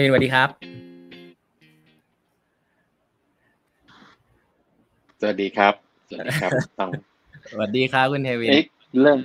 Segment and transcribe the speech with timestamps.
[0.00, 0.48] เดนสวัสดีครับ
[5.20, 5.74] สวัสดีครับ
[6.10, 6.90] สวัสดีครับต้อง
[7.52, 8.64] สวัสดีครับคุณเทวินเอ๊ะ
[9.02, 9.18] เริ่ม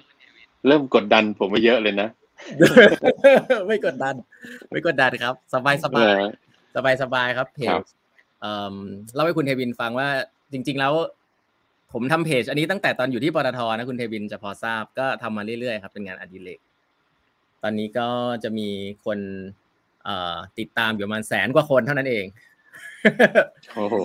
[0.67, 2.09] เริ่มกดดันผมมาเยอะเลยนะ
[3.67, 4.16] ไม่กดดัน
[4.71, 6.05] ไม่กดดันครับ สบายสบาย
[6.76, 7.81] สบายสบายครับเพครัจบ
[8.41, 8.76] เอ่อ
[9.13, 10.09] เล่าให้คุณเทวินฟังว่า
[10.53, 10.94] จริง ๆ แล้ว
[11.94, 16.59] ผมทำเพจ อันนี้ตั้งแต่ตอนอยู่ที่ปตทนะคุณเทวินจะพอทราบก็ทำมาเรื่อยๆครับเป็นงานอดิเรก
[17.63, 18.07] ตอนนี้ก็
[18.44, 18.70] จะมี
[19.05, 19.64] คนเอ่อ
[20.59, 22.26] ติดตามอยู่ประมาณแสนกว่าคนเท่านั้นเอง
[23.73, 23.95] โอ้โห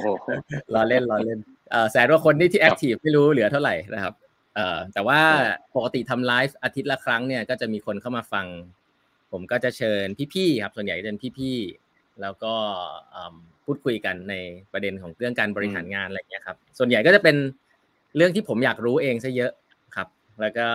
[0.75, 1.39] รอเล่นรอเล่น
[1.71, 4.15] เอ่อแสนกว่าคนที่ที่คแอรัคบทีฟไม่รู้เหลือเท่าไหร่นะครับ
[4.55, 8.47] เอ่อแต่ว่าครับปกติทำไลฟ์อาทิตย์ละครั้งเนี่ยก็จะมีคนเข้ามาฟัง
[9.33, 12.55] ผมก็จะเชิญพี่ๆครับ ส่วนใหญ่จะเป็นพี่ๆแล้วก็
[13.11, 14.35] เอิ่มพูดคุยกันใน
[14.73, 17.37] ประเด็นของเรื่องการบริหารงานอะไรอย่างเงี้ยครับ ส่วนใหญ่ก็จะเป็น
[18.17, 19.53] เรื่องที่ผมอยากรู้เองซะเยอะ
[19.97, 20.09] ครับ
[20.41, 20.69] แล้วก็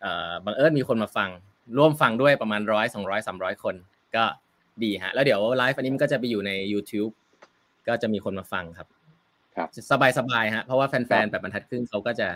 [0.00, 1.30] เอ่อบังเอิญมีคนมาฟัง
[1.78, 3.74] ร่วมฟังด้วยประมาณร้อยสองร้อยสามร้อยคน
[4.16, 4.24] ก็
[4.82, 7.12] ดีฮะ แล้วเดี๋ยวไลฟ์อันนี้มันก็จะไปอยู่ใน YouTube
[7.88, 8.88] ก็จะมีคนมาฟังครับ
[9.56, 12.28] ครับ สบายสบายๆฮะ เพราะว่าแฟนๆแบบบรรทัดครึ่งเขาก็จะ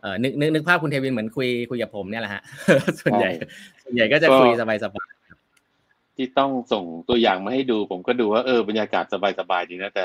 [0.00, 2.42] เอ่อนึกนึกนึกภาพคุณเทวินเหมือนคุยคุยกับผมเนี่ยแหละฮะ
[3.00, 3.30] ส่วนใหญ่
[3.84, 5.08] ส่วนใหญ่ก็จะคุยสบายสบาย
[6.16, 9.14] ที่ต้องส่งตัวอย่างมาให้ดู ผมก็ดูว่าเออบรรยากาศส
[9.50, 10.04] บายๆดีนะแต่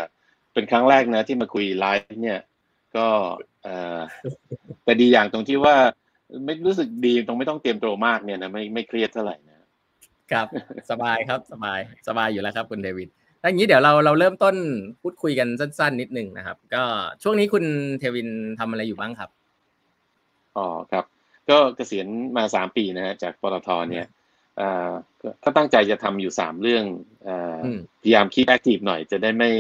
[0.54, 2.40] เป็นครั้งแรกนะ ที่มาคุยไลฟ์เนี่ย
[2.96, 3.08] ก็
[3.64, 4.00] เอ่อ
[4.84, 5.76] แต่ดีอย่างตรงที่ว่า
[6.46, 9.47] ไม่รู้สึกดีตรงไม่ต้องเตรียมตัวมากเนี่ยนะไม่ไม่เครียดเท่าไหร่นะ
[10.32, 10.48] ครับ
[10.92, 13.10] สบายครับสบายสบายอยู่แล้วครับคุณเดวิด
[13.42, 14.56] ถ้าอย่างนี้เดี๋ยวเราเราเริ่มต้น
[15.02, 16.84] พูดคุยกันสั้น ๆ นิดหนึ่งนะครับ ก็
[17.24, 17.66] ช่วงนี้คุณ
[18.00, 19.30] เทวินทำอะไรอยู่บ้างครับ
[20.58, 21.06] อ๋อครับ
[21.50, 24.06] ก็เกษียณมาสามปีนะฮะจากปตทเนี่ย
[24.58, 26.84] เอ่อก็ก็ตั้งใจจะทำอยู่สามเรื่อง
[27.24, 29.52] เอ่ออมพยายามคิดแอคทีฟหน่อยจะได้ไม่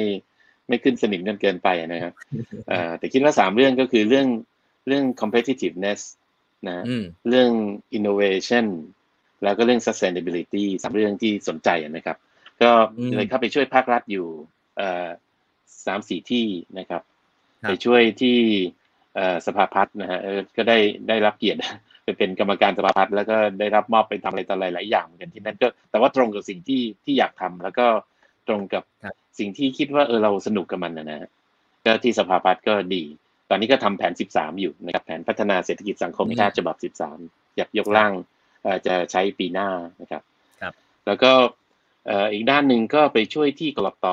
[0.67, 2.13] ไม่ขึ้นสนิมกันเกินไปนะครับ
[2.67, 4.27] เอ่อแต่คิดว่าสามเรื่องก็คือเรื่อง
[4.87, 5.99] เรื่อง competitiveness
[6.67, 7.51] นะอืมเรื่อง
[7.97, 8.65] innovation
[9.43, 12.17] แล้วก็เรื่อง sustainability สามเรื่องที่สนใจนะครับ
[12.61, 14.27] ก็อืมเลยเข้าไปช่วยภาครัฐอยู่
[14.77, 15.07] เอ่อ
[15.85, 16.45] สามสี่ที่
[16.79, 17.01] นะครับ
[17.63, 18.37] ครับไปช่วยที่
[19.15, 21.59] เอ่อสภาพัฒน์นะฮะเออก็ได้ได้รับเกียรติ
[22.03, 27.87] ไปเป็นกรรมการสภาพัฒน์แล้วก็ได้รับมอบไปทำอะไรต่ออะไรหลายอย่างเหมือนกันที่นั่นก็แต่ว่าตรงกับสิ่งที่ที่อยากทำแล้วก็
[28.47, 31.29] ตรงกับครับสิ่งที่คิดว่าเออเราสนุกกับมันนะนะฮะ
[31.85, 33.03] ก็ที่สภาพัฒน์ก็ดี
[33.49, 38.25] ตอนนี้ก็ทำแผน 13 อยู่นะครับแผนพัฒนาเศรษฐกิจสังคมแห่งชาติฉบับ 13 อยากยกร่างเอ่อ
[38.87, 39.69] จะใช้ปีหน้า
[40.01, 40.21] นะครับ
[40.61, 40.73] ครับ
[41.05, 41.31] แล้วก็
[42.07, 44.07] เอ่ออีกด้านหนึ่งก็ไปช่วยที่กรต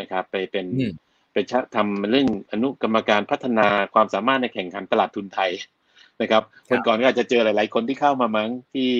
[0.00, 0.92] นะครับ ไปเป็นอืม
[1.32, 5.50] ไปชะทำเรื่องอนุกรรมการพัฒนาความสามารถในแข่งขันตลาดทุนไทย
[6.20, 8.90] นะครับครัวับนก่อนก็อาจจะเจอหลาย ๆ คนที่เข้ามามั้งที่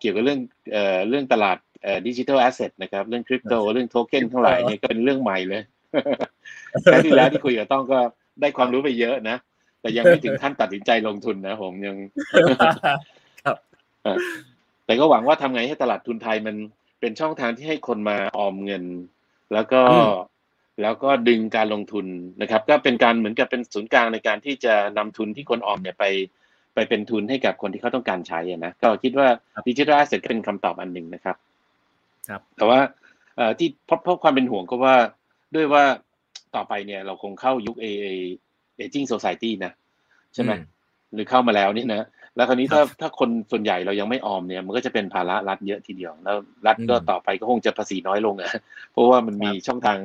[0.00, 0.40] เกี่ยวกับเรื่อง
[0.72, 5.62] เอ่อเรื่องตลาดเอ่อดิจิทัลแอสเซทนะครับ เรื่องคริปโตเรื่องโทเค็นทั้งหลายเนี่ยก็เป็นเรื่องใหม่เลย
[6.92, 7.98] ครั้งที่แล้วที่คุยกับต้องก็
[8.40, 9.36] ได้ความรู้ไปเยอะนะ
[9.80, 11.96] แต่ยังไม่ถึงขั้นตัดสินใจลงทุนนะผมยัง
[12.84, 12.98] ครับ
[14.86, 16.56] แต่ก็หวังว่าทำไงให้ตลาดทุนไทยมัน
[17.00, 18.84] เป็นช่องทางที่ให้คนมาออมเงิน
[19.52, 20.12] แล้วก็อืม
[20.82, 22.06] แล้วก็ดึงการลงทุน
[22.42, 26.04] นะครับ ก็เป็นการเหมือนกับเป็นศูนย์กลางในการที่จะนำทุนที่คนออมเนี่ยไป
[26.74, 29.28] ไปเป็นทุนให้กับคนที่เขาต้องการใช้อะนะก็คิดว่า
[29.68, 31.36] digital asset ก็เป็นคำตอบอันหนึ่งนะครับ
[32.28, 32.80] ครับ แต่ว่า
[33.36, 34.96] เอ่อที่เพราะเพราะความเป็นห่วงก็ว่า
[35.54, 35.84] ด้วยว่า
[36.54, 37.86] ต่อไปเนี่ยเราคงเข้ายุคเอ
[38.76, 39.72] เอจิ้งโซซ i ตี้นะ
[40.34, 40.62] ใช่ไหมอืม
[41.14, 46.36] หรือเข้ามาแล้วนี่นะ แล้วคราวนี้ครัถ้าบถ้าคนส่วนใหญ่เรายังไม่ออมเนี่ย มันก็จะเป็นภาระรัฐเยอะทีเดียว แล้ว
[46.66, 48.50] รัฐก็อืมต่อไปก็คงจะภาษีน้อยลงอะ
[48.92, 49.98] เพราะว่ามันมีครับช่องทาง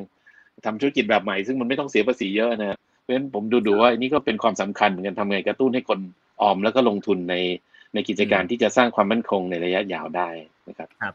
[0.66, 6.00] ทำธุรกิจแบบใหม่ ซึ่งมันไม่ต้องเสียภาษีเยอะนะเพราะฉะนั้นผมดูดูว่าอันนี้ก็เป็นความสำคัญเหมือนกันทำไงกระตุ้นให้คน
[6.42, 7.36] ออมแล้วก็ลงทุนใน
[7.94, 10.30] ในกิจการที่จะสร้างความมั่นคงในระยะยาวได้
[10.70, 11.14] นะครับครับ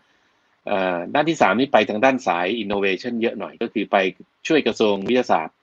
[0.66, 3.96] เอ่อด้านที่สามนี่ไปทางด้านสาย innovation เยอะหน่อยก็คือไป
[4.46, 5.54] ช่วยกระทรวงวิทยาศาสตร์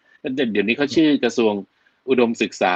[0.51, 1.53] เดี๋ยวนี้เขาชื่อกระทรวง
[2.09, 2.75] อุดมศึกษา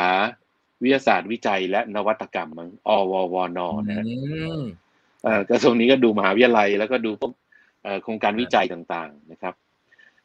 [0.83, 4.13] วิทยาศาสตร์วิจัยและนวัตกรรมมั้งอววนนะฮะอื
[4.59, 4.61] ม
[5.23, 7.31] เอ่อกระทรวงนี้ก็ดูมหาวิทยาลัย แล้วก็ดูพวก
[7.83, 9.53] เอ่อโครงการวิจัยต่างๆนะครับ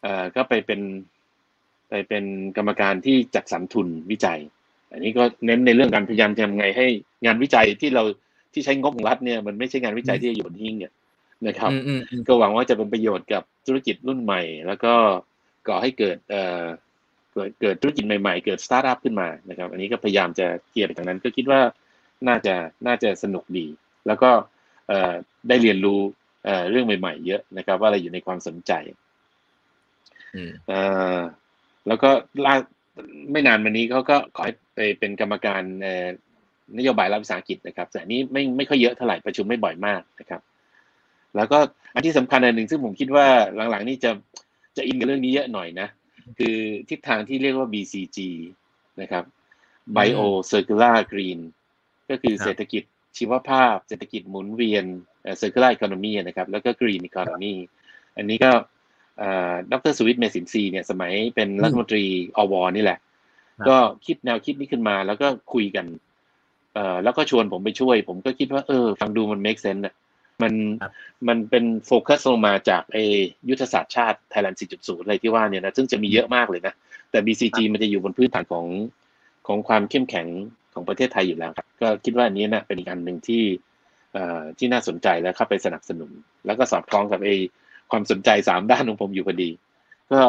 [0.02, 0.80] เอ่อก็ไปเป็น
[1.88, 2.24] ไปเป็น
[2.56, 4.40] กรรมการที่จัดสรรทุนวิจัย
[4.92, 6.86] อันนี้ก็เน้นในเรื่องการพยายามทำไงให้
[7.24, 8.04] งานวิจัยที่เรา
[8.52, 10.92] ที่ใช้งบของรัฐเนี่ยมันไม่ใช่งานวิจัยที่จะโยนทิ้งเนี่ย
[11.46, 14.94] นะครับอืมอืมอืมก็หวังว่าจะเป็นประโยชน์กับธุรกิจรุ่นใหม่ แล้วก็
[15.68, 16.16] ก่อให้เกิด
[17.32, 21.60] เอ่อเกิดเกิดธุรกิจใหม่ๆ เกิดสตาร์ทอัพขึ้นมานะครับ อันนี้ก็พยายามจะเกียร์ไปทางนั้น ก็คิดว่า
[22.28, 22.54] น่าจะ
[22.86, 23.66] น่าจะสนุกดี
[24.06, 24.30] แล้วก็
[24.88, 25.12] เอ่อ
[25.48, 26.00] ได้เรียนรู้
[26.44, 28.72] เอ่อเรื่องใหม่ๆ เยอะนะครับ ว่าอะไรอยู่ในความสนใจ
[30.34, 30.80] อืมเอ่
[31.16, 31.18] อ
[31.86, 32.10] แล้วก็
[32.44, 32.54] ล่า
[33.32, 36.06] ไม่นานมานี้เขาก็ขอให้ไปเป็นกรรมการเอ่อ
[36.78, 40.40] นโยบายรัฐวิสาหกิจนะครับ แต่อันนี้ไม่ไม่ค่อยเยอะเท่าไหร่ประชุมไม่บ่อยมากนะครับ
[41.36, 41.58] แล้วก็
[41.94, 43.26] อันที่สำคัญอันหนึ่งซึ่งผมคิดว่า
[43.70, 44.10] หลังๆนี่จะ
[44.76, 45.88] จะอินกับเรื่องนี้เยอะหน่อยนะ
[46.38, 46.56] คือ
[46.88, 48.18] ทิศทางที่เรียกว่า BCG
[49.00, 49.24] นะครับ
[49.96, 50.20] Bio
[50.50, 51.40] Circular Green
[52.10, 52.82] ก็คือครับเศรษฐกิจ
[53.18, 54.84] ชีวภาพ เศรษฐกิจหมุนเวียน
[55.22, 57.54] เอ่อ Circular Economy นะครับ แล้วก็ Green Economy
[58.16, 58.50] อันนี้ก็
[59.72, 62.04] ดร.สุวิทย์เมษินทรีย์เนี่ยสมัยเป็นรัฐมนตรี
[62.36, 62.54] อว.
[62.76, 62.98] นี่แหละ
[63.68, 63.76] ก็
[64.06, 65.86] คิดแนวคิดนี้ขึ้นมาแล้วก็คุยกัน
[66.74, 69.94] เอ่อแล้วก็ชวนผมไปช่วย ผมก็คิดว่าเออ ฟังดูมัน make sense อะ
[70.42, 70.54] มัน
[71.28, 72.98] มันเป็นโฟกัสลงมาจากไอ้
[73.48, 76.74] ยุทธศาสตร์ชาติไทยแลนด์ 4.0 อะไรที่ว่าเนี่ยนะซึ่งจะมีเยอะมากเลยนะ
[77.10, 78.66] แต่ BCG มันจะอยู่บนพื้นฐานของ
[79.46, 80.26] ของความเข้มแข็ง
[80.74, 83.42] ของประเทศไทยอยู่แล้วครับ ก็คิดว่าอันนี้นะเป็นอีกอันหนึ่งที่
[84.12, 86.10] เอ่อที่น่าสนใจแล้วเข้าไปสนับสนุน
[86.46, 87.28] แล้วก็สอดคล้องกับไอ
[87.90, 89.50] ความสนใจสามด้านของผมอยู่พอดี
[90.12, 90.20] ก็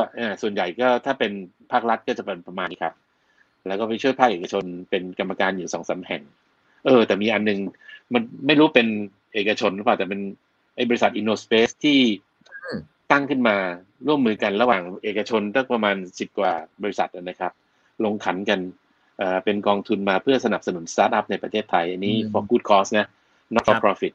[0.41, 1.31] ส่วนใหญ่ก็ถ้าเป็น
[1.71, 2.93] ภาครัฐก็จะเป็นประมาณนี้ครับ
[3.67, 6.23] แล้วก็ไปช่วยภาคเอกชนเป็นกรรมการอยู่สองสาแห่ง
[6.85, 7.59] เออ แต่มีอันนึง
[8.13, 8.87] มันไม่รู้เป็น
[9.33, 10.21] เอกชนหรือเปล่าแต่เป็น
[10.75, 11.99] ไอ้บริษัท InnoSpace ที่
[13.11, 13.55] ตั้งขึ้นมา
[14.07, 16.53] ร่วมมือกันระหว่างเอกชนตั้งประมาณสิบกว่า
[16.83, 17.51] บริษัทนะครับ
[18.05, 18.59] ลงขันกัน
[19.43, 23.07] เป็นกองทุนมาเพื่อสนับสนุนสตาร์ทอัพในประเทศไทย อันนี้ for good cause นะ
[23.53, 24.13] not for profit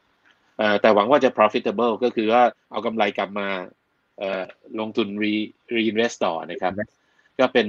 [0.81, 3.47] แต่หวังว่าจะ profitable ก็คือว่าเอากำไรกลับมา
[4.79, 5.33] ลงทุน re
[5.75, 6.73] reinvest ต่อนะครับ
[7.39, 7.67] ก็เป็น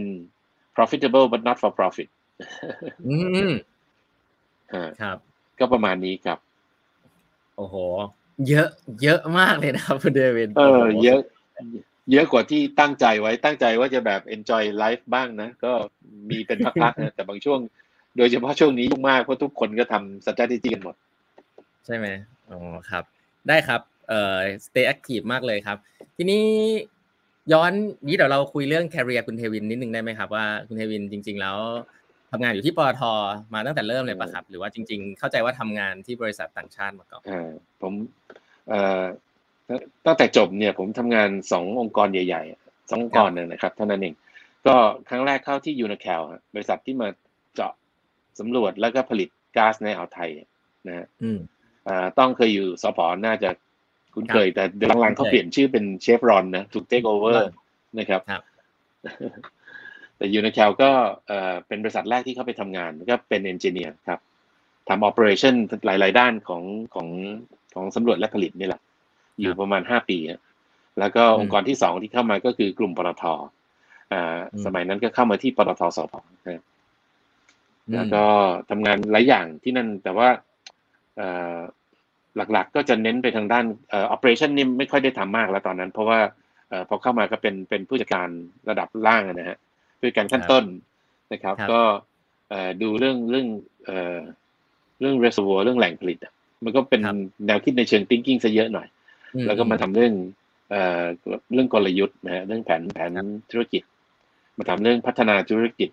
[0.77, 2.09] profitable but not for profit
[3.07, 3.17] อื
[3.51, 3.53] ม
[5.03, 5.17] ครับ
[5.59, 6.39] ก็ประมาณนี้ครับ
[7.57, 7.77] โอ้โห
[8.49, 8.69] เยอะ
[9.03, 11.21] เยอะมากเลยนะครับคุณเทวินทร์เออ เยอะ
[12.13, 15.73] เยอะกว่าที่ตั้งใจไว้ตั้งใจว่าจะแบบ enjoy life บ้างนะ ก็
[16.31, 17.61] มีเป็นพักๆนะแต่บางช่วง
[18.17, 20.95] โดยเฉพาะช่วงนี้ยุ่งมากเพราะทุกคนก็ทำ strategy กันหมด
[21.87, 22.07] ใช่ไหม
[22.51, 22.59] อ๋อ
[22.91, 23.05] ครับ
[23.49, 25.79] ได้ครับเอ่อ stay active มากเลยครับ
[26.17, 26.45] ทีนี้
[27.53, 27.73] ย้อน
[28.07, 31.59] นี้เดี๋ยวเราคุยเรื่อง career คุณเทวินนิดนึงได้ไหมครับว่าคุณเทวินจริง ๆ แล้ว
[32.31, 33.03] ทำงานอยู่ที่ปตท
[33.55, 37.51] มาตั้งแต่เริ่มเลยปะครับ หรือว่าจริง ๆ เข้าใจว่าทำงานที่บริษัทต่างชาติมาก่อนอ่า
[37.81, 37.93] ผม
[38.69, 39.03] เอ่อ
[40.07, 44.15] ตั้งแต่จบเนี่ยผมทำงานสององค์กรใหญ่ๆสององค์กรนึงนะครับเท่านั้นเอง
[44.67, 44.77] ก็
[45.09, 46.23] ครั้งแรกเข้าที่ Unocal
[46.55, 47.09] บริษัทที่มา
[47.55, 47.73] เจาะ
[48.39, 50.31] สำรวจแล้วก็ผลิตก๊าซในอ่าวไทย
[50.89, 51.07] นะฮะ
[52.19, 52.99] ต้องเคยอยู่สผ.
[53.27, 53.51] น่าจะ
[54.15, 54.65] คุ้นเคย แต่
[55.01, 57.49] หลังๆเขาเปลี่ยนชื่อเป็นเชฟรอนนะถูก take over
[57.99, 58.21] นะครับ
[60.21, 60.91] แต่ Unocal ก็
[61.67, 64.21] เป็นบริษัทแรกที่เข้าไปทำงานก็เป็น engineer ครับ
[64.89, 65.55] ทำ operation
[65.87, 66.63] หลาย ๆ ด้านของ
[66.95, 67.09] ของ
[67.75, 68.81] ของสำรวจและผลิตนี่แหละ
[69.41, 70.19] อยู่ประมาณห้าปี
[70.99, 73.25] แล้วก็องค์กรที่สองที่เข้ามาก็คือกลุ่มปตท
[74.65, 76.15] สมัยนั้นก็เข้ามาที่ปตทสพ
[77.95, 78.25] แล้วก็
[78.71, 80.29] ทำงานหลายอย่างที่นั่นแต่ว่า
[82.37, 86.19] หลัก ๆ ก็จะเน้นไปทางด้านเอ่อ operation นี่ไม่ค่อยได้ทำมากแล้วตอนนั้น เพราะว่า
[86.69, 88.29] เอ่อพอเข้ามาก็เป็นเป็นผู้จัดการ
[88.69, 89.59] ระดับล่างนะฮะ
[90.01, 90.65] ผู้จัดการขั้นต้น
[91.33, 91.81] นะครับ ก็
[92.51, 93.47] เอ่อดูเรื่องเรื่อง
[93.87, 94.19] เอ่อ
[95.01, 96.19] เรื่อง reservoir เรื่องแหล่งผลิต
[96.65, 97.01] มันก็เป็น
[97.47, 98.89] แนวคิดในเชิง thinking ซะเยอะหน่อย
[99.47, 100.15] แล้วก็มาทำเรื่อง
[100.71, 101.03] เอ่อ
[101.53, 103.13] เรื่องกลยุทธ์นะฮะเรื่องแผนแผน
[103.51, 103.83] ธุรกิจ
[104.59, 105.91] มาทำเรื่องพัฒนาธุรกิจ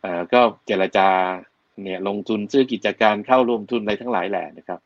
[0.00, 1.08] เอ่อก็เจรจา
[1.82, 4.80] เนี่ยลงทุนซื้อกิจการเข้าร่วมทุนอะไรทั้งหลายแหละนะครับ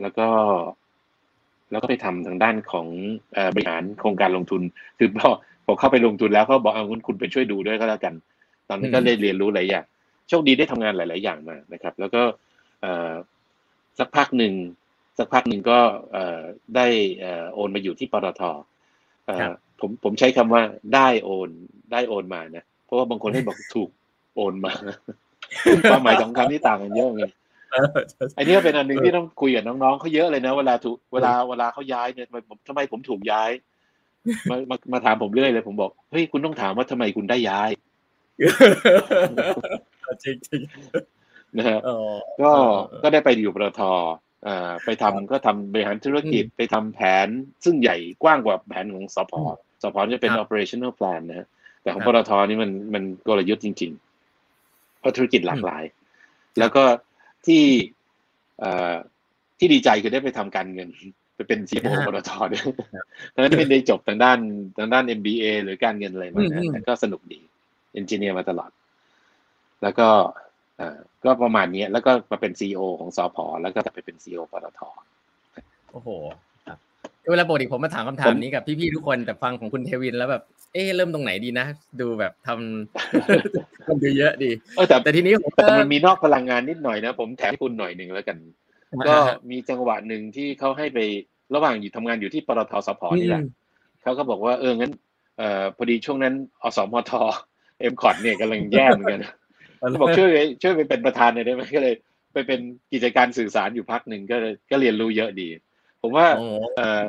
[0.00, 0.28] แล้วก็
[1.70, 2.86] แล้วก็ไปทำทางด้านของ
[3.54, 4.62] บริหารโครงการลงทุน
[4.98, 5.30] คือพอ
[5.66, 8.14] พอเข้าไปลงทุนแล้วเขาบอกเอาคุณคุณไปช่วยดูด้วยก็แล้วกัน
[8.68, 9.84] ตอนนี้ก็ได้เรียนรู้หลายอย่าง
[10.28, 12.22] โชคดีได้ทำงานหลาย ๆ อย่างมานะครับ แล้วก็
[13.98, 14.54] สักพักหนึ่ง
[15.18, 15.78] สักพักหนึ่งก็
[16.76, 16.86] ได้
[17.54, 18.42] โอนมาอยู่ที่ปตท
[19.80, 20.62] ผมผมใช้คำว่า
[20.94, 21.50] ได้โอน
[21.92, 23.90] ได้โอนมานะเพราะว่าบางคนให้บอกถูก
[24.36, 24.72] โอนมา
[25.90, 27.32] ความหมายสองคำที่ต่างกันเยอะเลย
[28.36, 32.26] อันนี้เป็นอันหนึ่งที่ต้องคุยกับน้องๆเขาเยอะเลยนะ เวลาถูกเวลาเวลาเขาย้ายเนี่ย
[32.66, 33.50] ทำไมผมถูกย้าย
[34.50, 37.70] มามามาถามผมเรื่อยเลย ผมบอกเฮ้ยคุณต้องถามว่าทำไมคุณได้ย้าย
[40.22, 40.60] จริงจริง
[41.56, 41.78] นะฮะ
[42.42, 42.52] ก็
[43.02, 43.80] ก็ได้ไปอยู่ปตท
[44.46, 47.28] อ่าไปทำก็ทำบริหารธุรกิจไปทำแผน
[47.64, 49.32] ซึ่งใหญ่กว้างกว่าแผนของสพ
[49.82, 51.46] สพจะเป็น operational plan นะฮะ
[51.82, 55.82] แต่ของปตทนี่มันมันกลยุทธ์จริงๆเพราะธุรกิจหลากหลาย
[56.58, 56.84] แล้วก็
[57.46, 57.64] ที่
[59.58, 60.88] ที่ดีใจคือได้ไปทำการเงิน
[61.36, 62.64] ไปเป็น CFO ปตทเนี่ย
[63.32, 64.38] ตอนนั้นไม่ได้จบทางด้าน
[64.78, 67.40] ทางด้าน MBA หรือการเงินอะไรมานะแต่ก็สนุกดี
[67.94, 68.70] engineer มาตลอด
[69.82, 70.08] แล้วก็
[70.80, 74.80] อ่าก็ประมาณนี้แล้วก็มาเป็น CEO ของสผแล้วก็ไปเป็น CEO ปตท
[75.92, 76.08] โอ้โห
[76.66, 76.78] ครับ
[77.30, 81.66] เวลาปกติผมมาถามคำถามนี้กับพี่ๆทุกคนแต่ฟังของคุณเทวินทร์แล้วแบบ เอ๊เริ่มตรงไหนดีนะ
[82.00, 84.50] ดูแบบทำมันดูเยอะดี
[84.88, 85.34] แต่แต่ทีนี้
[85.80, 88.36] มันมีนอกพลังงานนิดหน่อยนะ ผมแถมคุณหน่อยหนึ่งแล้วกัน
[89.08, 89.16] ก็
[89.50, 90.98] มีจังหวะหนึ่งที่เขาให้ไป
[91.54, 93.42] ระหว่างอยู่ทำงานอยู่ที่ปตทสผนี่แหละ
[94.02, 94.92] เขาก็บอกว่าเอองั้น
[95.38, 97.12] เอ่อพอดีช่วงนั้นอสมท
[97.80, 99.24] MCOT เนี่ยกำลังแย่เหมือนกัน
[100.00, 100.28] บอกช่วย
[100.62, 101.94] ช่วยไปเป็นประธานหน่อยได้ไหมก็เลย
[102.32, 102.60] ไปเป็น
[102.92, 104.36] กิจการสื่อสารอยู่พักหนึ่งก็
[104.70, 105.48] ก็เรียนรู้เยอะดี
[106.02, 106.26] ผมว่า
[106.76, 107.02] เอ่อ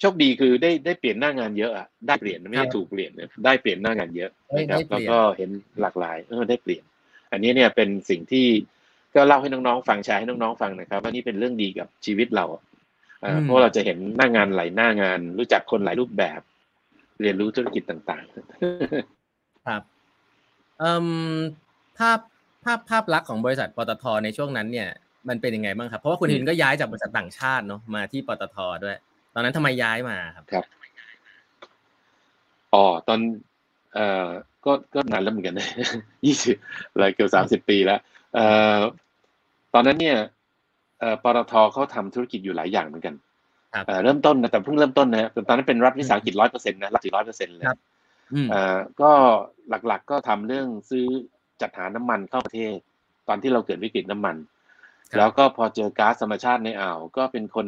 [0.00, 3.12] โชคดีคือได้ได้เปลี่ยนหน้างานเยอะอะได้เปลี่ยนไม่ได้ถูกเปลี่ยน
[3.44, 6.84] ได้เปลี่ยนหน้างานเยอะนะครับแล้วก็เห็นหลากหลายเออได้เปลี่ยน
[7.32, 8.46] อันนี้เนี่ยเป็นสิ่งที่
[9.18, 12.46] ก็เล่าให้น้องๆฟังแชร์ให้น้องๆฟังนะครับว่านี่เป็นเรื่องดีกับชีวิตเรา
[13.42, 16.40] เพราะเราจะเห็นหน้างานหลายหน้างาน รู้จักคนหลายรูปแบบ
[17.20, 19.82] เรียนรู้ธุรกิจต่างๆ ครับ
[20.78, 21.06] เอ่อ
[21.98, 22.18] ภาพ
[22.64, 24.88] ภาพภาพลักษณ์ของบริษัทปตทในช่วงนั้นเนี่ย
[25.28, 28.96] มันเป็นยังไงบ้างครับ เพราะว่าคุณหินก็ย้ายจากบริษัทต่างชาติเนาะมาที่ปตทด้วย
[29.34, 30.64] ตอนนั้นทำไมย้ายมาครับครับ
[32.74, 33.20] อ๋อตอน
[33.94, 34.26] เอ่อ
[34.64, 35.68] ก็ก็นานแล้วเหมือนกันนะ
[36.26, 36.56] ยี่สิบ
[36.92, 38.00] อะไรเกือบสามสิบปีแล้ว
[38.34, 38.44] เอ่
[38.76, 39.07] อต
[39.78, 40.18] อนนั้นเนี่ย
[41.00, 43.14] เอ่อปตทเขาทำธุรกิจอยู่หลายอย่างเหมือนกัน
[43.86, 47.66] เอ่อเริ่มต้นนะแต่เพิ่งเริ่มต้นนะตอนนั้นเป็นรัฐวิสาหกิจร้อยเปอร์เซ็นต์นะรัฐสี่ร้อยเปอร์เซ็นต์เลย
[48.50, 49.10] เอ่อก็
[49.86, 51.06] หลักๆก็ทำเรื่องซื้อ
[51.60, 52.74] จัดหาน้ำมันเข้าประเทศ
[53.28, 54.36] ตอนที่เราเกิดวิกฤตน้ำมัน
[55.18, 57.66] แล้วก็พอเจอก๊าซธรรมชาติในอ่าวก็เป็นคน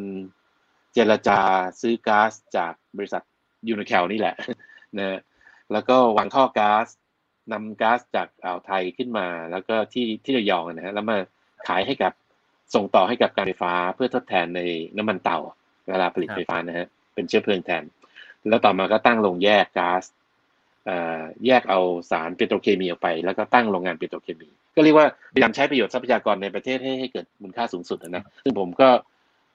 [0.93, 1.39] เจรจา
[1.81, 3.23] ซื้อก๊าซจากบริษัท
[3.69, 4.35] ยูนิแคลนี่แหละ
[4.97, 5.19] นะ
[5.71, 6.87] แล้วก็วางท่อก๊าซ
[7.51, 11.17] นำก๊าซจากอ่าวไทยขึ้นมา แล้วก็ที่ที่ระยองนะฮะแล้วมา
[11.67, 12.13] ขายให้กับ
[12.75, 14.61] ส่งต่อให้กับการไฟฟ้าเพื่อทดแทนใน
[14.97, 15.37] น้ำมันเตา
[15.89, 17.83] เวลาผลิตไฟฟ้านะฮะเป็นเชื้อเพลิงแทน
[18.49, 20.03] แล้วต่อมาก็ตั้งโรงแยกก๊าซ
[21.45, 21.79] แยกเอา
[22.11, 28.89] สารเปโตรเคมีออกไป แล้วก็ตั้งโรงงานเปโตรเคมี ก็เรียกว่าพยายามใช้ประโยชน์ทรัพยากรในประเทศให้ให้เกิดมูลค่าสูงสุดนะซึ่งผมก็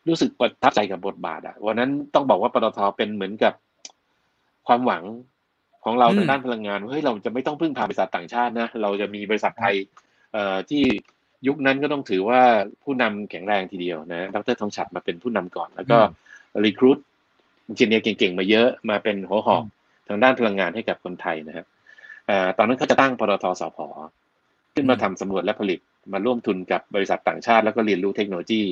[0.08, 3.54] รู้สึกประทับใจกับบทบาทอะวันนั้นต้องบอกว่าปตทเป็นเหมือนกับ
[4.66, 5.04] ความหวัง
[5.84, 9.74] ของเราในด้านพลังงานเฮ้ยเราจะไม่ต้องพึ่งพาบริษัทต่างชาตินะเราจะมีบริษัทไทย
[10.32, 10.82] เอ่อที่
[11.46, 12.40] ยุคนั้นก็ต้องถือว่า
[12.84, 15.98] ผู้นำแข็งแรงทีเดียวนะดรทองฉัดมาเป็นผู้นำก่อน แล้วก็
[16.64, 16.98] รีครูด
[17.68, 19.64] อินเจเนียร์เก่งๆ มาเยอะมาเป็นหัวหอก
[20.08, 21.66] ทางด้านพลังงานให้กับคนไทยนะครับ
[22.58, 23.78] ตอนนั้นเขาจะตั้งปตทสพ
[24.74, 25.78] ขึ้นมาทำสำรวจและผลิต
[26.12, 28.62] มาร่วมทุนกับบริษัทต่างชาติ แล้วก็เรียนรู้เทคโนโลยี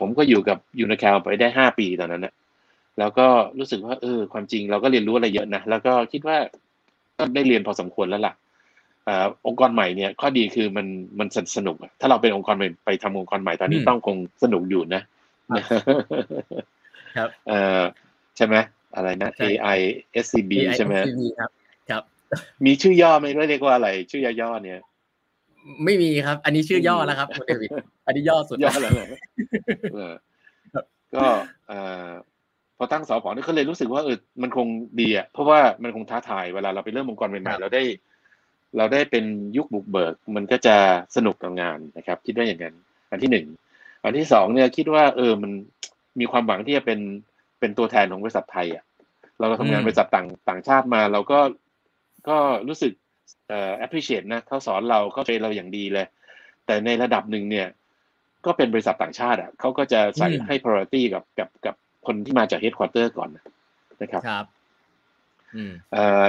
[0.00, 2.34] ผมก็อยู่กับยูนิแคลไปได้ห้าปีตอนนั้นนะ
[2.98, 3.26] แล้วก็
[3.58, 6.36] รู้สึกว่าเออความจริงเราก็เรียนรู้อะไรเยอะนะ แล้วก็คิดว่า
[7.18, 8.34] ก็ได้เรียนพอสมควรแล้วล่ะ
[9.46, 10.86] องค์กรใหม่เนี่ยข้อดีคือมัน
[11.18, 15.02] มันสนุก ถ้าเราเป็นองค์กรใหม่ไปทำองค์กรใหม่ตอนนี้ต้องคงสนุกอยู่นะ
[17.16, 17.82] ครับเอ่อ
[18.36, 18.56] ใช่ไหม
[18.96, 19.78] อะไรนะ AI
[20.24, 20.94] SCB ใช่ไหม
[21.40, 21.50] ครับ
[21.90, 22.02] ครับ
[22.64, 24.80] มีชื่อย่อไหมเรียกว่าอะไร ชื่อย่อเนี่ย
[25.84, 27.70] ไม่มีครับ อันนี้ชื่อย่อแล้วครับคุณเดวิด
[28.06, 28.92] อันนี้ย่อสุดย่อแล้ว
[31.14, 31.26] ก็
[31.68, 32.08] เอ่อ
[32.78, 34.66] พอตั้งสอพอนี่ก็เลยรู้สึกว่าเออมันคง
[35.00, 37.82] ดีอะเพราะว่ามันคงท้าทายเวลาเราไปเริ่มองค์กรใหม่ๆเราได้
[38.76, 39.24] เราได้เป็น
[39.56, 40.76] ยุคบุกเบิก มันก็จะ
[41.16, 42.74] สนุกกับงานนะครับ คิดว่าอย่างนั้น
[43.10, 43.46] อันที่หนึ่ง
[44.04, 45.52] อันที่สองเนี่ยคิดว่าเออมัน
[46.20, 47.00] มีความหวังที่จะเป็น
[47.60, 48.84] เป็นตัวแทนของบริษัทไทยอะ
[49.38, 51.40] เราทำงานบริษัทต่างต่างชาติมา เราก็
[52.28, 52.36] ก็
[52.68, 52.92] รู้สึก
[53.48, 56.06] เอ่อ appreciate นะเขาสอนเราเขา train เราอย่างดีเลย
[56.66, 57.68] แต่ในระดับหนึ่งเนี่ย
[58.46, 61.74] ก็เป็นบริษัทต่างชาติอะเขาก็จะใส่ให้ priority กับกับกับ
[62.06, 63.28] คนที่มาจาก headquarter ก่อน
[64.02, 64.46] นะครับครับ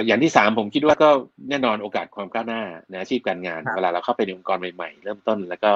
[0.05, 1.09] อย่างที่สามผมคิดว่าก็
[1.49, 5.71] แน่นอนโอกาสความก้าวหน้าในอาชีพการงานเวลาเราเข้าไปในองค์กรใหม่ๆ เริ่มต้นแล้วก็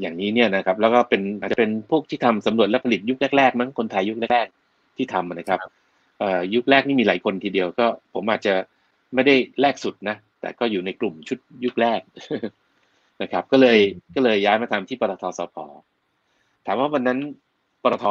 [0.00, 5.60] อย่างนี้เนี่ยนะครับ แล้วก็เป็นอาจจะเป็นพวกที่ทำสำรวจและผลิตยุคแรกๆมั้งคนไทยยุคแรกๆที่ทำนะครับ
[6.54, 8.54] ยุคแรกนี่มีหลายคนทีเดียวก็ผมอาจจะ
[9.14, 12.00] ไม่ได้แรกสุดนะแต่ก็อยู่ในกลุ่มชุดยุคแรก
[13.22, 13.78] นะครับ ก็เลย
[14.14, 15.56] ก็เลยย้ายมาทำที่ปตทสพ
[16.66, 17.18] ถามว่าวันนั้น
[17.82, 18.06] ปตท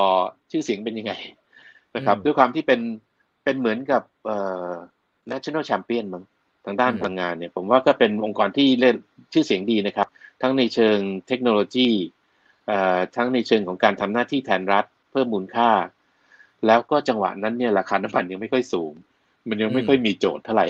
[0.52, 1.14] ชื่อเสียงเป็นยังไง
[1.96, 2.80] นะครับ ด้วยความที่เป็น
[3.44, 4.38] เป็นเหมือนกับเอ่
[4.72, 4.74] อ
[5.32, 6.24] national champion มั้ง
[6.66, 8.96] ทางด้านพลังงานเนี่ย ผมว่าก็เป็นองค์กรที่เล่น
[9.34, 10.08] ชื่อเสียงดีนะครับ
[10.42, 10.98] ทั้งในเชิง
[11.28, 11.90] เทคโนโลยี
[12.68, 15.70] เอ่อทั้งในเชิงของการทำหน้าที่แทนรัฐเพิ่มมูลค่า
[16.68, 18.94] แล้วก็จังหวะนั้นเนี่ยราคาน้ำมันยังไม่ค่อยสูง
[19.50, 20.68] มันยังไม่ค่อยมีโจทย์เท่าไหร่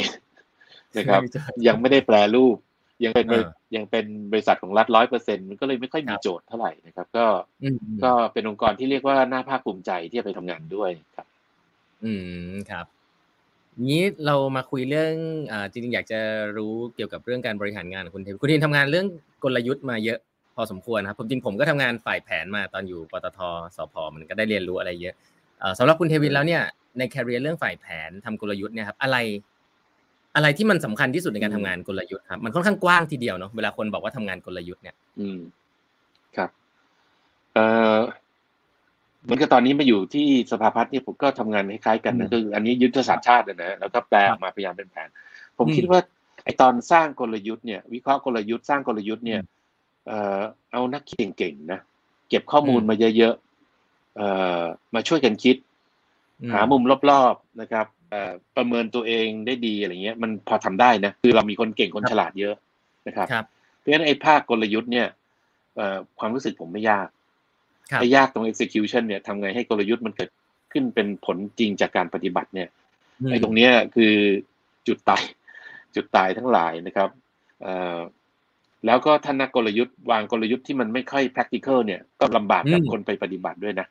[0.97, 1.21] นะครับ
[1.67, 2.57] ยังไม่ได้แปลรูป
[3.03, 3.27] ยังเป็น
[3.75, 7.25] ยังเป็นบริษัทของรัฐร้อยเปอร์เซ็นต์มันก็เลยไม่ค่อยมีโจทย์เท่าไหร่นะครับ ก็
[8.03, 11.27] ก็เป็นองค์กรที่เรียกว่าน่าภาคภูมิใจที่จะไปทำงานด้วยครับ
[12.03, 12.11] อื
[12.49, 12.85] มครับ
[13.89, 15.13] นี้เรามาคุยเรื่อง
[15.51, 16.19] อ่าจริงๆอยากจะ
[16.57, 19.07] รู้เกี่ยวกับเรื่องการบริหารงานคุณเทนคุณเทนทำงานเรื่อง
[19.43, 20.19] กลยุทธ์มาเยอะ
[20.55, 23.39] พอสมควรครับผมจริงผมก็ทำงานฝ่ายแผนมาตอนอยู่ปตท
[23.75, 25.15] สพมันก็ได้เรียนรู้อะไรเยอะ
[25.77, 26.61] สำหรับคุณเทวินแล้วเนี่ย
[26.97, 29.17] ในแคริเอร์เรื่องฝ่ายแผนทำกลยุทธ์เนี่ยครับอะไร
[30.35, 35.39] อะไรที่มันสำคัญที่สุดในการทำงานกลยุทธ์ครับมันค่อนข้างกว้างทีเดียวเนาะเวลาคนบอกว่าทำงานกลยุทธ์เนี่ย อืม
[36.37, 36.49] ครับ
[37.53, 37.65] เอ่
[37.97, 37.99] อ
[39.23, 45.09] เหมือนกับตอนนี้มาอยู่ที่สภาพัฒน์เนี่ยผมก็ทำงานคล้ายๆกันนะคืออันนี้ยุทธศาสตร์ชาตินะแล้วก็แปลออกมาพยายามเป็นแผน
[45.57, 45.99] ผมคิดว่า
[46.43, 49.41] ไอตอนสร้างกลยุทธ์เนี่ย วิเคราะห์กลยุทธ์สร้างกลยุทธ์เนี่ย
[50.07, 50.39] เอ่อ
[50.71, 51.79] เอานักคิดเก่งๆนะ
[52.29, 54.27] เก็บข้อมูลมาเยอะๆเอ่
[54.59, 54.63] อ
[54.95, 55.55] มาช่วยกันคิด
[56.53, 57.85] หามุมรอบๆนะครับ
[58.55, 62.55] ประเมินตัวเองได้ดีอะไรเงี้ย มันพอทำได้นะคือเรามีคนเก่งคนฉลาดเยอะ
[63.07, 63.27] นะครับ
[63.77, 65.07] เพราะฉะนั้นไอ้ภาคกลยุทธ์เนี่ย
[66.19, 67.07] ความรู้สึกผมไม่ยาก
[67.99, 70.29] ไม่ยากตรง execution เนี่ยทำไงให้กลยุทธ์มันเกิด
[70.73, 72.69] ขึ้นเป็นผลจริงจากการปฏิบัติเนี่ย
[73.29, 74.13] ไอ้ตรงเนี้ยคือ
[74.87, 75.23] จุดตาย
[75.95, 77.09] จุดตายทั้งหลายนะครับ
[78.85, 83.87] แล้วก็ท่านนักกลยุทธ์วางกลยุทธ์ที่มันไม่ค่อย practical เนี่ยก็ลำบากกับคนไปปฏิบัติด้วยนะ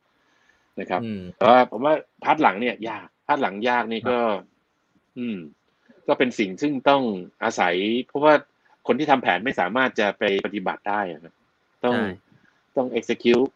[0.80, 1.00] นะครับ
[1.36, 1.94] แต่ว่าผมว่า
[2.24, 4.18] part หลังเนี่ยยาก part หลังยากนี่ก็
[5.18, 5.38] อืม
[6.08, 7.02] ก็เป็นสิ่งซึ่งต้อง
[7.44, 7.74] อาศัย
[8.08, 8.34] เพราะว่า
[8.86, 11.34] คนที่ทำแผนไม่สามารถจะไปปฏิบัติได้นะ
[11.84, 11.96] ต้อง
[12.76, 13.50] ต้อง execute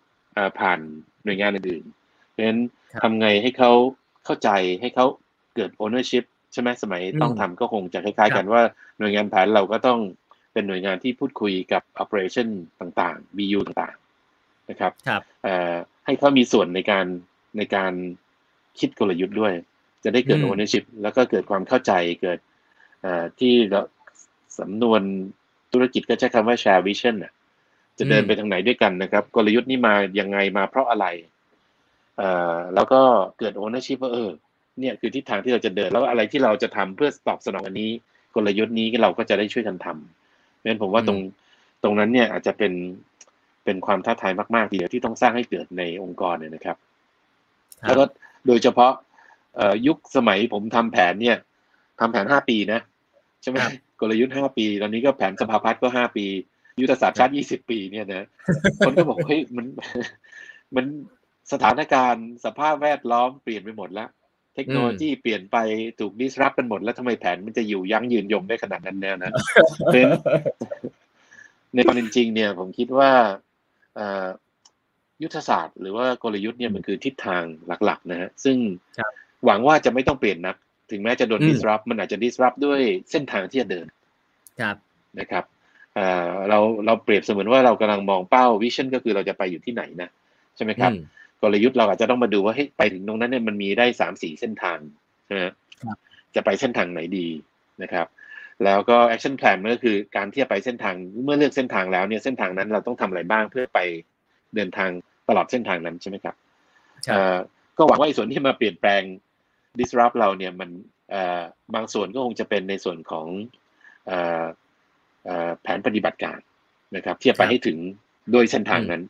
[0.58, 0.80] ผ่าน
[1.24, 2.60] หน่วยงานอื่นๆเพราะฉะนั้น
[3.02, 3.72] ทำไงให้เขา
[4.24, 4.50] เข้าใจ
[4.80, 5.06] ให้เขา
[5.54, 8.62] เกิด ownership ใช่ไหมสมัยต้องทำก็คงจะคล้ายๆกันว่า
[8.98, 10.00] หน่วยงานแผนเราก็ต้อง
[10.52, 12.48] เป็นหน่วยงานที่พูดคุยกับ operation
[12.80, 15.22] ต่างๆ BU ต่างๆ นะครับครับ
[16.06, 17.06] ให้เขามีส่วนในการ
[17.58, 17.92] ในการ
[18.78, 19.52] คิดกลยุทธ์ด้วย
[20.04, 22.38] จะได้เกิด ownership แล้วก็เกิดความเข้าใจเกิด
[23.40, 23.54] ที่
[24.58, 25.02] สำนวน
[25.72, 27.16] ธุรกิจก็ใช้คำว่า share vision
[27.98, 31.06] จะเดินไปทางไหนด้วยกันนะครับ กลยุทธ์นี้มายังไงมาเพราะอะไร
[32.74, 33.00] แล้วก็
[33.38, 34.30] เกิด ownership ว่าเออ
[34.80, 37.90] เนี่ยคือทิศทางที่เราจะเดินแล้วอะไรที่เราจะทำเพื่อตอบสนองอันนี้
[38.34, 41.18] กลยุทธ์นี้เราก็จะได้ช่วยกันทำเพราะฉะนั้นผมว่าตรง
[41.82, 42.72] ตรงนั้นเนี่ยอาจจะเป็น
[43.64, 46.76] เป็นความท้าทายมากๆทีเดียวที่ต้องสร้างให้เกิดในองค์กรเนี่ยนะครับ
[47.82, 48.04] แล้วก็
[48.46, 48.92] โดยเฉพาะ
[49.86, 51.36] ยุคสมัยผมทำแผนเนี่ย
[52.00, 52.80] ทำแผนห้าปีนะ
[53.42, 53.56] ใช่ไหม
[54.00, 56.26] กลยุทธ์ห้าปี ตอนนี้ก็แผนสภาพัฒน์ก็ห้าปี
[56.80, 58.26] ยุทธศาสตร์ชาติยี่สิบปีเนี่ยนะ
[58.86, 59.66] คนก็บอกเฮ้ยมัน
[60.76, 60.86] มัน
[61.52, 64.08] สถานการณ์สภาพแวดล้อมเปลี่ยนไปหมดแล้ว
[64.54, 65.56] เทคโนโลยีเปลี่ยนไป
[66.00, 70.10] ถูกดิสรับกันหมด แล้วทำไมแผนมันจะอยู่ยั้งยืนยงได้ขนาดนั้นแน่นะเพราะ
[71.74, 73.10] ในความเป็นจริงเนี่ย ผมคิดว่า
[75.22, 77.42] ยุทธศาสตร์หรือว่ากลยุทธ์เนี่ยมันคือทิศทาง
[77.84, 78.56] หลัก ๆ นะฮะซึ่ง
[79.44, 80.56] หวังว่าจะไม่ต้องเปลี่ยนนัก
[80.90, 82.80] ถึงแม้จะโดน disrupt มันอาจจะ disrupt ด้วย
[83.10, 83.86] เส้นทางที่จะเดิน
[84.60, 84.76] ครับ
[85.20, 85.44] นะครับ
[86.48, 90.10] เราเราเปรียบเสมือนว่าเรากำลังมองเป้าวิชั่นก็คือเราจะไปอยู่ที่ไหนนะ
[90.56, 90.92] ใช่ไหมครับ
[91.42, 94.78] กลยุทธ์เราอาจจะต้องมาดูว่าให้ไปถึงตรงนั้นเนี่ยมันมีได้สามสี่เส้นทาง
[95.30, 95.52] นะ
[96.34, 97.26] จะไปเส้นทางไหนดี
[97.82, 98.06] นะครับ
[98.64, 103.80] แล้วก็ action plan มันก็คือการที่จะไปเส้นทางเมื่อเลือกเส้นทางแล้วเนี่ยเส้นทางนั้นเราต้องทำอะไรบ้างเพื่อไป
[104.54, 104.90] เดินทาง
[105.28, 106.34] ตลอดเส้นทางนั้นใช่ไหมครับ
[107.78, 109.02] ก็หวังว่าส่วนที่มาเปลี่ยนแปลง
[109.78, 110.70] disrupt เราเนี่ยมัน
[111.74, 113.26] บางส่วนก็คงจะเป็นในส่วนของ
[115.62, 116.38] แผนปฏิบัติการ
[116.96, 117.78] นะครับที่จะไปให้ถึง
[118.32, 119.02] โดยเส้นทางนั้น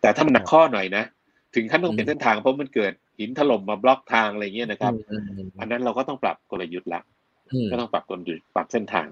[0.00, 1.04] แต่ถ้ามันหนักข้อหน่อยนะ
[1.54, 4.92] ถึงขั้นต้องเปลี่ยนเส้นทางเพราะมันเกิดหินถล่มมาบล็อกทางอะไรเงี้ยนะครับ
[5.60, 7.00] อันนั้นเราก็ต้องปรับกลยุทธ์ละ
[7.70, 9.08] ก็ต้องปรับกลยุทธ์ปรับเส้นทาง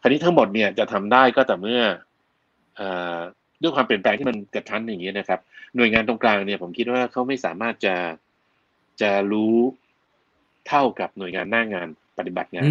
[0.00, 1.82] คราวนี้ทั้งหมดเนี่ยจะทำได้ก็แต่เมื่อ
[3.62, 5.40] ด้วยความเปลี่ยนแปลงที่มันกระชั้นอย่างนี้นะครับ
[5.76, 7.96] หน่วยงานตรงกลางเนี่ยผมคิดว่าเขาไม่สามารถจะ
[9.02, 9.56] จะรู้
[10.68, 12.68] เท่ากับหน่วยงานหน้างานปฏิบัติงาน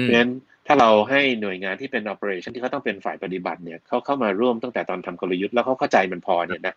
[0.00, 0.32] เพราะฉะนั้น
[0.72, 6.74] ถ้าเราให้หน่วยงานที่เป็น operation ที่เขาต้องเป็นฝ่ายปฏิบัติเนี่ยเขาเข้ามาร่วมตั้งแต่ตอนทำกลยุทธ์แล้วเขาเข้าใจมันพอเนี่ยนะ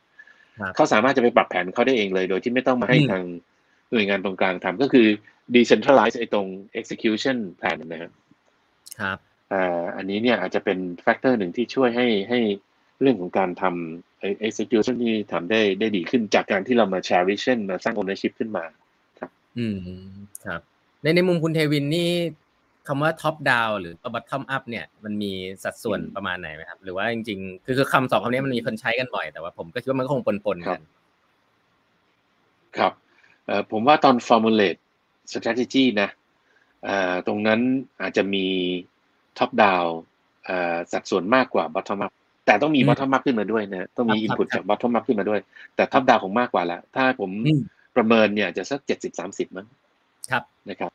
[0.75, 3.23] เขาสามารถจะไปปรับแผนเขาได้เองเลย โดยที่ไม่ต้องมาให้ทาง
[3.91, 5.07] หน่วยงานตรงกลางทำก็คือ
[5.55, 6.47] decentralize ไอ้ตรง
[6.79, 8.11] execution plan นะครับ
[8.99, 9.17] ครับ
[9.97, 12.39] อันนี้เนี่ยอาจจะเป็น factor หนึ่งที่ช่วยให้ให้
[13.01, 18.65] เรื่องของการทำ execution ที่ทำได้ได้ดีขึ้นจากการที่เรามา share vision มาสร้าง ownership ขึ้นมา
[19.19, 19.77] ครับ อืม
[20.45, 20.61] ครับ
[21.01, 22.09] ในในมุมคุณเทวินทร์นี่
[22.87, 25.31] คำว่า top down หรือ bottom up เนี่ยมันมี
[25.63, 30.81] สัดส่วนประมาณไหนไหมครับ หรือว่าจริงๆ คือคือคำสองคำนี้มันมีคนใช้กันบ่อยแต่ว่าผมก็คิดว่ามันก็คงปนๆกัน
[32.77, 32.93] ครับ
[33.71, 34.79] ผมว่าตอน formulate
[35.31, 36.09] strategy นะ
[37.27, 37.59] ตรงนั้น
[38.01, 38.45] อาจจะมี
[39.37, 39.83] top down
[40.91, 42.11] สัดส่วนมากกว่า bottom up
[42.45, 45.39] แต่ต้องมี bottom up ขึ้นมาด้วยนะต้องมี input จาก bottom up ขึ้นมาด้วย
[45.75, 47.31] แต่ top down ของมากกว่าแล้ว ถ้าผม
[47.95, 49.67] ประเมินเนี่ยจะสักเจ็ดสิบสามสิบมั้ง
[50.31, 50.91] ครับนะครับ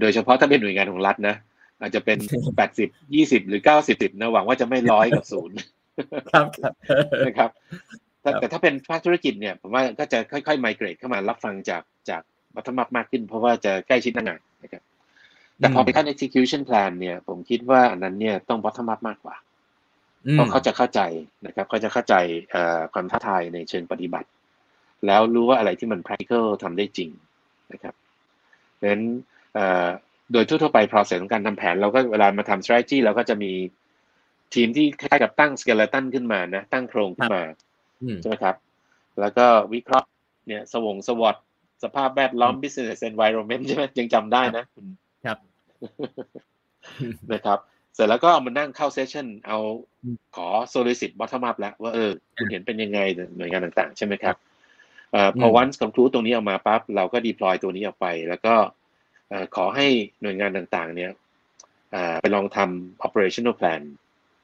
[0.00, 1.36] โดยเฉพาะถ้าเป็นหน่วยงานของรัฐนะ
[1.80, 2.18] อาจจะเป็น
[2.56, 5.56] แปดสิบยี่สิบหรือเก้าสิบสิบนะหวังว่าจะไม่ร้อยกับศูนย์
[6.30, 6.46] ครับ
[7.26, 7.50] นะครับ
[8.40, 12.22] แต่ถ้าเป็นภาคธุรกิจเนี่ยผมว่าก็จะค่อยๆไมเกรดเข้ามารับฟังจากจาก
[12.56, 14.82] วัฒนธรรมมากขึ้น เพราะว่าจะใกล้ชิดหน้างานนะครับ
[15.58, 19.36] แต่พอไปขั้น execution plan เนี่ยผมคิดว่าอันนั้นเนี่ยต้องวัฒนธรรมมากกว่า
[20.32, 21.00] เพราะเขาจะเข้าใจ
[21.46, 22.14] นะครับเขาจะเข้าใจ
[22.92, 24.28] ความท้าทายในเชิงปฏิบัติ
[25.06, 27.10] แล้วรู้ว่าอะไรที่มัน practical ทำได้จริง
[27.72, 27.94] นะครับ
[28.74, 29.04] เพราะฉะนั้น
[30.32, 33.52] โดยทั่วๆไป process ของการทำแผน เราก็เวลามาทำ strategy เราก็จะมี
[34.54, 37.42] ทีมที่คล้ายกับตั้ง skeleton ขึ้นมานะ ตั้งโครงขึ้นมา
[38.20, 38.56] ใช่ไหมครับ
[39.20, 40.08] แล้วก็วิเคราะห์
[40.46, 41.36] เนี่ยสวงสวอต
[41.84, 44.64] สภาพแวดล้อม business environment ใช่ไหมยังจำได้นะ
[45.26, 45.38] ครับ
[47.32, 47.58] นะครับ
[47.94, 49.58] เสร็จแล้วก็มานั่งเข้าเซสชั่นเอา
[50.36, 53.00] ขอ solicit bottom up แล้วว่าเออคุณเห็นเป็นยังไง
[53.36, 54.36] หน่วยงานต่างๆ ใช่ไหมครับ
[55.40, 58.54] พอวัน conclude ตรงนี้ออกมาปั๊บเราก็ deploy ตัวนี้ออกไป แล้วก็
[59.56, 59.86] ขอให้
[60.22, 61.10] หน่วยงานต่างๆ เนี่ย
[62.22, 63.82] ไปลองทำ operational plan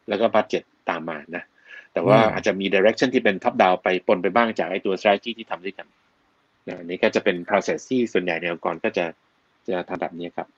[0.09, 1.45] แล้วก็ budget ตามมานะ
[1.93, 5.87] แต่ว่าอาจจะมี direction ที่เป็น top down ไปปนไปบ้างจากไอ้ตัว strategy ที่ทำด้วยกัน
[6.69, 9.07] นะนี่ก็จะเป็น process ที่ส่วนใหญ่ในองค์กรก็จะ
[9.69, 10.49] จะทำแบบนี้ครับ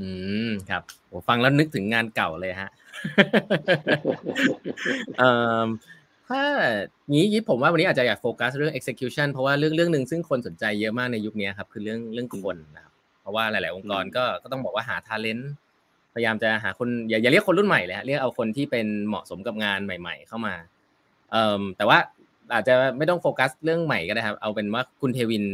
[0.00, 0.10] อื
[0.48, 2.70] มครับโอ้ฟังแล้วนึกถึงงานเก่าเลยฮะ
[5.18, 5.30] เอ่
[5.62, 5.66] อ
[6.28, 6.42] ถ้า
[7.10, 12.93] งี้ยิผมว่าวันนี้อาจจะอยากโฟกัสเรื่อง execution เพราะว่าเรื่องเรื่องหนึ่งซึ่งคนสนใจเยอะมากในยุคนี้ครับ คือเรื่องเรื่องคนนะครับ
[13.24, 15.44] เพราะว่าหลาย ๆ องค์กรก็ก็ต้องบอกว่าหา talent
[16.14, 20.54] พยายามจะหาคนอย่าอย่าเรียกคนรุ่นใหม่เลยฮะเรียกเอาคนที่เป็นเหมาะสมกับงานใหม่ ๆ เข้ามา
[21.30, 21.98] เอ่อแต่ว่า
[22.54, 25.44] อาจจะไม่ต้องโฟกัสเรื่องใหม่ก็ได้ครับ เอาเป็นว่าคุณเทวิน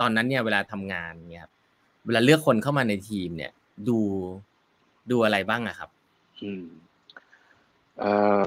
[0.00, 1.52] ตอนนั้นเนี่ยเวลาทำงานเนี่ยครับ
[2.06, 3.52] เวลาเลือกคนเข้ามาในทีมเนี่ย
[3.88, 3.98] ดู
[5.10, 5.90] ดูอะไรบ้างอะครับ
[6.42, 6.62] อืม
[7.98, 8.40] เอ่อ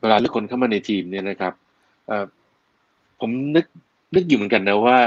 [0.00, 1.52] เวลาเลือกคนเข้ามาในทีมเนี่ยนะครับ
[2.06, 2.24] เอ่อ
[3.20, 3.66] ผมนึก
[4.14, 4.98] นึกอยู่เหมือนกันนะว่า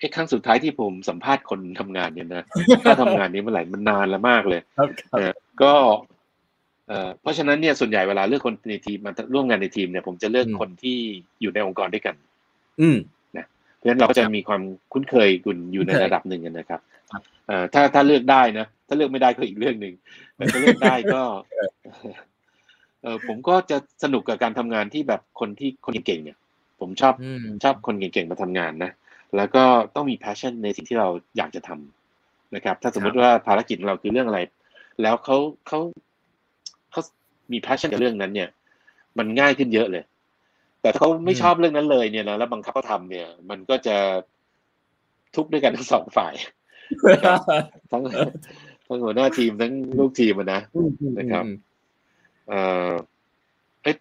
[0.00, 2.44] ไอ้ครั้งสุดท้ายที่ผมสัมภาษณ์คนทำงานเนี่ยนะ
[2.84, 5.32] ถ้าทำงานนี้เมื่อไหร่มันนานแล้วมากเลยครับเออ
[5.62, 5.72] ก็
[6.88, 10.98] เอ่อเพราะฉะนั้นเนี่ยส่วนใหญ่เวลาเลือกคนในทีมมาร่วมงานในทีมเนี่ย ผมจะเลือกคนที่
[11.40, 12.14] อยู่ในองค์กรด้วยกัน
[12.80, 12.98] อืม
[13.76, 16.80] เพราะฉะนั้นเราก็จะมีความคุ้นเคยกุนอยู่ในคุ้นเคยระดับหนึ่งนะครับ
[17.12, 19.94] ครับเอ่อถ้าถ้าเลือกได้นะถ้าเลือกไม่ได้ก็อีกเรื่องหนึ่ง
[20.36, 21.22] แต่ถ้าเลือกได้ก็
[23.02, 26.36] เออผมก็จะสนุกกับการทำงานที่แบบคนที่คนเก่งๆเนี่ย
[26.80, 28.90] ผมชอบอืมชอบคนเก่งๆมาทำงานนะ
[29.36, 29.64] แล้วก็
[29.94, 34.40] ต้องมี passion ในสิ่งที่เราอยากจะทำนะครับ ถ้าสมมติว่าภารกิจของเราคือเรื่องอะไร
[35.02, 35.80] แล้วเขาเขา
[36.90, 37.00] เขา
[37.52, 38.48] มี passion กับเรื่องนั้น เนี่ย
[39.18, 40.04] มันง่ายขึ้นเยอะเลย
[40.82, 43.96] แต่ถ้าเขาไม่ชอบเรื่องนั้นเลยเนี่ยนะแล้วบังคับเขาทำเนี่ย มันก็จะ
[45.34, 46.34] ทุกข์ด้วยกันทั้งสองฝ่าย
[47.90, 48.02] ทั้ง
[48.86, 50.60] ทั้งหัวหน้าทีมทั้งลูกทีมอะนะ
[51.18, 51.44] นะครับ
[52.48, 52.90] เอ่อ
[53.82, 53.96] เอ๊ะ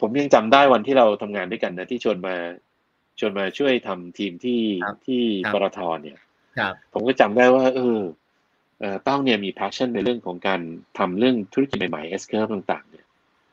[0.00, 2.34] ผมยังจำได้วันที่เราทำงานด้วยกันนะที่ชวนมา
[3.18, 6.18] ชวนมาช่วยทำทีมที่ครับที่ครับปตทเนี่ย
[6.58, 8.00] ครับผมก็จำได้ว่า เออ
[8.80, 10.60] เอ่อต้องเนี่ยมี passion ในเรื่องของการ
[10.98, 13.06] ทำเรื่องธุรกิจใหม่ๆ S curve ต่างๆ เนี่ย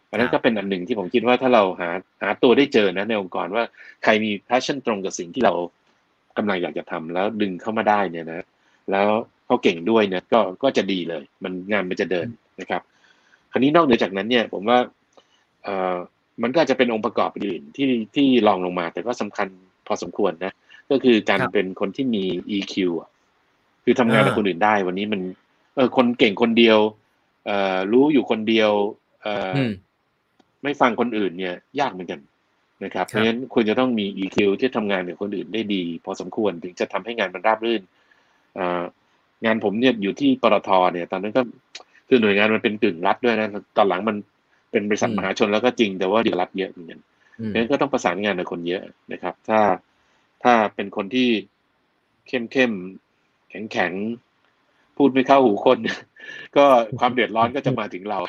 [0.10, 1.89] อันนั้นครัก็บเป็นอันหนึ่งที่ผมคิดว่าถ้าเราหา
[2.22, 3.63] หาตัวได้เจอนะในองค์กรว่า
[4.04, 5.54] ใครมี passion ตรงกับสิ่งที่เรา
[6.38, 8.41] กำลังอยากจะทำแล้วดึงเข้ามาได้เนี่ยนะ
[8.91, 9.08] แล้ว
[9.45, 12.28] เขาเก่งด้วยเนี่ยก็ก็จะดีเลย มันงานมันจะเดิน
[12.60, 12.82] นะครับ
[13.52, 14.80] คราวนี้นอกเหนือจากนั้นเนี่ย ผมว่า
[15.63, 15.95] เอ่อ
[16.43, 19.47] มันก็อาจจะเป็นองค์ประกอบอื่นที่ที่รองลงมา แต่ก็สำคัญ
[19.88, 20.54] พอสมควรนะ
[20.91, 22.23] ก็คือการครับเป็นคนที่มี
[22.58, 23.10] EQ อะ
[23.84, 25.21] คือทำงานกับอ่าคนอื่นได้ วันนี้มัน
[25.75, 26.80] เออคนเก่งคนเดียว
[27.45, 28.71] เอ่อรู้อยู่คนเดียว
[29.21, 29.71] เอ่อออืม
[30.63, 32.19] ไม่ฟังคนอื่นเนี่ย ยากเหมือนกัน
[32.84, 37.82] นะครับครับเพราะฉะนั้นควรจะต้องมี EQ ที่ทำงานกับคนอื่นได้ดี พอสมควรถึงจะทำให้งานมันราบรื่น
[38.56, 38.84] เอ่อ
[39.45, 41.41] งานผมเนี่ยอยู่ที่ปตทเนี่ย ตอนนั้นก็
[42.08, 44.15] คือหน่วยงานมันเป็นกึ่งรัฐด้วยนะ ตอนหลังมัน
[44.71, 46.99] เป็นบริษัทอืมมหาชนแล้วก็จริงแต่ว่าอยู่รัฐเยอะเหมือนกัน
[47.39, 49.60] อืมเพราะฉะนั้นก็ต้องประสานงานกับคนเยอะนะครับ ถ้า
[50.43, 51.29] ถ้าเป็นคนที่
[52.27, 52.71] เข้มเข้ม
[53.49, 55.77] แข็งแข็งๆพูดไม่เข้าหูคน
[56.58, 56.65] ก็
[56.99, 58.19] ความเดือดร้อนก็จะมาถึงเรา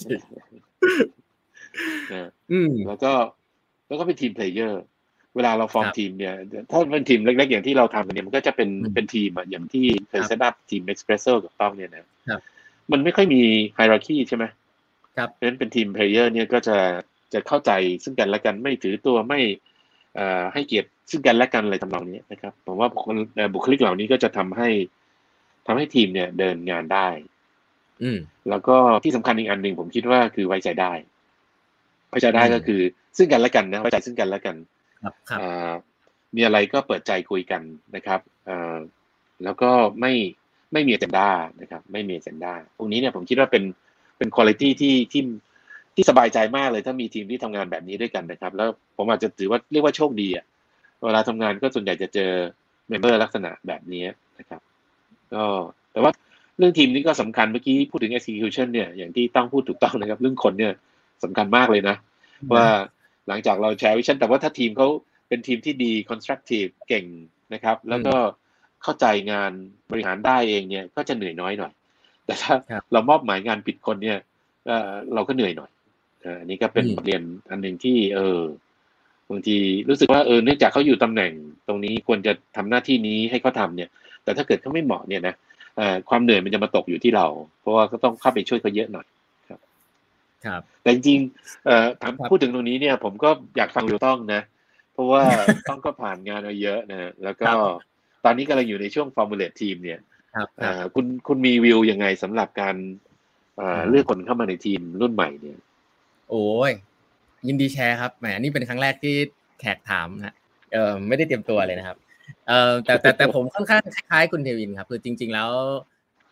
[0.00, 0.20] จริง
[2.12, 3.12] นะอืมแล้วก็
[3.86, 4.82] แล้วก็เป็น team player
[5.36, 6.34] เวลาเราฟอร์มครับทีมเนี่ย
[6.70, 12.40] ถ้าเป็นทีมเล็กๆอย่างที่เราทำกันเนี่ยมันก็จะเป็นอืมเป็นทีมอะอย่างที่เคยครับ set up ทีม ExpresSo กับต้องเนี่ยนะครับ
[12.92, 13.42] มันไม่ค่อยมี
[13.74, 14.44] hierarchy ใช่ไหม
[15.16, 16.78] ครับเพราะฉะนั้นเป็น team player เนี่ยก็จะ
[17.32, 17.70] จะเข้าใจ
[18.04, 19.40] ซึ่งกันและกันไม่ถือตัวไม่
[20.14, 24.68] เอ่อให้เกียรติซึ่งกันและกันอะไรทำนองนี้นะครับผมว่าคนเอ่อบุคลิกเหล่านี้ก็จะทำให้
[25.66, 27.08] ทำให้ทีมเนี่ยเดินงานได้
[28.02, 30.92] อืมแล้วก็ที่สำคัญอีกอันหนึ่งผมคิดว่าคือไว้ใจได้
[32.08, 32.80] ไว้ใจได้อืมก็คือ
[33.16, 34.56] ซึ่งกันและกันนะไว้ใจซึ่งกันและกัน
[35.02, 35.72] ครับครับอ่า
[36.36, 37.62] มีอะไรก็เปิดใจคุยกัน
[37.94, 38.78] นะครับอ่า
[39.44, 40.12] แล้วก็ไม่
[40.72, 41.28] ไม่มีเจนด้า
[41.60, 43.64] นะครับไม่มีเจนด้าพวกนี้เนี่ยผมคิดว่าเป็น
[44.18, 44.94] เป็นคุณภาพที่ที่
[45.94, 50.44] ที่สบายใจมากเลยถ้ามีทีมที่ทำงานแบบนี้ด้วยกันนะครับ แล้วผมอาจจะถือว่าเรียกว่าโชคดีอะ
[51.04, 52.30] เวลาทำงานก็ส่วนใหญ่จะเจอ
[52.88, 54.04] member ลักษณะแบบนี้
[54.38, 54.60] นะครับ
[55.34, 55.44] ก็
[55.92, 56.12] แต่ว่า
[56.58, 60.72] เรื่องทีมนี้ก็สำคัญเมื่อกี้พูดถึง execution เนี่ยอย่างที่ต้องพูดถูกต้องนะครับ เรื่องคนเนี่ย
[61.24, 61.96] สำคัญมากเลยนะ
[62.54, 62.66] ว่า
[63.28, 64.88] หลังจากเรา share vision แต่ว่าถ้าทีมเขา
[65.28, 67.04] เป็นทีมที่ดี constructive เก่ง
[67.54, 68.14] นะครับ แล้วก็
[68.82, 69.52] เข้าใจงาน
[69.90, 71.72] บริหารได้เองเนี่ย ก็จะเหนื่อยน้อยหน่อย
[72.26, 74.18] แต่ถ้าครับเรามอบหมายงานผิดคนเนี่ย
[74.66, 75.70] เอ่อเราก็เหนื่อยหน่อย
[76.22, 78.40] เอ่ออันนี้ก็เป็นอืมบทเรียนอันหนึ่งที่ เออ
[79.30, 79.56] บางที
[79.88, 81.32] รู้สึกว่าเออเนื่องจากเขาอยู่ตำแหน่ง
[81.68, 83.90] ตรงนี้ควรจะทำหน้าที่นี้ให้เขาทำเนี่ย
[84.24, 85.34] แต่ถ้าเกิดเขาไม่เหมาะเนี่ยนะ
[85.76, 87.26] เอ่อความเหนื่อยมันจะมาตกอยู่ที่เรา
[87.60, 89.06] เพราะว่าก็ต้องเข้าไปช่วยเขาเยอะหน่อย
[89.48, 89.60] ครับ
[90.82, 94.42] แต่จริงๆเอ่อถามครับพูดถึงตรงนี้เนี่ย ผมก็อยากฟังวิวต้องนะ
[94.92, 95.24] เพราะว่า
[95.68, 97.58] ต้องก็ผ่านงานมาเยอะนะฮะแล้วก็ครับ
[98.24, 100.00] ตอนนี้กำลังอยู่ในช่วง formulate team เนี่ย
[100.34, 102.76] ครับคเอ่รับอคุณคุณมีวิวยังไงสำหรับการ
[103.56, 105.58] เอ่ออืมเลือกคนเข้ามาในทีมรุ่นใหม่เนี่ย
[106.30, 106.72] โอ้ย
[107.46, 109.14] ยินดีแชร์ครับแหมนี่เป็นครั้งแรกที่
[109.60, 110.34] แขกถามนะ
[110.72, 111.96] เออไม่ได้เตรียมตัวเลยนะครับ
[112.48, 115.50] เออแต่แต่แต่ผมค่อนข้างคล้ายๆคุณเทวินครับ คือจริง ๆ แล้ว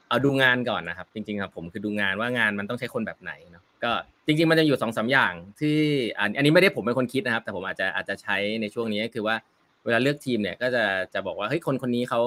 [0.09, 3.91] เอาดูงานก่อนนะครับ จริงๆครับผมคือดูงานว่างานมันต้องใช้คนแบบไหนเนาะก็
[4.27, 5.77] จริง ๆ มันจะอยู่สองสามอย่างที่
[6.19, 12.21] อันอันนี้ไม่ได้ผมเป็นคนคิดนะครับ แต่ผมอาจจะอาจจะใช้ในช่วงนี้ก็คือว่าเวลาเลือกทีมเนี่ยก็จะจะบอกว่าเฮ้ยคนคนนี้เขา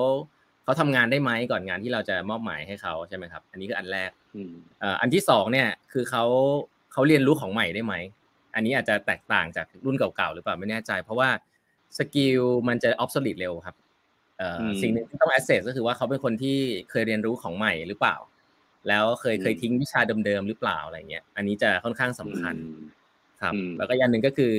[0.64, 6.24] เขาทำงานได้ไหมก่อนงานที่เราจะมอบหมายให้เขาใช่ไหมครับ อันนี้คืออันแรกอืมเอ่ออันที่สองเนี่ยคือเขา
[6.92, 7.94] เขาเรียนรู้ของใหม่ได้ไหม
[8.56, 11.30] อันนี้อาจจะแตกต่างจากรุ่นเก่าๆหรือเปล่าไม่แน่ใจ เพราะว่า
[11.98, 13.76] skill มันจะ obsolete เร็วครับ
[14.82, 16.58] สิ่งหนึ่งที่ต้อง assess ก็คือว่าเขาเป็นคนที่
[16.90, 18.16] เคยเรียนรู้ของใหม่หรือเปล่า
[18.88, 22.56] แล้วเคยเคยทิ้งวิชาเดิมๆหรือเปล่าอะไรเงี้ย อันนี้จะค่อนข้างสำคัญ
[23.42, 24.52] ครับ แล้วก็อย่างหนึ่งก็คือ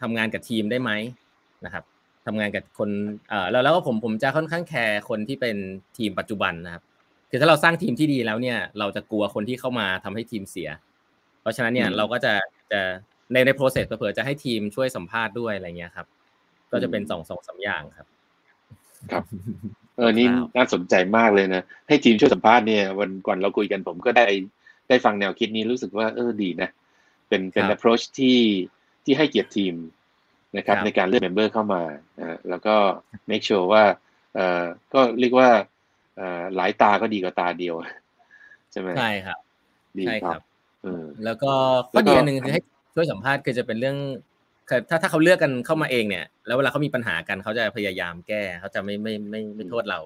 [0.00, 0.90] ทำงานกับทีมได้ไหม
[1.64, 1.84] นะครับ
[2.26, 2.90] ทำงานกับคน
[3.28, 5.56] เอ่อแล้วแล้วก็ผมผมจะค่อนข้างแคร์คนที่เป็น
[5.98, 6.82] ทีมปัจจุบันนะครับ
[7.30, 10.68] คือถ้าเราสร้างทีมที่ดีแล้วเนี่ย เราจะกลัวคนที่เข้ามาทำให้ทีมเสีย
[11.40, 12.32] เพราะฉะนั้นเนี่ยเราก็จะ
[12.72, 12.80] จะ
[13.32, 16.06] ในในโปรเซสเผื่อจะให้ทีมช่วยสัมภาษณ์ด้วยอะไรเงี้ยครับ
[16.72, 18.06] ก็จะเป็นสองสองสาอย่างครับ
[19.12, 19.24] ครับ
[19.96, 24.26] เออนี่น่าสนใจมากเลยนะให้ทีมช่วยสัมภาษณ์เนี่ยวันก่อนเราคุยกันผมก็ได้
[24.88, 26.68] ได้ฟังแนวคิดนี้รู้สึกว่าเออดีนะ
[27.28, 28.38] เป็นเป็น approach ที่
[29.04, 29.74] ที่ให้เกียรติทีม
[30.56, 31.82] นะครับในการเลือกเมมเบอร์เข้ามา
[32.48, 32.74] แล้วก็
[33.30, 33.84] make sure ว่า
[34.34, 34.62] เอ่อ
[34.94, 35.48] ก็เรียกว่า
[36.16, 37.74] เอ่อหลายตาก็ดีกว่าตาเดียว
[38.72, 39.38] ใช่ไหมใช่ครับ
[39.98, 40.40] ดีครับ
[41.24, 41.52] แล้วก็
[41.92, 42.62] ข้อดีอันหนึ่งคือให้
[42.94, 43.96] ช่วยสัมภาษณ์คือจะเป็นเรื่อง
[44.90, 50.00] ถ้าถ้าเขาเลือกกันเข้ามาเองเนี่ย แล้วเวลาเขามีปัญหากันเขาจะพยายามแก้เขาจะไม่ไม่ไม่ไม่โทษเรา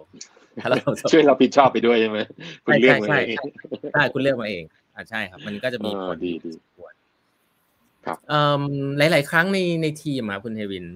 [0.63, 0.79] ถ้าเรา
[1.13, 2.19] ช่วยเราผิดชอบไปด้วยใช่ไหม
[2.65, 3.39] คุณเลือกมาเอง
[3.93, 4.63] ใช่คุณเลือกมาเอง
[4.95, 6.53] อ่าใช่ครับ มันก็จะมีผลดีดี
[8.07, 8.19] ครับ
[8.99, 10.87] หลาย ๆ ครั้งในในทีมครับคุณเทวินทร์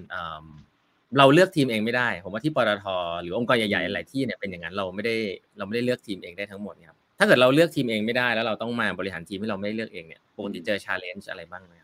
[1.18, 2.87] เราเลือกทีมเองไม่ได้ ผมว่าที่ปตท
[3.23, 5.16] หรือองค์กรใหญ่ๆหลายที่เนี่ยเป็นอย่างนั้นเราไม่ได้
[5.59, 11.75] เราไม่ได้เลือกทีมเองได้ทั้งหมดครับถ้าเกิดเราเลือกทีมเองไม่ได้แล้วเราต้องมาบริหารทีมที่เราไม่ได้เลือกเองเนี่ยปกติเจอ challenge อะไรบ้างไหม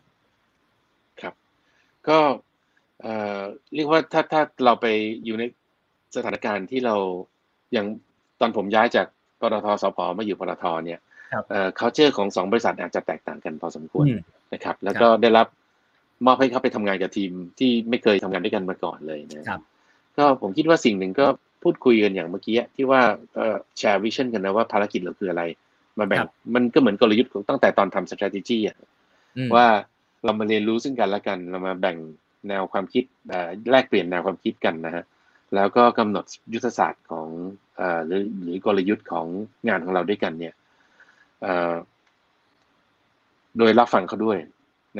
[1.21, 1.33] ครับ
[2.07, 2.19] ก็
[3.75, 4.85] เรียกว่าถ้าถ้าเราไป
[5.25, 5.43] อยู่ใน
[6.15, 6.95] สถานการณ์ที่เรา
[7.73, 7.87] อย่าง
[8.39, 9.07] ตอนผมย้ายจาก
[9.41, 10.99] ปตทสพมาอยู่ปตทเนี่ย
[11.49, 14.05] เอ่อ culture ของสองบริษัทอาจจะแตกต่างกันพอสมควร
[14.53, 15.47] นะครับ แล้วก็ได้รับ
[16.25, 19.61] มอบให้เขาไปทำงานกับทีมที่ไม่เคยทำงานด้วยกันมาก่อนเลยนะครับ
[20.17, 21.25] ก็ผมคิดว่าสิ่งหนึ่งก็
[21.63, 23.01] พูดคุยกันอย่างเมื่อกี้ที่ว่า
[23.77, 25.43] แชร์วิชั่นกันนะว่าภารกิจเราคืออะไร
[25.99, 26.19] มาแบ่ง
[26.55, 28.77] มันก็เหมือนกลยุทธ์ของตั้งแต่ตอนทำ strategy อะ
[29.55, 29.67] ว่า
[30.25, 31.97] เรามาเรียนรู้ซึ่งกันและกัน เรามาแบ่ง
[32.49, 33.03] แนวความคิด
[33.71, 35.03] แลกเปลี่ยนแนวความคิดกันนะฮะ
[35.55, 37.27] แล้วก็กำหนดยุทธศาสตร์ของ
[38.07, 39.25] หรือหรือกลยุทธ์ของ
[39.67, 40.53] งานของเราด้วยกันเนี่ย
[43.57, 44.37] โดยรับฟังเขาด้วย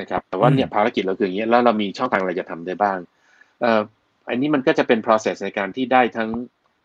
[0.00, 2.98] นะครับ แต่ว่าเนี่ยภารกิจเราคืออย่างนี้แล้วเรามีช่องทางอะไรจะทำได้บ้าง
[4.28, 6.30] อันนี้มันก็จะเป็น process ในการที่ได้ทั้ง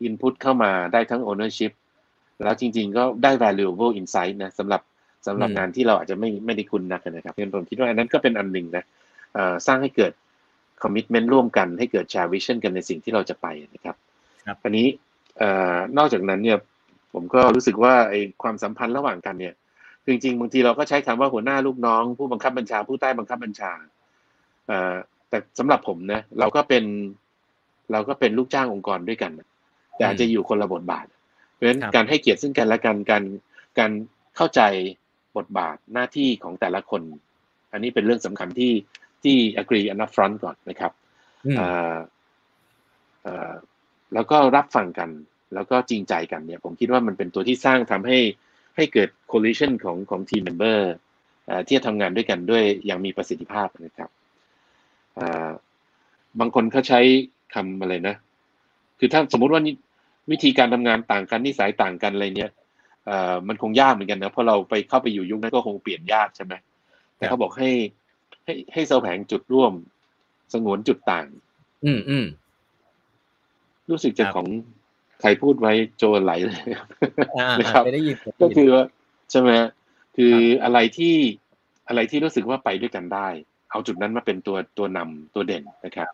[0.08, 1.72] input เข้ามาได้ทั้ง ownership
[2.44, 4.82] แล้วจริง ๆ ก็ได้ valuable insight นะสำหรับ
[5.28, 8.84] สำหรับงานที่เราอาจจะไม่ไม่ได้คุ้นนักนะครับเพราะผมคิดว่าอันนั้นก็เป็นอันหนึ่งนะ
[9.68, 10.12] สร้างให้เกิด
[10.84, 13.96] commitment ร่วมกันให้เกิด share vision กันในสิ่งที่เราจะไปนะครับ
[14.64, 14.88] อันนี้
[15.98, 16.58] นอกจากนั้นเนี่ย
[17.14, 19.54] ผมก็รู้สึกว่าไอ้ความสัมพันธ์ระหว่างกันเนี่ย
[20.08, 23.72] จริงๆบางทีเราก็ใช้คำว่าหัวหน้าลูกน้อง ผู้บังคับบัญชา ผู้ใต้บังคับบัญชา
[25.30, 26.84] แต่สำหรับผมนะเราก็เป็น
[27.92, 29.32] เราก็เป็นลูกจ้างองค์กรด้วยกัน
[29.96, 31.06] แต่อาจจะอยู่คนละบทบาท
[31.54, 33.24] เพราะฉะนั้นการให้เกียรติซึ่งกันและกันการ
[33.80, 33.92] การ
[34.36, 34.62] เข้าใจ
[35.38, 37.02] บทบาทหน้าที่ของแต่ละคน
[37.72, 38.74] อันนี้เป็นเรื่องสำคัญที่
[39.24, 40.92] ที่ agree on upfront ก่อนนะครับ
[44.14, 45.10] แล้วก็รับฟังกัน
[45.54, 48.20] แล้วก็จริงใจกันเนี่ย ผมคิดว่ามันเป็นตัวที่สร้างทำให้
[48.76, 50.92] ให้เกิด coalition ของของ team member
[51.66, 54.10] ที่จะทำงานด้วยกันด้วยอย่างมีประสิทธิภาพนะครับ
[56.40, 57.00] บางคนเขาใช้
[57.54, 58.16] คำอะไรนะ
[59.00, 59.62] คือถ้าสมมุติว่า
[60.32, 62.52] วิธีการทำงานต่างกันนิสัยต่างกันอะไรเนี้ย
[63.06, 66.54] เอ่อมันคงยากเหมือนกันนะเพราะเราไปเข้าไปอยู่ยุคนั้นก็คงเปลี่ยนยากใช่ไหม
[67.18, 67.70] แต่เขาบอกให้
[68.46, 69.74] ให้ให้แสวงจุดร่วม
[70.54, 71.26] สงวนจุดต่าง
[71.86, 72.26] อืมอืม
[73.90, 74.48] รู้สึกจะของ
[75.24, 76.62] ใครพูดไว้โจไหลเลย
[77.60, 77.84] นะครับ
[78.42, 78.84] ก็คือว่า
[79.32, 79.50] ใช่ไหม
[80.18, 81.16] คืออะไรที่
[81.88, 83.28] อะไรที่รู้สึกว่าไปด้วยกันได้
[83.72, 86.08] เอาจุดนั้นมาเป็นตัวตัวนำตัวเด่นนะครับ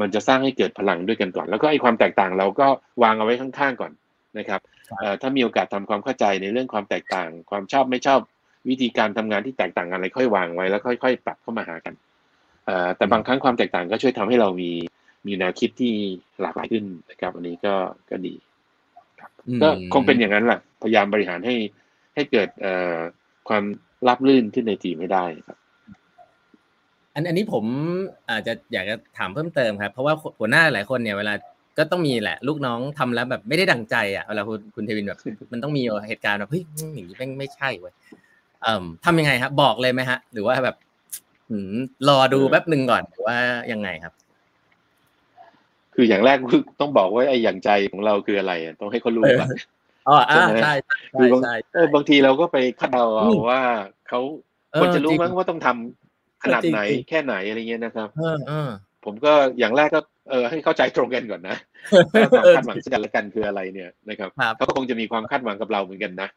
[0.00, 2.66] มันจะสร้างให้เกิดพลังด้วยกันก่อน แล้วก็ไอ้ความแตกต่างเราก็
[3.02, 3.92] วางเอาไว้ข้างๆก่อน
[4.38, 4.60] นะครับ
[5.20, 8.20] ถ้ามีโอกาสทำความเข้าใจในเรื่องความแตกต่าง ความชอบไม่ชอบ
[8.68, 11.94] วิธีการทำงานที่แตกต่างกันอะไรค่อยวางไว้แล้วค่อยๆ ปรับเข้ามาหากัน
[12.96, 14.70] แต่บางครั้งความแตกต่างก็ช่วยทำให้เรามี
[15.26, 15.94] มีแนวคิดที่
[16.40, 17.74] หลากหลายขึ้นนะครับ อันนี้ก็
[18.10, 18.34] ก็ดี
[19.62, 21.54] ก็คงเป็นอย่างนั้นแหละพยายามบริหารให้
[22.14, 22.48] ให้เกิด
[23.48, 23.64] ความ
[24.06, 25.58] ราบรื่นขึ้นในทีมไม่ได้ครับ
[27.14, 27.64] อันอันนี้ผม
[28.30, 31.34] อาจจะอยากจะถามเพิ่มเติมครับ เพราะว่าหัวหน้าหลายคนเนี่ยเวลา
[31.78, 35.18] ก็ต้องมีแหละ ลูกน้องทำแล้วแบบไม่ได้ดังใจอะเวลาคุณคุณเทวินแบบ
[35.52, 36.62] มันต้องมีเหตุการณ์แบบเฮ้ย
[36.94, 37.94] อย่างนี้ไม่ไม่ใช่เว้ย
[38.62, 40.76] เอ่อทำยังไงครับบอกเลยไหมฮะ หรือว่าแบบ
[42.08, 43.36] รอดูแป๊บหนึ่งก่อนหรือว่า
[43.72, 44.12] ยังไงครับ
[45.94, 49.48] คืออย่างแรกคือต้องบอกว่าไอ้อย่างใจของเราคืออะไรต้องให้เขารู้ก่อน
[50.08, 50.74] อ๋อใช่ใช่
[51.12, 53.04] ใช่เออบางทีเราก็ไปคาดเดา
[53.50, 53.60] ว่า
[54.08, 54.20] เขา
[54.80, 58.08] ควรจะรู้มั้งว่าต้องทำขนาดไหนแค่ไหนอะไรเงี้ยนะครับ
[59.04, 60.00] ผมก็อย่างแรกก็
[60.30, 61.56] เออให้เข้าใจตรงกันก่อนนะ
[62.32, 66.28] ความคาดหวังซึ่งกันและกันคืออะไรเนี่ยนะครับเขาก็คงจะมีความคาดหวังกับเราเหมือนกันนะ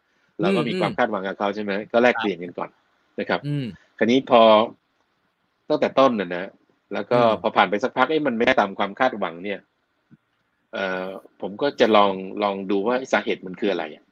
[0.42, 2.70] เราก็มีความคาดหวังกับเขาใช่ไหมก็แลกเปลี่ยนกันก่อน
[3.20, 3.66] นะครับอืม
[3.98, 4.42] คราวนี้พอ
[5.70, 6.44] ตั้งแต่ต้นน่ะนะ
[6.94, 9.60] แล้วก็อืมพอผ่านไปสักพักเอ้มันไม่ได้ตามความคาดหวังเนี่ย
[10.74, 11.08] เอ่อ
[11.42, 12.12] ผมก็จะลอง
[12.44, 14.04] ลองดูว่าสาเหตุมันคืออะไรอะ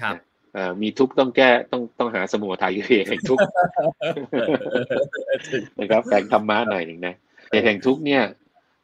[0.00, 0.16] ครับ
[0.54, 3.42] เอ่อมีทุกข์ต้องแก้ต้องต้องหาสมุทัยคือเหตุแห่งทุกข์
[5.80, 7.14] นะครับแบ่งธรรมะหน่อยหนึ่งนะ
[7.50, 8.22] เหตุแห่งทุกข์เนี่ย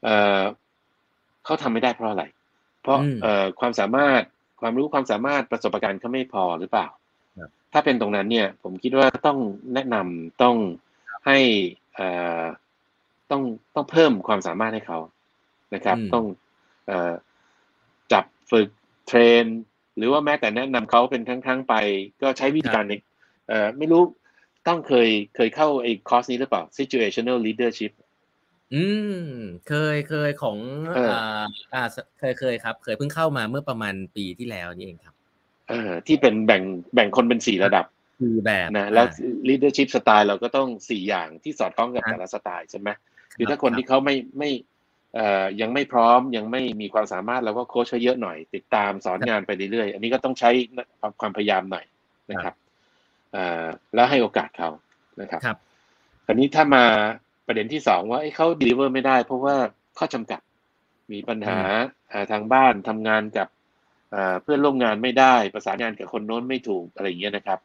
[0.05, 0.43] เอ่อ
[1.45, 2.25] เขาทำไม่ได้เพราะอะไร
[2.83, 4.23] เพราะอืมเอ่อความสามารถ
[4.61, 6.87] ความรู้ความสามารถประสบการณ์เขาไม่พอหรือเปล่า
[7.39, 9.39] ครับถ้าเป็นตรงนั้นเนี่ย ผมคิดว่าต้อง
[9.75, 10.57] แนะนำต้อง
[11.27, 11.39] ให้
[11.95, 12.09] เอ่
[12.41, 12.43] อ
[13.31, 13.43] ต้อง
[13.75, 14.99] ต้องเพิ่มความสามารถให้เขา
[15.75, 16.25] นะครับอืมต้อง
[16.87, 17.13] เอ่อ
[18.13, 18.69] จับฝึก
[19.07, 19.45] เทรน
[19.97, 21.75] หรือว่าแม้แต่แนะนำเขาเป็นครั้งๆไป
[22.23, 22.93] ก็ใช้วิธีการใน
[23.49, 24.03] เอ่อไม่รู้
[24.69, 27.93] ต้องเคยเคยเข้าไอ้คอร์สนี้หรือเปล่า situational leadership
[28.75, 28.85] อื
[29.19, 29.29] ม
[29.69, 30.59] เคยเคยของ
[30.95, 31.83] เอออ่อ่าอ่า
[32.19, 35.15] เคยเคยครับ เคยเพิ่งเข้ามาเมื่อประมาณปีที่แล้วนี่เองครับ
[35.69, 36.63] เอ่อที่เป็นแบ่ง
[36.95, 37.85] แบ่งคนเป็นสี่ระดับ
[38.21, 42.89] คือแบบนะแล้วอ่า leadership สไตล์เราก็ต้องสี่อย่างที่สอดคล้องกับครับแต่ละสไตล์ใช่ไหม
[43.37, 44.51] คือถ้าคนที่เขาไม่ไม่
[45.15, 50.51] เอ่อยังไม่พร้อมยังไม่มีความสามารถเราก็โค้ชเขาเยอะหน่อย ติดตามสอนงานไปเรื่อยๆอันนี้ก็ต้องใช้
[51.01, 51.85] ความความพยายามหน่อย
[52.31, 52.55] นะครับ
[53.33, 54.71] เอ่อแล้วให้โอกาสเขา
[55.21, 55.59] นะครับครับ
[56.27, 56.85] คราวนี้ถ้ามา
[57.47, 59.57] ประเด็นที่สองว่าเอ้ยเขา deliver ไม่ได้ เพราะว่า
[59.99, 60.41] ข้อจำกัด
[61.13, 61.59] มีปัญหา
[62.13, 63.49] อ่าทางบ้านทำงานกับ
[64.15, 67.61] อ่าเพื่อนร่วมงานไม่ได้ประสานงานกับคนโน้นไม่ถูกอะไรอย่างเงี้ยนะครับ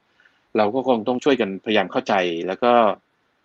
[0.57, 2.13] เราก็คงต้องช่วยกันพยายามเข้าใจ
[2.47, 2.73] แล้วก็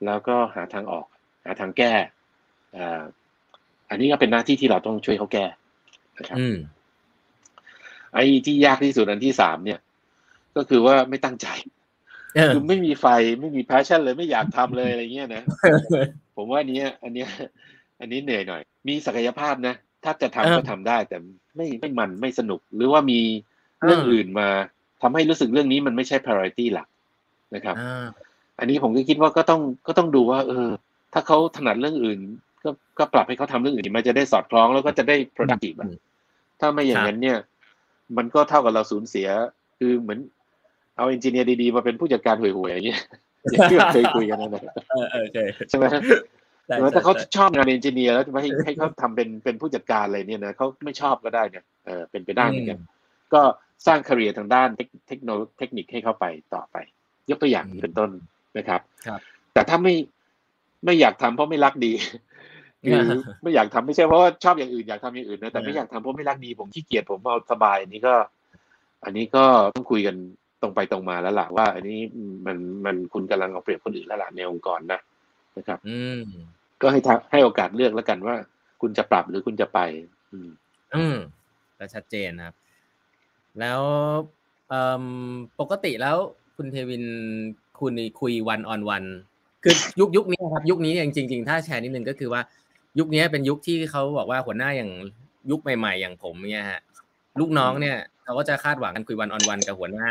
[0.07, 1.07] แล้วก็หาทางออก
[1.45, 1.93] หาทางแก้
[2.79, 3.03] อ่า
[3.91, 5.45] อันนี้ก็เป็นหน้าที่ที่เราต้องช่วยเขาแก้
[6.19, 6.57] นะครับอืม
[8.15, 9.81] ไอ้ที่ยากที่สุดอันที่สามเนี่ย
[10.57, 11.49] ก็คือว่าไม่ตั้งใจ
[12.35, 13.07] เออคือไม่มีไฟ
[13.41, 15.43] ไม่มี passion เลยไม่อยากทำเลยอะไรเงี้ยนะ
[16.37, 17.29] ผมว่าอันเนี้ยอันเนี้ย
[18.01, 21.17] อันนี้เหนื่อยหน่อย มีศักยภาพนะถ้าจะทำเออก็ทำได้ แต่
[21.57, 23.21] ไม่ไม่มันไม่สนุก หรือว่ามี
[23.83, 24.49] เรื่องเอออื่อื่นมา
[25.03, 26.89] ทำให้รู้สึกเรื่องนี้มันไม่ใช่ priority หลัก
[27.55, 28.07] นะครับอ่า
[28.59, 30.69] อันนี้ผมก็คิดว่าก็ต้องก็ต้องดูว่า เออ
[31.13, 32.21] ถ้าเขาถนัดเรื่องอื่น
[32.67, 35.97] ก็ก็ปรับให้เขาทำเรื่องอื่นมันจะได้สอดคล้องแล้วก็จะได้ productive อะอืม
[36.61, 37.39] ถ้าไม่อย่างนั้นเนี่ย
[38.17, 39.29] มันก็เท่ากับเราสูญเสีย
[39.79, 40.19] คือเหมือน
[40.97, 43.01] เอาเอนจิเนียร์ดีๆ มาเป็นผู้จัดการห่วยๆอย่างเงี้ย
[43.51, 45.85] อย่างที่เราเคยคุยกันนะเออเออเคยใช่ไหม
[46.67, 52.79] ใช่แล้วถ้าเขาใช่ชอบงานเอนจิเนียร์แล้วจะไม่ให้ให้เขาทำเป็นเป็นผู้จัดการอะไรเนี่ยนะเขาไม่ชอบก็ได้เนี่ยเออเป็นไปได้เหมือนกัน
[53.35, 53.43] ก็
[53.87, 56.25] สร้างคาเรียทางด้านเทคเทคโนเทคนิคให้เข้าไป
[56.55, 56.77] ต่อไป
[57.31, 58.11] ยกตัวอย่างอืมเป็นต้น
[58.59, 59.21] นะครับครับ
[59.53, 59.95] แต่ถ้าไม่
[60.85, 61.93] ไม่อยากทำเพราะไม่รักดี
[62.87, 63.01] คือ
[63.43, 68.15] ไม่อยากทำไม่ใช่เพราะว่าชอบอย่างอื่นอยากทำอย่างอื่นนะแต่ไม่อยากทำเพราะไม่รักดีผมขี้เกียจผมเอาสบายอันนี้ก็
[69.05, 69.45] อันนี้ก็
[69.75, 70.17] ต้องคุยกัน
[70.63, 71.99] ตรงไปตรงมาแล้วล่ะว่า อันนี้
[72.47, 75.01] มันมันคุณกำลังเอาเปรียบคนอื่นแล้วล่ะในองค์กรนะ
[75.57, 76.21] นะครับ อืม
[76.83, 78.37] ก็ให้ทางให้โอกาสเลือกแล้วกันว่า
[78.81, 79.79] คุณจะปรับหรือคุณจะไป
[80.33, 80.49] อืม
[80.97, 81.17] อืม
[81.79, 82.55] ก็ชัดเจนนะครับ
[83.61, 83.81] แล้ว
[84.69, 85.05] เอ่ม
[85.61, 86.17] ปกติแล้ว
[86.57, 87.05] คุณเทวิน
[87.81, 89.05] คุณคุยวันออนวัน
[89.63, 92.41] คือยุคยุคนี้ครับ ยุคนี้จริงจริงๆถ้าแชร์นิดนึงก็คือว่า
[92.99, 94.91] ยุคนี้เป็นยุคที่เขาบอกว่าหัวหน้าอย่าง
[95.51, 96.81] ยุคใหม่ ๆ อย่างผมเนี่ยฮะ
[97.41, 100.11] ลูกน้องเนี่ยเขาก็จะคาดหวังกันคุยวันออนวันกับหัวหน้า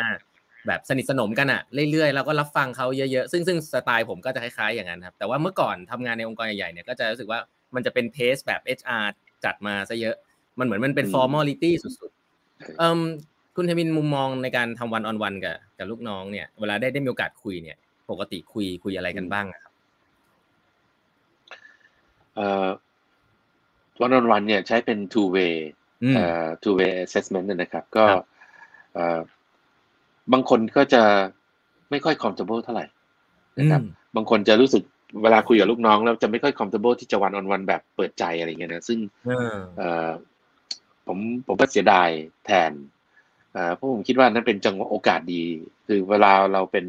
[0.67, 7.39] แบบสนิทสนมกันอะเรื่อยๆแล้วก็รับฟังเขาเยอะๆซึ่งซึ่งสไตล์ผมก็จะคล้ายๆอย่างนั้นครับแต่ว่าเมื่อก่อนทำงานในองค์กรใหญ่ๆเนี่ยก็จะรู้สึกว่า
[7.75, 9.05] มันจะเป็นเพสแบบ HR
[9.45, 10.15] จัดมาซะเยอะ
[10.59, 12.99] มันเหมือนมันเป็นอืม formality สุดๆเอ่ม
[13.55, 17.77] คุณเทวินมุมมองในการทำวันออนวันกับกับลูกน้องเนี่ยเวลาได้ได้มีโอกาสคุยเนี่ย
[18.09, 19.74] ปกติคุยคุยอะไรกันบ้างอะครับเอ่อ
[24.01, 25.55] วันออนวันเนี่ยใช้เป็น two way
[26.03, 28.25] อืมเอ่อ two way assessment เนี่ยนะครับ ก็ครับ
[28.93, 29.19] เอ่อ
[30.33, 31.03] บางคนก็จะ
[31.89, 32.85] ไม่ค่อย comfortable เท่าไหร่
[33.59, 34.83] นะครับอืมบางคนจะรู้สึก
[35.23, 40.11] เวลาคุยกับลูกน้องแล้วจะไม่ค่อย comfortable ที่จะวันออนวันแบบเปิดใจอะไรเงี้ยนะ ซึ่งเออเอ่อ
[41.07, 41.17] ผม
[41.47, 42.09] ผมก็เสียดาย
[42.45, 42.71] แทน
[43.53, 45.43] เอ่อเพราะผมคิดว่านั่นเป็นจังหวะโอกาสดี
[45.87, 46.85] คือเวลาเราเป็น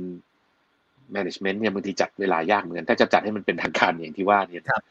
[1.15, 4.83] management เนี่ยบางทีจัดเวลายากเหมือนกัน ถ้าจะจัดให้มันเป็นทางการอย่างที่ว่าเนี่ยครับ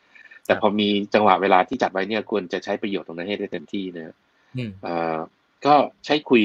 [0.46, 4.16] แต่ครับพอมีจังหวะเวลาที่จัดไว้เนี่ยควรจะใช้ประโยชน์ตรงนั้นให้ได้เต็มที่นะ
[4.56, 5.18] อืมเอ่อ
[5.66, 5.76] ก็
[6.06, 6.44] ใช้คุย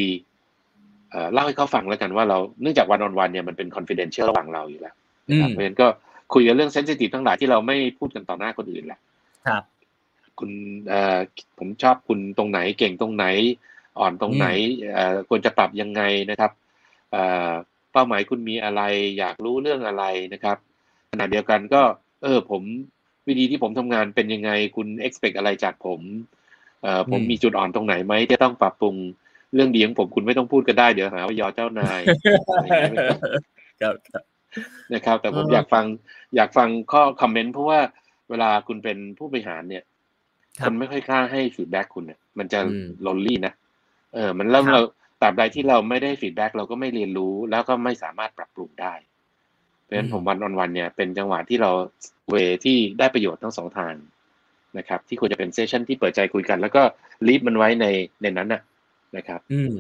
[1.11, 4.95] เอ่อเล่าให้เขาฟังแล้วกันว่าเราเนื่องจากวันออนวันเนี่ยมันเป็น confidential ระหว่างเราอยู่แล้ว
[5.31, 5.87] อืนะครับมเพราะฉะนั้นก็
[6.35, 9.01] คุยกันเรื่อง sensitive ทั้งหลายที่เราไม่พูดกันต่อหน้าคนอื่นแหละ
[9.47, 9.63] ครับ
[10.39, 10.51] คุณ
[10.89, 11.19] เอ่อ
[11.59, 13.27] ผมชอบคุณตรงไหนเก่งตรงไหน
[13.99, 14.47] อ่อนตรงไหน
[14.95, 16.51] เอ่อควรจะปรับยังไงนะครับ
[17.13, 17.51] เอ่อ
[17.93, 18.83] เป้าหมายคุณมีอะไร
[19.19, 20.57] อยากรู้เรื่องอะไรนะครับ
[21.13, 21.83] ขณะเดียวกันก็
[22.23, 22.63] เออผม
[23.29, 26.01] วิธีที่ผมทำงานเป็นยังไง คุณ expect อะไรจากผม
[26.83, 28.95] เอ่อผมอืมมีจุดอ่อนตรงไหนไหมที่ต้องปรับปรุง
[29.55, 32.01] เรื่องดีของผมคุณไม่ต้องพูดก็ได้เดี๋ยวหาว่ายอเจ้านาย
[33.81, 34.25] ครับครับ
[34.95, 35.85] นะครับ แต่ผมเออออยากฟัง
[36.37, 37.81] อยากฟังข้อ comment เพราะว่า
[38.31, 39.85] เวลาคุณเป็นผู้บริหารเนี่ย
[40.61, 43.55] ครับคนไม่ค่อยกล้าให้ feedback คุณเนี่ยมันจะอืม lonely นะ
[44.15, 44.81] เออ มันเริ่มครับเรา
[45.23, 48.95] ตราบใดที่เราไม่ได้ feedback เราก็ไม่เรียนรู้แล้วก็ไม่สามารถปรับปรุงได้
[49.91, 51.71] เพราะฉะนั้นผม one on one เนี่ยเป็นจังหวะที่เรา
[52.31, 52.35] เว
[52.65, 53.95] ที่ได้ประโยชน์ทั้งสองทาง
[54.79, 56.83] นะครับ ที่ควรจะเป็นเซสชันที่เปิดใจคุยกัน แล้วก็
[57.27, 57.87] ลีฟมันไว้ใน
[58.23, 58.63] ในนั้นนะ
[59.17, 59.75] นะครับ อืม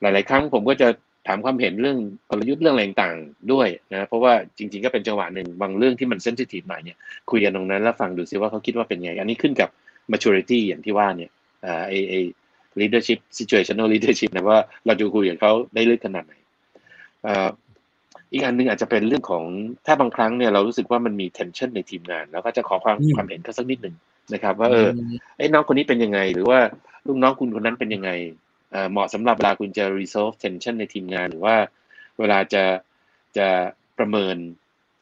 [0.00, 0.88] หลาย ๆ ครั้งผมก็จะ
[1.26, 1.98] ถามความเห็นเรื่อง
[2.30, 6.96] กลยุทธ์เรื่องอะไรต่างๆด้วยนะเพราะว่าจริง ๆ ก็เป็นจังหวะหนึ่งบางเรื่องที่มันเซนซิทีฟหน่อยเนี่ย
[7.30, 9.68] คุยกันตรงนั้นแล้วฟังดูซิว่าเขาคิดว่าเป็นไง อันนี้ขึ้นกับ
[10.12, 11.30] maturity อย่างที่ว่าเนี่ย
[11.66, 12.14] อ่าไอไอ
[12.80, 16.34] leadership situational leadership นะว่าเราจะคุยกับเขาได้ลึกขนาดไหน
[18.32, 19.44] อีกอันนึงอาจจะเป็นเรื่องของ
[19.86, 23.96] ถ้าบางครั้งเนี่ยเรารู้สึกว่ามันมี tension ในทีมงาน แล้วก็จะขอความความเห็นเขาสักนิดหนึ่ง
[24.34, 24.88] นะครับ ว่าเออ
[25.38, 26.58] ไอ้น้องคนนี้เป็นยังไง หรือว่า
[27.06, 28.10] ลูกน้องคุณคนนั้นเป็นยังไง
[28.90, 31.56] เหมาะสำหรับเวลาคุณจะ resolve tension ในทีมงาน หรือว่า
[32.18, 32.64] เวลาจะ
[33.38, 33.48] จะ
[33.98, 34.36] ประเมิน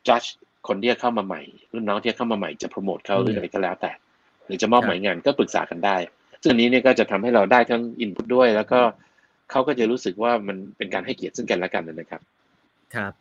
[0.09, 0.29] judge
[0.69, 3.93] คนที่จะเข้ามาใหม่รุ่นน้องที่เข้ามาใหม่จะโปรโมทเขาหรืออะไรก็แล้วแต่
[4.47, 5.97] หรือจะมอบหมายงานก็ปรึกษากันได้
[6.43, 8.81] ซึ่งอันนี้เนี่ยก็จะทำให้เราได้ทั้ง input ด้วย แล้วก็
[9.51, 12.21] เขาก็จะรู้สึกว่ามันเป็นการให้เกียรติซึ่งกันและกันนะครับ
[12.97, 13.13] ครับ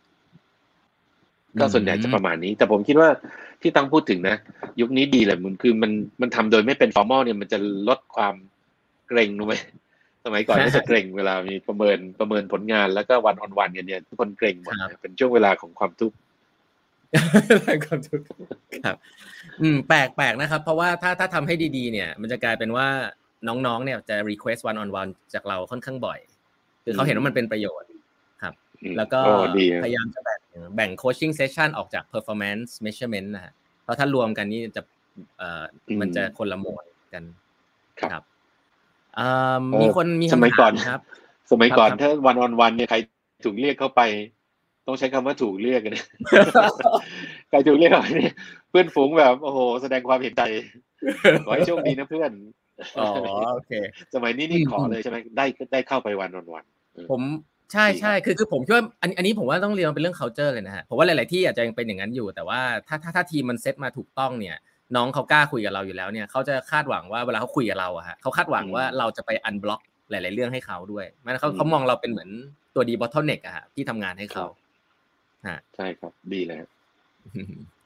[1.59, 3.09] ก็ส่วนใหญ่จะประมาณนี้ แต่ผมคิดว่า
[3.61, 4.35] ที่ตั้งพูดถึงนะ
[4.81, 7.57] ยุคนี้ดีเลยมันคือมันมันทำโดยไม่เป็นฟอร์มอลเนี่ยมันจะ
[7.87, 8.35] ลดความ
[9.07, 9.55] เกรงรู้ไหม
[10.25, 16.15] สมัยก่อนก็จะเกรงเวลามีประเมินประเมินผลงานแล้วก็วันออนวันกันเนี่ยทุกคนเกรงหมดเป็นช่วงเวลาของความทุกข์
[17.85, 18.25] ความทุกข์
[18.85, 18.97] ครับ
[19.61, 22.87] อืม แปลกแปลกนะครับ เพราะว่าถ้าถ้าทำให้ดีๆ เนี่ย มันจะกลายเป็นว่า
[23.47, 26.19] น้องๆ เนี่ยจะ request one on one จากเราค่อนข้างบ่อย
[26.83, 27.92] คือเขาเห็นว่ามันเป็นประโยชน์ครับ
[28.97, 29.19] แล้วก็
[29.83, 30.39] พยายามจะแบ่ง
[30.75, 33.53] แบ่ง coaching session ออกจาก performance measurement นะฮะ
[33.83, 34.81] เพราะถ้ารวมกันนี่จะ
[35.37, 35.63] เอ่อ
[36.01, 37.23] มันจะคนละโหมดกัน
[38.01, 38.23] ครับ
[39.81, 40.99] มีคนมีสมัยก่อนครับ
[41.51, 42.97] สมัยก่อนถ้าวันออนวันเนี่ยใคร
[43.45, 44.01] ถูกเรียกเข้าไป
[44.87, 45.93] ต้องใช้คำว่าถูกเรียกกัน
[47.49, 48.33] ใครถูกเรียกเข้าไปเนี่ย
[48.69, 50.43] เพื่อนฝูงแบบโอ้โหแสดงความเห็นใจ
[51.45, 52.31] ขอให้โชคดีนะเพื่อน
[52.97, 53.07] อ๋อ
[53.53, 53.71] โอเค
[54.15, 56.65] สมัยนี้นี่ขอเลยใช่ไหมได้ได้เข้าไป one-on-one
[57.11, 57.21] ผม
[57.73, 64.57] ใช่ใช่คือคือผมคิดว่าอันอันนี้ผมว่าต้องเรียนเป็นเรื่อง culture เลยนะฮะผมว่าหลาย ๆ ที่อาจจะยังเป็นอย่างนั้นอยู่ แต่ว่าถ้าถ้าถ้าทีมมันเซตมาถูกต้องเนี่ย
[64.95, 72.29] น้องเขากล้าคุยกับเราอยู่แล้วเนี่ยเขาจะคาดหวังว่าเวลาเขาคุยกับเราอะฮะเขาคาดหวังว่าเราจะไป unblock หลาย ๆ เรื่องให้เขาด้วยมันเขาเขามองเราเป็นเหมือน
[72.75, 74.45] ตัว debottleneck อะฮะที่ทำงานให้เขา
[75.47, 76.57] ฮะใช่ครับดีเลย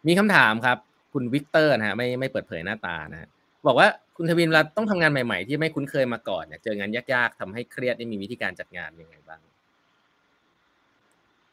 [0.08, 0.78] มีคำถามครับ
[1.14, 3.30] คุณวิกเตอร์นะฮะไม่ไม่เปิดเผยหน้าตานะฮะ
[3.68, 9.42] บอกว่าคุณทวินเราต้องทำงานใหม่ ๆ ที่ไม่คุ้นเคยมาก่อนเนี่ยเจองานยาก ๆทำให้เครียดได้มีวิธีการจัดงานยังไงบ้าง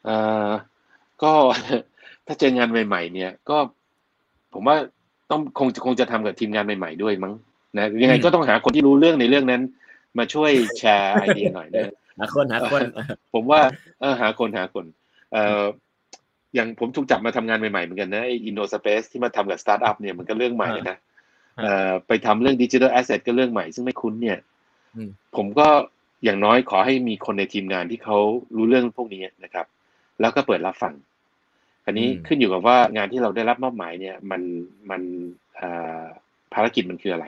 [0.07, 0.49] อ่า
[1.23, 1.31] ก็
[2.27, 3.57] ถ้าเจองานใหม่ ๆ เนี่ย ก็
[4.53, 4.77] ผมว่า
[5.31, 7.33] ต้องคงคงจะทำกับทีมงานใหม่ ๆ ด้วยมั้ง
[7.77, 9.61] นะยังไงก็ต้องหาคนที่รู้เรื่องในเรื่องนั้น
[10.17, 12.81] มาช่วยแชร์ไอเดียหน่อยนะหาคนหาคน
[13.33, 13.61] ผมว่า
[13.99, 14.85] เออหาคนหาคน
[15.33, 15.63] เอ่อ
[16.55, 20.97] อย่างผมถูกจับมาทำงานใหม่ๆเหมือนกันนะไอ Innospace ที่มาทำกับสตาร์ทอัพเนี่ยมันก็เรื่องใหม่นะ
[21.63, 24.37] เอ่อไปทำเรื่อง digital asset ก็เรื่องใหม่ ซึ่งไม่คุ้นเนี่ย
[25.35, 25.67] ผมก็
[26.23, 28.17] อย่างน้อยขอให้มีคนในทีมงานที่เขา
[28.55, 29.65] รู้เรื่องพวกนี้นะครับ
[30.21, 30.93] แล้วก็เปิดรับฟัง
[31.85, 34.41] อันนี้ขึ้นอยู่กับว่างานที่เราได้รับมอบหมายเนี่ย มัน
[34.89, 35.01] มัน
[36.53, 37.25] ภารกิจมันคืออะไร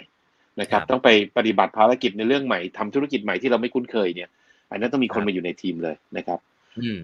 [0.62, 4.30] นะครับ ต้องไปปฏิบัติภารกิจในเรื่องใหม่ทำธุรกิจใหม่ที่เราไม่คุ้นเคยเนี่ย
[4.72, 6.40] อันนั้นต้องมีคนมาอยู่ในทีมเลยนะครับ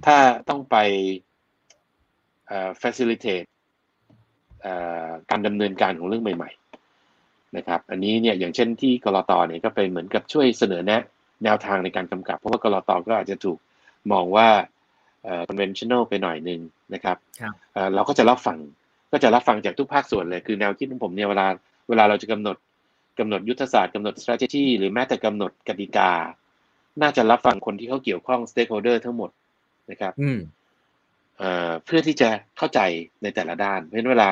[0.06, 0.18] ถ้า
[0.50, 0.78] ต้องไป
[2.82, 3.48] facilitate
[5.30, 6.52] การดำเนินการของเรื่องใหม่
[7.02, 11.02] ๆ นะครับ อันนี้เนี่ยอย่างเช่นที่กรตเนี่ยก็เป็นเหมือนกับช่วยเสนอแนะ
[11.44, 13.58] แนวทางในการกำกับ เพราะว่ากรตก็อาจจะถูก
[14.12, 14.48] มองว่า
[15.48, 16.60] conventional ไปหน่อยหนึ่ง
[16.94, 17.18] นะครับ
[17.96, 18.58] เราก็จะรับฟัง
[19.12, 21.48] ก็จะรับฟังจากทุกภาคส่วนเลยคือแนวคิดของผมเนี่ยเวลา
[21.90, 22.58] เวลาเราจะกำหนด
[23.20, 26.12] กำหนดยุทธศาสตร์กำหนด strategy หรือแม้แต่กำหนดกติกา
[27.02, 29.30] น่าจะรับฟังคนที่เขาเกี่ยวข้อง stakeholder ทั้งหมด
[29.92, 30.14] นะครับ
[31.86, 32.80] เพื่อที่จะเข้าใจ
[33.24, 34.30] ในแต่ละด้าน เพราะฉะนั้นเวลา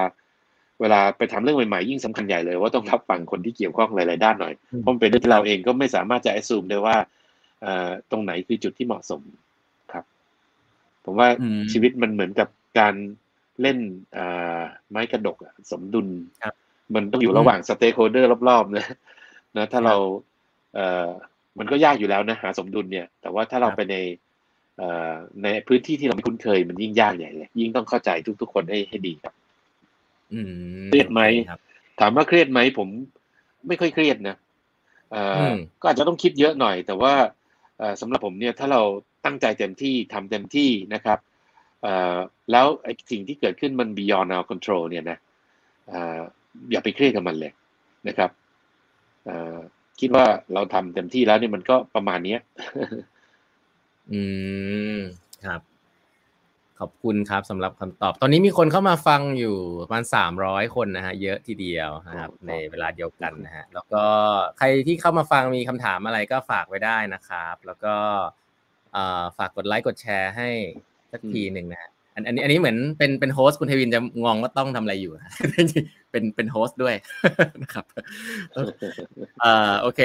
[0.82, 6.96] เวลาไปทำเรื่องใหม่ๆยิ่งสำคัญใหญ่เลยว่าต้องรับฟังคนที่เกี่ยวข้องหลายๆด้านหน่อยเพราะเป็นเรื่องที่เราเองก็ไม่สามารถจะ assume ได้ว่า
[8.12, 9.22] ตรงไหนคือจุดที่เหมาะสม
[11.06, 11.28] ผมว่า
[11.72, 12.48] ชีวิตมันเหมือนกับ
[12.80, 12.94] การ
[13.62, 13.78] เล่น
[14.90, 15.38] ไม้กระดก
[15.72, 16.08] สมดุล
[16.96, 18.86] มันต้องอยู่ระหว่างสเต็กโฮเดอร์รอบๆนะ
[19.58, 19.96] นะถ้าเรา
[20.76, 21.10] เอ่อ
[21.60, 23.96] มันก็ยากอยู่แล้วนะหาสมดุลเนี่ย แต่ว่าถ้าเราไปใน
[24.78, 28.10] เอ่อในพื้นที่ที่เราไม่คุ้นเคยมันยิ่งยากใหญ่เลย ยิ่งต้องเข้าใจ
[28.42, 29.34] ทุกๆคนให้ให้ดีครับ
[30.90, 31.22] เครียดไหม
[32.00, 32.88] ถามว่าเครียดไหมผม
[33.68, 34.36] ไม่ค่อยเครียดนะ
[35.12, 37.14] เอ่อก็อาจจะต้องคิดเยอะหน่อย แต่ว่า
[38.02, 38.82] สำหรับผมเนี่ยถ้าเรา
[39.26, 41.20] ตั้งใจเต็มที่ทำเต็มที่นะครับ
[42.52, 45.18] แล้วไอ้สิ่งที่เกิดขึ้นมัน beyond our control เนี่ยนะ
[46.72, 47.52] อย่าไปเครียดกับมันเลย
[48.08, 48.30] นะครับ
[50.00, 52.38] คิดว่าเราทำเต็มที่แล้วนี่มันก็ประมาณนี้
[54.12, 54.22] อื
[54.96, 54.98] ม
[55.46, 55.62] ครับ
[56.80, 64.04] ขอบคุณครับสำหรับคำตอบ ตอนนี้มีคนเข้ามาฟังอยู่ประมาณสามร้อยคนนะฮะ เยอะทีเดียวนะครับ ในเวลาเดียวกันนะฮะ แล้วก็
[64.58, 67.96] ใครที่เข้ามาฟังมีคำถามอะไรก็ฝากไว้ได้นะครับ แล้วก็
[69.38, 70.50] ฝากกดไลค์กดแชร์ให้
[71.12, 75.14] สักทีหนึ่งนะอันอันนี้อันนี้เหมือนเป็นเป็น host คุณเทวินจะงงว่าต้องทำอะไรอยู่
[75.52, 76.96] เป็นเป็น host ด้วย
[77.62, 77.86] นะครับ
[79.42, 80.02] เอ่อโอเค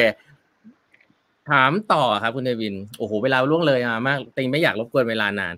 [1.50, 5.54] ถามต่อครับคุณเทวินโอ้โหเวลาล่วงเลยมามากติงไม่อยากรบกวนเวลานาน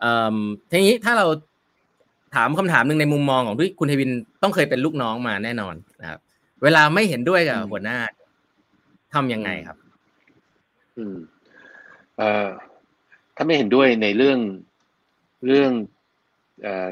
[0.00, 0.36] เอ่อ
[0.70, 1.26] ทีนี้ถ้าเรา
[2.34, 4.10] ถามคำถามหนึ่งในมุมมองของที่คุณเทวิน
[4.42, 6.20] ต้องเคยเป็นลูกน้องมาแน่นอนนะครับ
[6.62, 7.98] เวลาไม่เห็นด้วยกับหัวหน้า
[9.14, 9.76] ทำยังไงครับ
[10.98, 11.16] อืม
[12.18, 12.48] เอ่อ
[13.38, 14.38] ถ้าไม่เห็นด้วยในเรื่อง
[15.46, 15.72] เรื่อง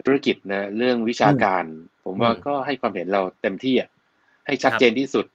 [0.05, 1.65] ธุรกิจนะเรื่องวิชาการ
[2.05, 3.89] ผมว่าก็ให้ความเห็นเราเต็มที่อะ
[4.47, 5.27] ให้ชัดเจนที่สุด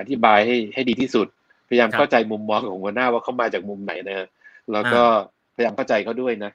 [0.00, 1.26] อธิบายให้ให้ดีที่สุด
[1.68, 4.28] พยายามเข้าใจมุมมองของหัวหน้าว่าเขามาจากมุมไหนนะ
[4.72, 5.02] แล้วก็
[5.54, 6.52] พยายามเข้าใจเขาด้วยนะ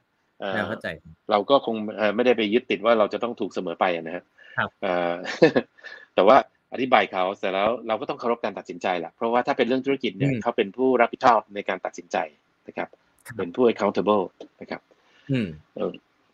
[0.68, 0.88] เข้าใจ
[1.30, 1.76] เราก็คง
[2.16, 4.24] ไม่ได้ไปยึดติดว่าเราจะต้องถูกเสมอไปนะฮะ
[6.14, 6.36] แต่ว่า
[6.72, 12.16] อธิบายเขาเสร็จแล้วเราก็ต้องเคารพการตัดสินใจแหละเพราะว่าถ้าเป็นเรื่องธุรกิจเนี่ยเขาเป็นผู้รับผิดชอบในการตัดสินใจ
[12.68, 12.88] นะครับ
[13.36, 14.22] เป็นผู้ accountable
[14.60, 14.80] นะครับ
[15.30, 15.48] อืม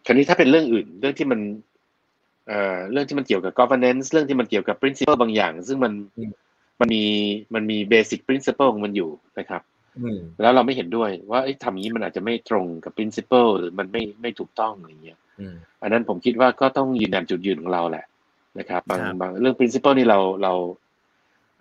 [0.07, 1.41] คราวนี้ถ้าเป็นเรื่องอื่น เรื่องที่มัน
[2.49, 5.93] เอ่อเรื่องที่มันเกี่ยวกับ governance เรื่องที่มันเกี่ยวกับ principle บางอย่าง ซึ่งมัน
[6.81, 7.05] มันมี
[7.55, 9.63] มันมี basic principle ของมันอยู่นะครับ
[10.41, 15.19] แล้วเราไม่เห็นด้วยว่าทำนี้มันอาจจะไม่ตรงกับ principle หรือมันไม่ไม่ถูกต้องอะไรเงี้ย
[15.83, 18.05] อันนั้นผมคิดว่าก็ต้องยืนยันจุดยืนของเราแหละ
[18.59, 20.53] นะครับ บางบางเรื่อง principle นี่เราเรา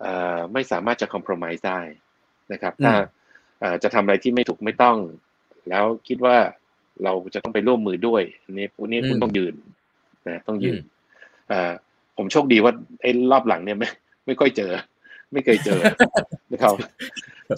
[0.00, 1.80] เอ่อไม่สามารถจะ compromise ได้
[2.52, 2.92] นะครับ ถ้า
[3.82, 4.98] จะทำอะไรที่ไม่ถูกไม่ต้อง
[5.68, 6.36] แล้วคิดว่า
[7.04, 9.54] เราจะต้องไปร่วมมือด้วยอันนี้พวกนี้คุณต้องยืน
[10.28, 10.76] นะต้องยืน
[11.50, 11.72] อ่า
[12.16, 13.88] ผมโชคดีว่าไอ้รอบหลังเนี่ยไม่
[14.26, 14.70] ไม่ค่อยเจอ
[15.32, 15.80] ไม่เคยเจอ
[16.52, 16.74] นะครับ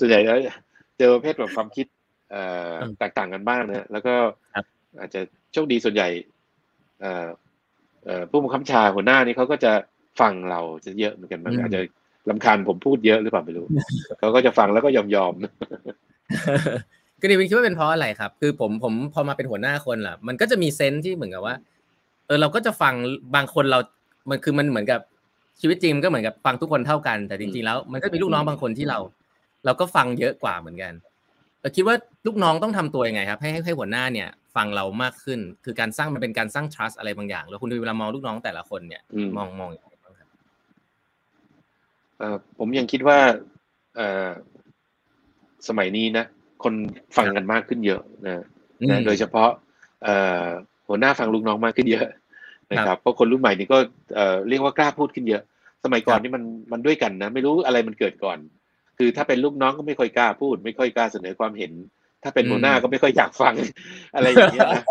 [0.01, 0.39] ส่วนใหญ่แล้ว
[0.99, 1.87] เจอประเภทแบบความคิด
[2.31, 4.15] เอ่อแตกต่างกันบ้างนะแล้วก็
[4.99, 5.21] อาจจะ
[5.53, 6.09] โชคดีส่วนใหญ่
[7.01, 7.27] เอ่อ
[8.05, 9.73] เอ่อผู้บังคับชาหัวหน้านี่เขาก็จะ
[10.21, 11.81] ฟังเราจะเยอะเหมือนกันมันอาจจะ
[12.31, 13.67] ลำคาญผมพูดเยอะหรือเปล่าไม่รู้
[14.19, 15.33] เขาก็จะฟังแล้วก็ยอมยอม
[17.21, 21.55] ก็ดีวินคิดว่าเป็นเพราะอะไรครับ คือผมผมพอมาเป็นหัวหน้าคนล่ะ มันก็จะมีเซนส์ที่เหมือนกับว่า
[22.27, 22.95] เออเราก็จะฟัง
[23.35, 23.79] บางคนเรา
[24.31, 25.01] มันคือมันเหมือนกับ
[25.61, 28.99] ชีวิตจริงก็เหมือนกับฟังทุกคนเท่ากันแต่จริงๆแล้ว มันก็มีลูกน้องบางคนที่เรา
[29.65, 30.93] เราก็ฟังเยอะกว่าเหมือนกัน
[31.61, 39.03] แต่คิดว่าลูกน้องต้องทำตัวยังไงครับให้ให้หัวหน้าเนี่ย ฟังเรามากขึ้น คือการสร้างมันเป็นการสร้าง trust อะไรบางอย่าง แล้วคุณดูเวลามองลูกน้องแต่ละคนเนี่ย
[39.37, 40.29] มองมองอย่างไรบ้างครับ
[42.59, 43.19] ผมยังคิดว่า
[43.97, 44.01] เอ
[45.69, 46.25] สมัยนี้นะ
[46.65, 46.75] คน
[47.17, 48.45] ฟังกันมากขึ้นเยอะนะ
[48.91, 49.51] นะโดยเฉพาะ
[50.89, 52.07] หัวหน้าฟังลูกน้องมากขึ้นเยอะ
[52.73, 53.79] นะครับเพราะคนรุ่นใหม่นี่ก็
[54.49, 55.43] เรียกว่ากล้าพูดขึ้นเยอะ
[55.85, 56.43] สมัยก่อนนี่มัน
[56.73, 58.39] มันด้วยกันนะ ไม่รู้อะไรมันเกิดก่อน
[58.99, 61.73] คือถ้าเป็นลูกน้องก็ไม่ค่อยกล้าพูด ไม่ค่อยกล้าเสนอความเห็น
[62.23, 63.55] ถ้าเป็นหัวหน้าก็ไม่ค่อยอยากฟัง
[64.15, 64.83] อะไรอย่างเงี้ยนะ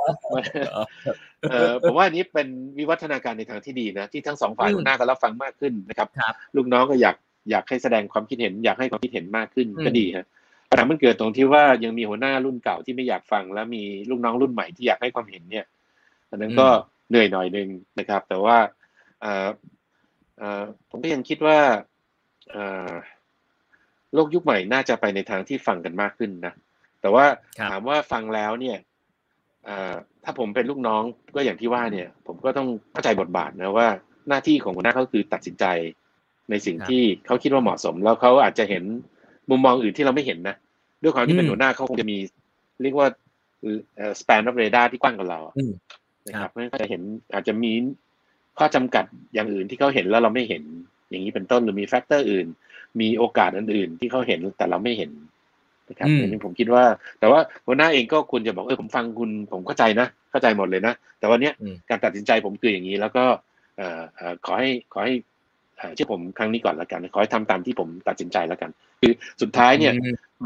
[1.84, 2.48] ผมว่าอันนี้เป็น
[2.78, 6.08] วิวัฒนาการในทางที่ดีนะที่ทั้งสองฝ่ายหัวหน้าก็รับฟังมากขึ้นนะครับ
[6.56, 7.16] ลูกน้องก็อยาก
[7.52, 10.26] อยากให้แสดงความคิดเห็น อยากให้ความคิดเห็นมากขึ้นก็ดีครับ
[10.70, 15.66] ปัญหามันเกิดตรงที่ว่ายังมีหัวหน้ารุ่นเก่าที่ไม่อยากฟัง แล้วมีลูกน้องรุ่นใหม่ที่อยากให้ความเห็นเนี่ย
[16.30, 16.68] อันนั้นก็
[17.10, 17.68] เหนื่อยหน่อยนึง
[18.00, 18.58] นะครับ แต่ว่า
[20.90, 21.60] ผมก็ยังคิดว่า
[24.14, 26.54] โลกยุคใหม่น่าจะไปในทางที่ฟังกันมากขึ้นนะ
[27.08, 27.28] แต่ว่า
[27.72, 28.78] ถามว่าฟังแล้วเนี่ย
[30.24, 31.04] ถ้าผมเป็นลูกน้อง
[31.36, 33.88] ก็อย่างที่ว่าเนี่ย ผมก็ต้องเข้าใจบทบาทนะว่า
[34.30, 35.66] หน้าที่ของหัวหน้าเขาคือตัดสินใจ
[36.50, 38.84] ในสิ่งที่เขาคิดว่าเหมาะสม แล้วเขาอาจจะเห็น
[39.50, 40.56] มุมมองอื่นที่เราไม่เห็นนะ
[41.02, 42.18] ด้วยความที่เป็นหัวหน้าเขาคงจะมี
[42.82, 43.08] เรียกว่า
[44.20, 45.40] span of radar ที่กว้างกว่าเรา
[46.28, 47.02] นะครับไม่จะเห็น
[47.34, 47.72] อาจจะมี
[48.58, 50.64] ข้อจำกัดอย่างอื่นที่เขาเห็นแล้วเราไม่เห็น
[51.10, 52.48] อย่างนี้เป็นต้นหรือมีแฟกเตอร์อื่น
[53.02, 55.12] มีโอกาสอื่นๆ ที่เขาเห็นแต่เราไม่เห็น
[55.90, 56.84] นะครับอันนี้ผมคิดว่า
[57.20, 61.52] แต่ว่าหัวหน้าเองก็ควรจะบอกเออผมฟังคุณผมเข้าใจนะเข้าใจหมดเลยนะ แต่วันนี้
[61.90, 63.24] การตัดสินใจผมคืออย่างนี้ แล้วก็
[64.46, 65.14] ขอให้ขอให้
[65.96, 68.70] เชื่อผมครั้งนี้ก่อนแล้วกัน ขอให้ทำตามที่ผมตัดสินใจแล้วกัน
[69.02, 69.94] คือสุดท้ายเนี่ย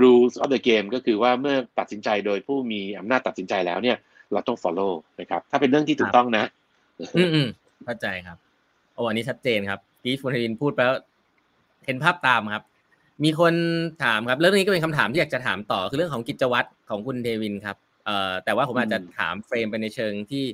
[0.01, 3.97] rules of the game ก็คือว่าเมื่อตัดสินใจโดยผู้มีอำนาจตัดสินใจแล้วเนี่ย
[4.33, 6.45] เราต้อง follow นะครับ ถ้าเป็นเรื่องที่ถูกต้องนะ
[7.15, 7.47] อืม
[7.85, 8.37] เข้าใจครับ
[8.93, 10.97] โอ้อันนี้ชัดเจนครับที่ฟุนทินพูดไปแล้ว
[11.85, 12.63] เห็นภาพตามครับ
[13.23, 13.53] มีคน
[14.03, 20.45] ถามครับเรื่องนี้ก็เป็นคำถามที่อยากจะถามต่อคือเรื่องของกิจวัตรของคุณเดวินครับเอ่อแต่ว่าผมอาจจะถามเฟรมไปในเชิงที่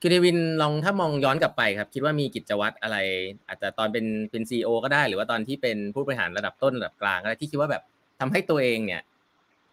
[0.00, 2.96] คือเดวินลองถ้ามองย้อนกลับไปครับ คิดว่ามีกิจวัตรอะไร
[3.48, 7.82] อาจจะตอนเป็นเป็นซีอก็ได้ หรือว่าตอนที่เป็นผู้บริหารระดับต้นระดับกลางอะไรที่คิดว่าแบบ
[8.20, 9.02] ทำให้ตัวเองเนี่ย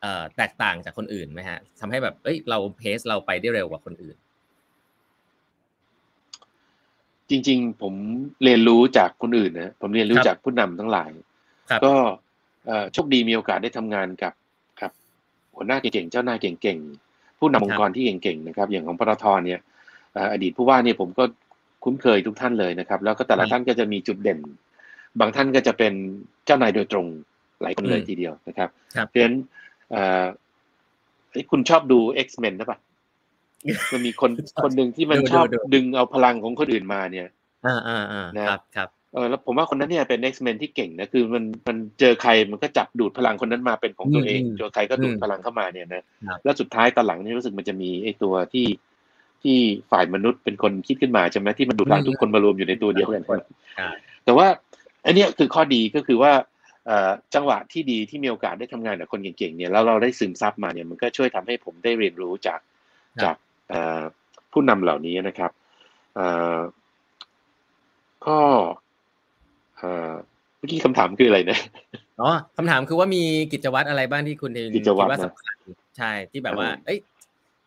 [0.01, 4.17] เอ่อแตกต่างจากคนอื่นไหมฮะทำให้แบบเอ้ยเราเพสเราไปได้เร็วกว่าคนอื่น
[7.29, 7.93] จริง ๆ ผม
[8.43, 11.11] เรียนรู้จากคนอื่นนะผมเรียนรู้จากผู้นำทั้งหลาย
[11.85, 11.93] ก็
[12.93, 14.33] โชคดีมีโอกาสได้ทำงานกับ
[14.79, 14.91] ครับ
[15.55, 19.59] หัวหน้าเก่งๆเจ้านายเก่งๆผู้นำองค์กรที่เก่งๆนะครับ อย่างของปตทเนี่ย
[20.31, 21.23] อดีตผู้ว่าเนี่ยผมก็
[21.83, 24.39] คุ้นเคยทุกท่านเลยนะครับ แล้วก็แต่ละท่านก็จะมีจุดเด่น
[25.19, 25.93] บางท่านก็จะเป็น
[26.45, 27.05] เจ้านายโดยตรง
[27.61, 28.69] หลายคนเลยทีเดียวนะครับ
[29.07, 29.35] เพราะฉะนั้น
[31.51, 32.79] คุณชอบดู X-Men นะปะ
[33.91, 34.31] มันมีคน
[34.63, 37.27] คนหนึ่งที่มันชอบดึงเอาพลังของคนอื่นมาเนี่ย
[37.65, 46.03] อ่าอ่าอ่าครับครับ เออแล้วผมว่าคนนั้นเนี่ยเป็น X-Men ที่เก่งนะคือมันมันเจอใครมันก็จับดูดพลังคนนั้นมาเป็นของตัวเองเจอใครก็ดูดพลังเข้ามาเนี่ยนะ
[46.43, 48.67] แล้วสุดท้ายตอนหลังนี่รู้สึกมันจะมีไอ้ตัวที่
[49.43, 49.57] ที่
[49.91, 53.23] ฝ่ายมนุษย์เป็นคนคิดขึ้นมาใช่ไหมที่มันดูดพลังทุกคนมารวมอยู่ในตัวเดียวกัน
[54.25, 54.47] แต่ว่า
[55.05, 56.31] อันนี้คือข้อดีก็คือว่า
[57.35, 62.59] จังหวะที่ดีที่มีโอกาสได้ทำงานกับคนเก่งๆเนี่ยแล้วเราได้ซึมซับมาเนี่ยมันก็ช่วยทำให้ผมได้เรียนรู้จาก
[63.23, 63.35] จาก
[64.51, 65.51] ผู้นำเหล่านี้นะครับ
[68.27, 68.39] ก็
[70.57, 71.59] เมื่อกี้คำถามคืออะไรนะ
[72.21, 73.23] อ๋อคำถามคือว่ามี
[73.53, 75.55] กิจวัตรอะไรบ้างที่คุณเองคิดว่าสำคัญ
[75.97, 76.99] ใช่ที่แบบว่า เอ้ย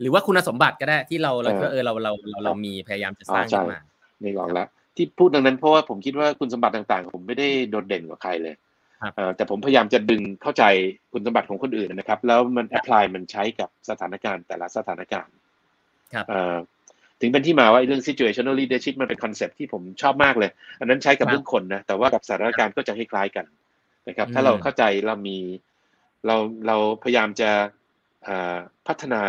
[0.01, 3.81] หรือว่าคุณสมบัติก็ได้ที่เราเราก็เออเราเราเราเรามีพยายามจะสร้างขึ้นมา
[4.23, 8.55] ในกออกแล้วที่พูดดังนั้นเพราะว่าผมคิดว่าคุณสมบัติต่างๆ ผมไม่ได้โดดเด่นกว่าใครเลย
[9.37, 10.65] แต่ผมพยายามจะดึงเข้าใจ
[11.13, 15.35] คุณสมบัติของคนอื่นนะครับ แล้วมันแอพพลายมันใช้กับสถานการณ์แต่ละสถานการณ์
[17.21, 20.51] ถึงเป็นที่มาว่าเรื่อง situational leadership มันเป็นคอนเซ็ปที่ผมชอบมากเลย
[20.81, 23.47] อันนั้นใช้กับเรื่องคนนะ แต่ว่ากับสถานการณ์ก็จะคล้ายๆกัน
[24.09, 25.39] นะครับ ถ้าเราเข้าใจเรามี
[26.27, 26.37] เรา
[26.67, 27.51] เราพยายามจะ
[28.87, 29.23] พัฒนา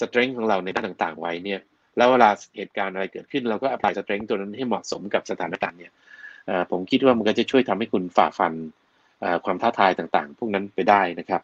[0.00, 1.60] strength ของเราในด้านต่าง ๆ ไว้เนี่ย
[1.96, 5.92] แล้วเวลาเหตุการณ์อะไรเกิดขึ้น เราก็ apply strength ตัวนั้นให้เหมาะสมกับสถานการณ์เนี่ย
[6.70, 8.52] ผมคิดว่ามันก็จะช่วยทำให้คุณฝ่าฟัน
[9.44, 11.42] ความท้าทายต่างๆ พวกนั้นไปได้นะครับ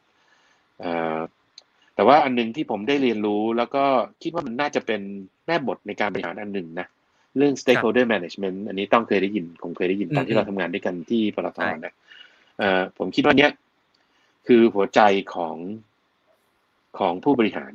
[2.00, 3.84] แต่ว่าอันหนึ่งที่ผมได้เรียนรู้แล้วก็
[4.22, 5.00] คิดว่ามันน่าจะเป็น
[5.46, 6.86] แม่บทในการบริหารอันหนึ่งนะ
[7.36, 11.94] เรื่อง stakeholder management อันนี้ต้องเคยได้ยินคงเคยได้ยินตอนที่เราทำงานด้วยกันที่ปตทนะ
[12.98, 13.50] ผมคิดว่าเนี้ย
[14.46, 15.00] คือหัวใจ
[15.34, 15.56] ของ
[16.98, 17.72] ของผู้บริหาร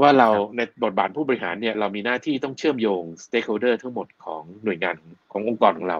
[0.00, 4.96] ว่าเราในบทบาทผู้บริหารเนี่ยเรามีหน้าที่ต้องเชื่อมโยง stakeholder ทั้งหมดของหน่วยงาน
[5.32, 5.98] ขององค์กรของเรา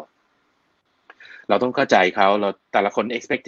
[1.48, 3.44] เราต้องเข้าใจเขาเราแต่ละคน expect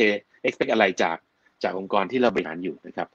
[0.46, 1.16] expect อะไรจาก
[1.62, 3.10] จากองค์กรที่เราบริหารอยู่นะครับ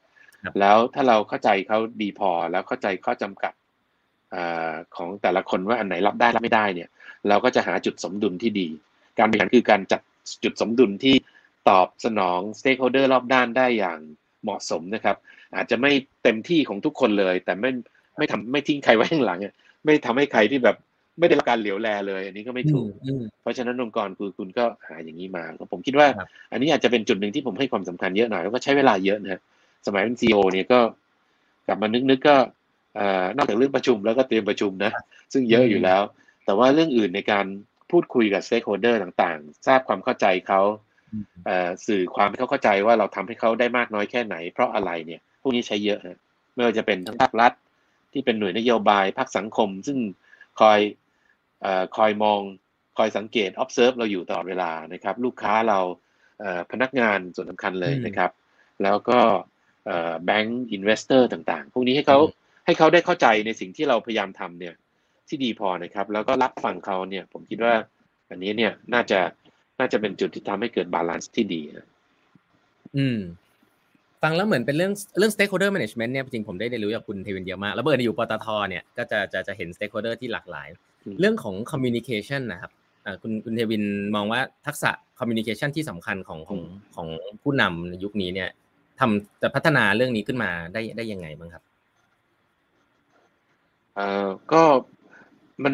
[0.59, 3.53] แล้วถ้าเราเข้าใจเขาดีพอแล้วเข้าใจข้อจำกัด
[4.35, 4.37] อ
[4.95, 6.89] ของแต่ละคนว่าอันไหนรับได้รับไม่ได้เนี่ย
[7.29, 8.67] เราก็จะหาจุดสมดุลที่ดี
[9.19, 10.01] การบริหารคือการจัด
[10.43, 11.15] จุดสมดุลที่
[11.69, 13.99] ตอบสนอง stakeholder รอบด้านได้อย่าง
[14.43, 15.17] เหมาะสมนะครับ
[15.55, 15.91] อาจจะไม่
[16.23, 17.71] เต็มที่ของทุกคนเลย แต่ไม่
[18.17, 19.39] ไม่ทำไม่ทิ้งใครไว้ข้างหลัง
[19.85, 20.77] ไม่ทำให้ใครที่แบบ
[21.19, 22.91] ไม่ได้รับการเหลียวแลเลย อันนี้ก็ไม่ถูก
[23.41, 26.07] เพราะฉะนั้นองค์กรคือคุณก็หาอย่างนี้มาผมคิดว่า
[26.51, 29.41] อันนี้อาจจะเป็นจุดหนึ่งที่ผมให้ความสำคัญเยอะหน่อยแล้วก็ใช้เวลาเยอะนะ
[29.85, 30.79] สมัยเป็น CEO เนี่ยก็
[31.67, 32.35] กลับมานึกๆก็
[33.35, 34.91] นอกจากเรื่องประชุมแล้วก็เตรียมประชุมนะ
[35.33, 36.01] ซึ่งเยอะอยู่แล้ว
[36.45, 37.45] แต่ว่าเรื่องอื่นในการ
[37.91, 40.61] พูดคุยกับ stakeholder ต่างๆ ทราบความเข้าใจเขา
[41.87, 46.19] สื่อความเขาเข้าใจว่าเราทำให้เขาได้มากน้อยแค่ไหน เพราะอะไรเนี่ยพวกนี้ใช้เยอะนะ
[46.53, 47.53] ไม่ว่าจะเป็นทั้งภาครัฐ
[48.13, 49.97] ที่เป็นหน่วยนโยบายภาคสังคม ซึ่ง
[50.59, 50.79] คอย
[51.97, 52.39] คอยมอง
[52.97, 55.79] คอยสังเกต observe เราอยู่ตลอดเวลานะครับ ลูกค้าเรา
[56.71, 58.31] พนักงานส่วนสำคัญเลยนะครับ
[58.83, 59.19] แล้วก็
[60.25, 62.17] แบงก์ investor ต่างๆ พวกนี้ให้เขา
[62.65, 64.75] ให้เขาได้เข้าใจในสิ่งที่เราพยายามทำเนี่ย
[65.27, 67.73] ที่ดีพอนะครับ แล้วก็รับฟังเขาเนี่ย ผมคิดว่า
[68.29, 69.19] อันนี้เนี่ยน่าจะ
[69.79, 71.61] น่าจะเป็นจุดที่ทำให้เกิด balance ที่ดี
[72.97, 73.19] อืม
[74.21, 80.67] ฟังแล้วเหมือนเป็นเรื่องเรื่อง stakeholder management เนี่ยจริงผมได้เรียนรู้จากคุณเทวินเยอะมาก แล้วเบอร์อยู่ปตทเนี่ยก็จะจะจะเห็น stakeholder ที่หลากหลาย
[81.19, 82.71] เรื่องของ communication นะครับ
[83.21, 83.83] คุณคุณเทวิน
[84.15, 86.59] มองว่าทักษะ communication ที่สำคัญของของ
[86.95, 87.07] ของ
[87.41, 88.49] ผู้นำในยุคนี้เนี่ย
[89.01, 91.63] ทำจะพัฒนาเรื่องนี้ขึ้นมาได้ได้ยังไงบ้างครับ
[93.95, 94.63] เอ่อก็
[95.63, 95.73] มัน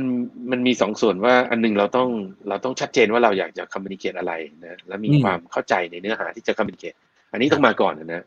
[0.52, 2.10] มันมีสองส่วนว่าอันนึงเราต้อง
[2.50, 6.94] เราต้องชัดเจนว่าเราอยากจะคอมมิวนิเคตอะไรนะแล้วมีความเข้าใจในเนื้อหาที่จะคอมมิวนิเคต
[7.32, 8.24] อันนี้ต้องมาก่อนนะ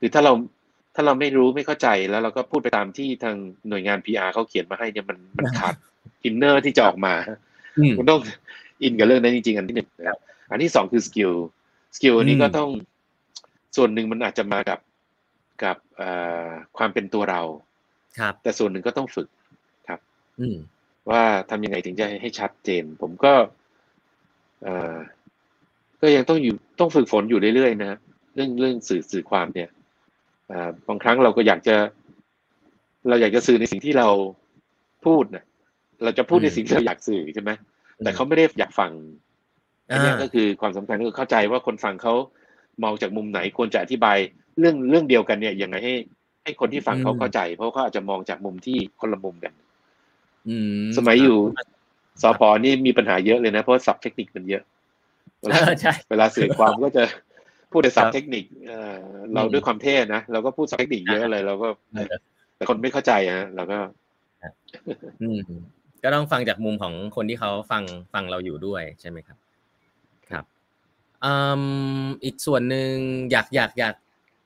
[0.00, 0.32] คือถ้าเรา
[0.94, 3.36] ถ้าเราไม่รู้ไม่เข้าใจแล้วเราก็พูดไปตามที่ทาง
[3.68, 5.74] หน่วยงาน PR เขาเขียนมาให้เนี่ยมันมันขาด
[6.24, 7.14] inner ที่จะออกมา
[7.96, 8.20] คุณต้อง
[8.82, 10.18] อินกับเรื่องนั้นจริงๆอันที่หนึ่งนะครับ
[10.50, 11.32] อันที่สองคือ skill
[11.96, 12.68] skill อันนี้ก็ต้อง
[13.76, 14.80] ส่วนหนึ่งมันอาจจะมากับ
[15.64, 15.76] กับ
[16.76, 17.42] ความเป็นตัวเรา
[18.18, 19.28] ครับ แต่ส่วนหนึ่งก็ต้องฝึก
[19.88, 20.00] ครับ
[20.40, 20.46] อื
[21.10, 23.32] ว่าทำยังไงถึงจะให้ชัดเจน ผมก็
[26.00, 27.98] ก็ยังต้องอยู่ต้องฝึกฝนอยู่เรื่อยๆนะ
[28.34, 29.68] เรื่องเรื่องสื่อสื่อความเนี่ย
[30.88, 31.76] บางครั้งเราก็อยากจะ
[33.08, 34.08] เราอยากจะสื่อในสิ่งที่เรา
[35.06, 35.44] พูดนะ
[36.04, 37.50] เราจะพูดในสิ่งที่เราอยากสื่อใช่ไหม
[38.04, 38.92] แต่เขาไม่ได้อยากฟัง
[39.90, 42.14] อันนี้ก็คือความสำคัญก็คือเข้าใจว่าคนฟังเขา
[42.82, 44.16] มองจากมุมไหนควรจะอธิบาย
[44.58, 45.94] เรื่องเรื่องเดียวกันเนี่ยยังไงให้
[46.44, 49.52] ให้คนที่ฟังเขาเข้าใจ เพราะเขาอาจจะมองจากมุมที่คนละมุมกัน
[50.96, 51.38] สมัยอยู่
[52.22, 54.62] สพนี่มีปัญหาเยอะเลยนะ เพราะศัพท์เทคนิคมันเยอะ
[56.10, 57.04] เวลาสื่อความก็จะ
[57.72, 58.44] พูดในศัพท์เทคนิค
[59.34, 61.68] เราด้วยความเท่นะเราก็พูดศัพท์เทคนิคเยอะเลยเราก็
[62.56, 63.78] แต่คนไม่เข้าใจฮะเราก็
[66.02, 69.38] ก็ต้องฟังจากมุมของคนที่เขาฟังฟังเราอยู่ด้วยใช่ไหมครับ
[72.24, 72.92] อีกส่วนหนึ่ง
[73.30, 73.94] อยากอยากอยาก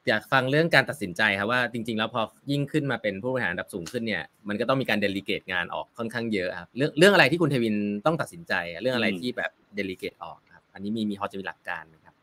[0.09, 8.53] อยากฟังเรื่องการตัดสินใจครับว่าจริง ๆ แล้วพอยิ่งขึ้นมาเป็นผู้บริหารระดับสูงขึ้นเนี่ยมันก็ต้องมีการเดลิเกตงานออกค่อนข้างเยอะครับเรื่องเรื่องอะไรที่คุณเทวินต้องตัดสินใจ
[8.83, 12.14] เรื่องอะไรที่แบบ delicate อะครับอันนี้มีมีพอจะมีหลักการไหมครับ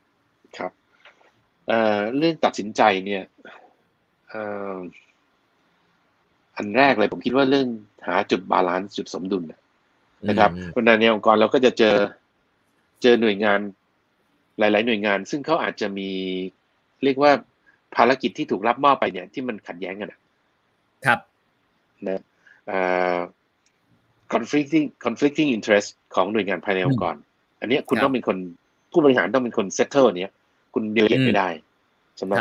[0.57, 0.71] ครับ
[1.67, 3.23] เอ่อเรื่องตัดสินใจเนี่ย
[4.29, 4.43] เอ่
[4.75, 4.77] อ
[6.55, 7.67] อันแรกเลยผมคิดว่าเรื่อง
[8.07, 9.43] หาจุด balance จุดสมดุล
[10.29, 11.95] นะครับคนในองค์กรเราก็จะเจอ
[13.01, 13.59] เจอหน่วยงาน
[14.59, 16.09] หลาย ๆ หน่วยงาน ซึ่งเขาอาจจะมี
[17.03, 17.31] เรียกว่า
[17.95, 20.13] ภารกิจที่ถูกรับมอบไปเนี่ยที่มันขัดแย้งกัน
[21.05, 21.19] ครับ
[22.07, 22.21] นะ
[22.67, 22.79] เอ่
[23.15, 23.17] อ
[24.33, 27.15] conflicting conflicting interest ของหน่วยงานภายในองค์กร
[27.59, 28.37] อันนี้คุณต้องเป็นคน
[28.91, 30.31] ผู้บริหารต้องเป็นคน settle เนี้ย
[30.73, 31.49] คุณเดเลียไม่ได้
[32.17, 32.33] ใช่ไหม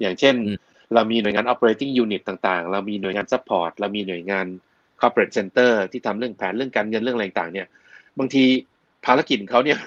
[0.00, 0.34] อย่างเช่น
[0.94, 4.46] เรามีหน่วยงาน operating unit ต่าง ๆ เรามีหน่วยงาน support เรามีหน่วยงาน
[5.00, 7.66] corporate center ที่ทำเรื่องแผนเรื่องการเงินเรื่องอะไรต่าง ๆ เนี่ย
[8.18, 8.44] บางที
[9.06, 9.78] ภารกิจเขาเนี่ย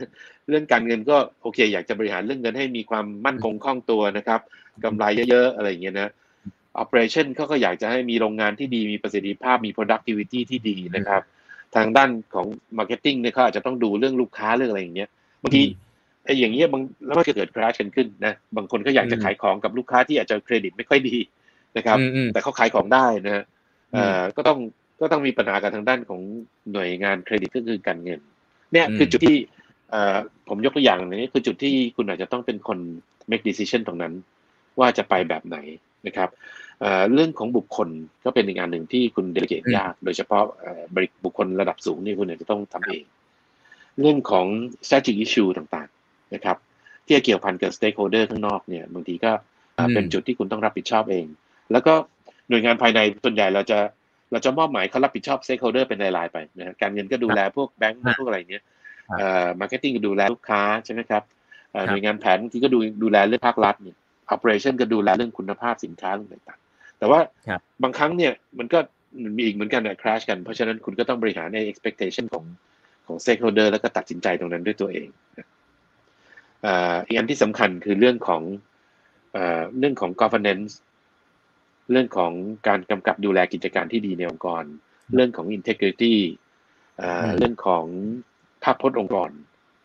[0.50, 4.40] เรื่องการเงินก็โอเค อยากจะบริหารเรื่องเงินให้มีความมั่นคงคล่องตัวนะครับ
[4.84, 6.12] กำไรเยอะๆอะไรอย่างเงี้ยนะ
[6.84, 11.22] operation เขาก็อยากจะให้มีโรงงานที่ดีมีประสิทธิภาพมี productivity ที่ดีนะครับ
[11.76, 12.48] ทางด้านของ
[12.78, 15.10] marketing เนี่ยเขาอาจจะต้องดูเรื่องลูกค้าเรื่องอะไรอย่างเงี้ย
[15.44, 15.62] บางที
[16.26, 21.18] ไอ้อย่างเงี้ยบางแล้วมันจะเกิด crash กันขึ้นนะบางคนก็อยากจะขายของกับลูกค้าที่อาจจะเครดิตไม่ค่อยดี
[21.78, 21.98] นะครับ
[22.34, 23.44] แต่เขาขายของได้นะ
[23.94, 24.58] เอ่อก็ต้อง
[25.02, 26.22] ก็ต้องมีปัญหากันทางด้านของ
[26.72, 28.20] หน่วยงานเครดิตก็คือการเงิน
[28.74, 29.38] เนี่ยคือจุดที่
[30.48, 32.80] ผมยกตัวอย่างนี้คือจุดที่คุณอาจจะต้องเป็นคน
[33.30, 34.14] make decision ตรงนั้น
[34.80, 35.58] ว่าจะไปแบบไหน
[36.08, 36.30] นะครับ
[37.14, 37.90] เรื่องของบุคคล
[38.26, 40.44] ก็เป็นอีกงานหนึ่งที่คุณเดลิเกตยาก โดยเฉพาะ
[40.96, 43.04] บริบุคคลระดับสูงนี่คุณอาจจะต้องทำเอง
[44.00, 44.46] เรื่องของ
[44.88, 46.58] strategic issue ต่างๆนะครับ
[47.06, 49.32] ที่เกี่ยวพันกับ stakeholder ข้างนอกเนี่ยบางทีก็
[49.94, 51.26] เป็นจุดที่คุณต้องรับผิดชอบเอง
[51.72, 51.94] แล้วก็
[52.50, 53.80] หน่วยงานภายในส่วนใหญ่เราจะ
[54.32, 58.79] เราจะมอบหมายเขารับผิดชอบ stakeholder เป็นรายๆไปนะการเงินก็ดูแลพวกแบงก์พวกอะไรเนี้ยเอ่อ
[59.60, 61.24] marketing ก็ดูแลลูกค้าใช่ไหมครับ
[61.88, 63.98] หน่วยงานแผนที่ก็ดูดูแลเรื่องภาครัฐเนี่ย
[64.34, 67.20] operation ก็ดูแลเรื่องคุณภาพสินค้าต่างๆแต่ว่า
[67.84, 68.80] บางครั้งเนี่ยมันก็
[69.36, 72.44] มีอีกเหมือนกันนะ clash กัน เพราะฉะนั้นคุณก็ต้องบริหารใน expectation ของ
[73.08, 75.08] ของ stakeholder แล้วก็ตัดสินใจตรงนั้นด้วยตัวเอง
[77.06, 78.42] อีกอันที่สำคัญคือเรื่องของ
[79.80, 80.72] เรื่องของ governance
[81.92, 82.32] เรื่องของ
[82.68, 84.64] การกำกับดูแลกิจการที่ดีในองค์กร
[85.16, 86.16] เรื่องของ integrity
[87.38, 87.86] เรื่องของ
[88.64, 89.30] ภาพพจน์องค์กร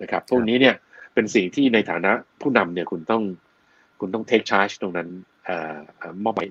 [0.02, 0.74] นะครับ พวกนี้เนี่ย
[1.14, 3.22] เป็นสิ่งที่ในฐานะผู้นำเนี่ยคุณต้อง
[4.00, 5.08] คุณต้อง take charge ตรงนั้น
[6.24, 6.48] มอบหมาย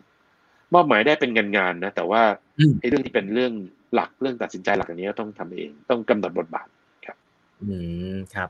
[0.73, 2.21] มอบหมายได้เป็นงานงานนะ แต่ว่า
[2.79, 3.53] ไอ้เรื่องที่เป็นเรื่อง
[3.93, 6.67] หลักเรื่องตัดสินใจหลักอันนี้ต้องทำเองต้องกำหนดบทบาท
[7.05, 7.17] ครับ
[7.61, 7.67] อื
[8.15, 8.49] มครับ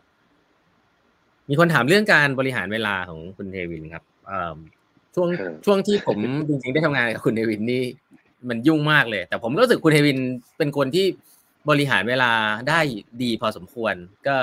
[1.50, 4.04] มีคนถามเรื่องการบริหารเวลาของคุณเทวินครับ
[5.16, 5.30] ช่วง
[5.66, 6.18] ช่วงที่ผม
[6.48, 7.84] จริงๆได้ทำงานกับคุณเทวินนี่
[8.50, 10.18] มันยุ่งมากเลย แต่ผมรู้สึกคุณเทวิน
[10.58, 11.06] เป็นคนที่
[11.70, 12.32] บริหารเวลา
[12.70, 12.80] ได้
[13.24, 13.96] ดีพอสมควร
[14.28, 14.38] ก็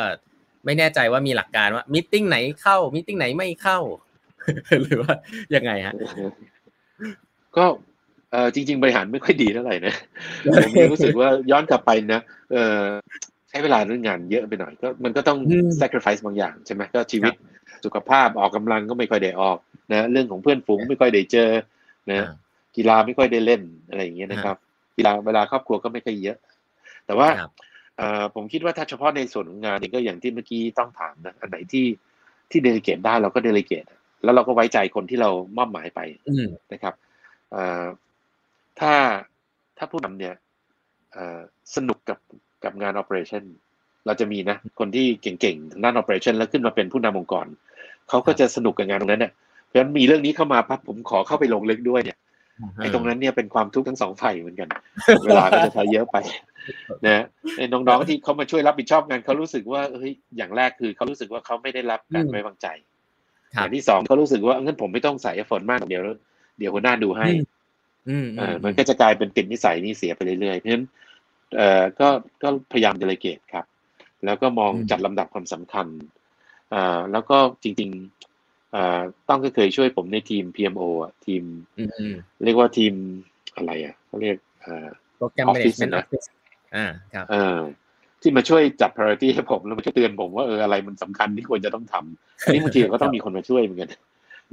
[0.64, 3.78] ไม่แน่ใจว่ามีหลักการว่ามิ팅ไหนเข้ามิ팅ไหนไม่เข้า
[4.82, 5.14] หรือว่า
[5.54, 5.94] ยังไงฮะ
[7.56, 7.64] ก็
[8.32, 9.94] เออจริง ๆ บริหารไม่ค่อยดีเท่าไหร่นะ
[10.64, 12.20] ผมรู้สึกว่าย้อนกลับไปนะ
[12.52, 12.80] เออ
[13.48, 15.38] ใช้เวลาเรื่องงานเยอะไปหน่อยก็มันก็ต้อง
[15.80, 17.32] sacrifice บางอย่างใช่ไหมก็ชีวิต
[17.84, 19.58] สุขภาพออกกำลังก็ไม่ค่อยได้ออก
[19.92, 21.50] นะเรื่องของเพื่อนฝูงไม่ค่อยได้เจอ
[22.10, 22.26] นะ
[22.76, 24.56] กีฬาไม่ค่อยได้เล่นอะไรอย่างเงี้ยนะครับ
[24.96, 26.36] กีฬาเวลาครอบครัวก็ไม่ค่อยเยอะ
[27.10, 27.30] แต่ว่า
[28.34, 31.86] ผมคิดว่าถ้าเฉพาะในส่วนของงานเนี่ยก็อย่างที่เมื่อกี้ต้องถามนะอันไหนที่
[32.50, 33.84] ที่เดลิเกตได้เราก็เดลิเกต
[34.22, 36.00] แล้วเราก็ไว้ใจคนที่เรามอบหมายไป
[36.72, 36.94] นะครับ
[38.80, 38.92] ถ้า
[39.78, 40.34] ถ้าผู้นำเนี่ย
[41.76, 42.18] สนุกกับ
[42.64, 43.44] กับงาน operation
[44.06, 47.46] เราจะมีนะ คนที่เก่งๆทางด้าน operation แล้วขึ้นมาเป็นผู้นำองค์กร
[48.08, 49.32] เขาก็จะสนุกกับงานตรงนั้นเนี่ย
[49.66, 52.18] เพราะฉะนั้นมีเรื่องนี้เข้ามาปั๊บผมขอเข้าไปลงลึกด้วยเนี่ย
[52.76, 54.68] ไอ้ตรงนั้นเนี่ยเป็นความทุกข์ทั้งสองฝ่ายเหมือนกัน
[55.24, 56.16] เวลาก็จะใช้เยอะไป
[57.06, 57.24] นะ
[57.72, 62.66] น้องๆที่เขามาช่วยรับผิดชอบงานเขารู้สึกว่าเฮ้ยอย่างแรกคือเขารู้สึกว่าเขาไม่ได้รับการไว้วางใจ
[63.52, 66.02] อย่างที่สองเขารู้สึกว่างั้นผมไม่ต้องใส่ฝนมากเดี๋ยว
[66.58, 67.28] เดี๋ยวคนหน้าดูให้
[68.40, 70.86] อ่ามันก็จะกลายเป็นติดนิสัยนี่เสียไปเรื่อยๆเพราะฉะนั้น
[71.56, 72.08] เอ่อก็
[72.42, 73.64] ก็พยายามเดลเกตครับ
[74.24, 75.86] แล้วก็มองจัดลำดับความสำคัญ
[76.74, 78.29] อ่าแล้วก็จริงๆอ่า
[79.28, 81.42] ต้องก็เคยช่วยผมในทีม PMO อะทีม
[82.44, 82.94] เรียกว่าทีม
[83.56, 86.26] อะไรอะเขาเรียกอ่าโปรแกรม management office
[86.76, 87.60] อ่าครับอ่า
[88.22, 93.90] ที่มาช่วยจัด priority ให้ผมแล้วมาช่วยเตือนผมว่าเอออะไรมันสำคัญที่ควรจะต้องทำอันนี้บางทีก็ต้องมีคนมาช่วยเหมือนกัน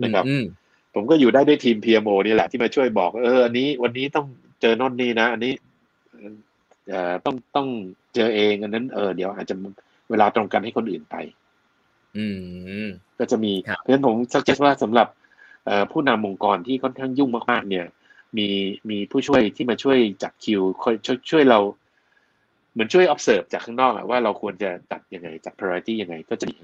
[0.03, 0.26] นะครับ
[0.95, 4.26] ผมก็อยู่ได้ด้วยทีม PMO นี่แหละที่มาช่วยบอกเอออันนี้วันนี้ต้อง
[4.61, 5.53] เจอนอนนี่นะ อันนี้
[6.89, 7.68] เอ่อต้องต้อง
[8.15, 9.55] เจอเองอันนั้นเออเดี๋ยวอาจจะ
[10.09, 11.47] เวลาตรงกันให้คนอื่นไปอืม
[13.20, 15.07] ก็จะมีเพราะฉะนั้นผมสักเจว่าสำหรับ
[15.91, 17.86] ผู้นำองค์กรที่ค่อนข้างยุ่งมากๆ เนี่ย
[18.38, 18.47] มี
[18.89, 21.59] มีผู้ช่วยที่มาช่วยจัดคิวคอยช่วยช่วยเรา
[22.72, 26.57] เหมือนช่วย observe จากข้างนอกอะว่าเราควรจะจัดยังไงจัด priority ยังไงก็จะดี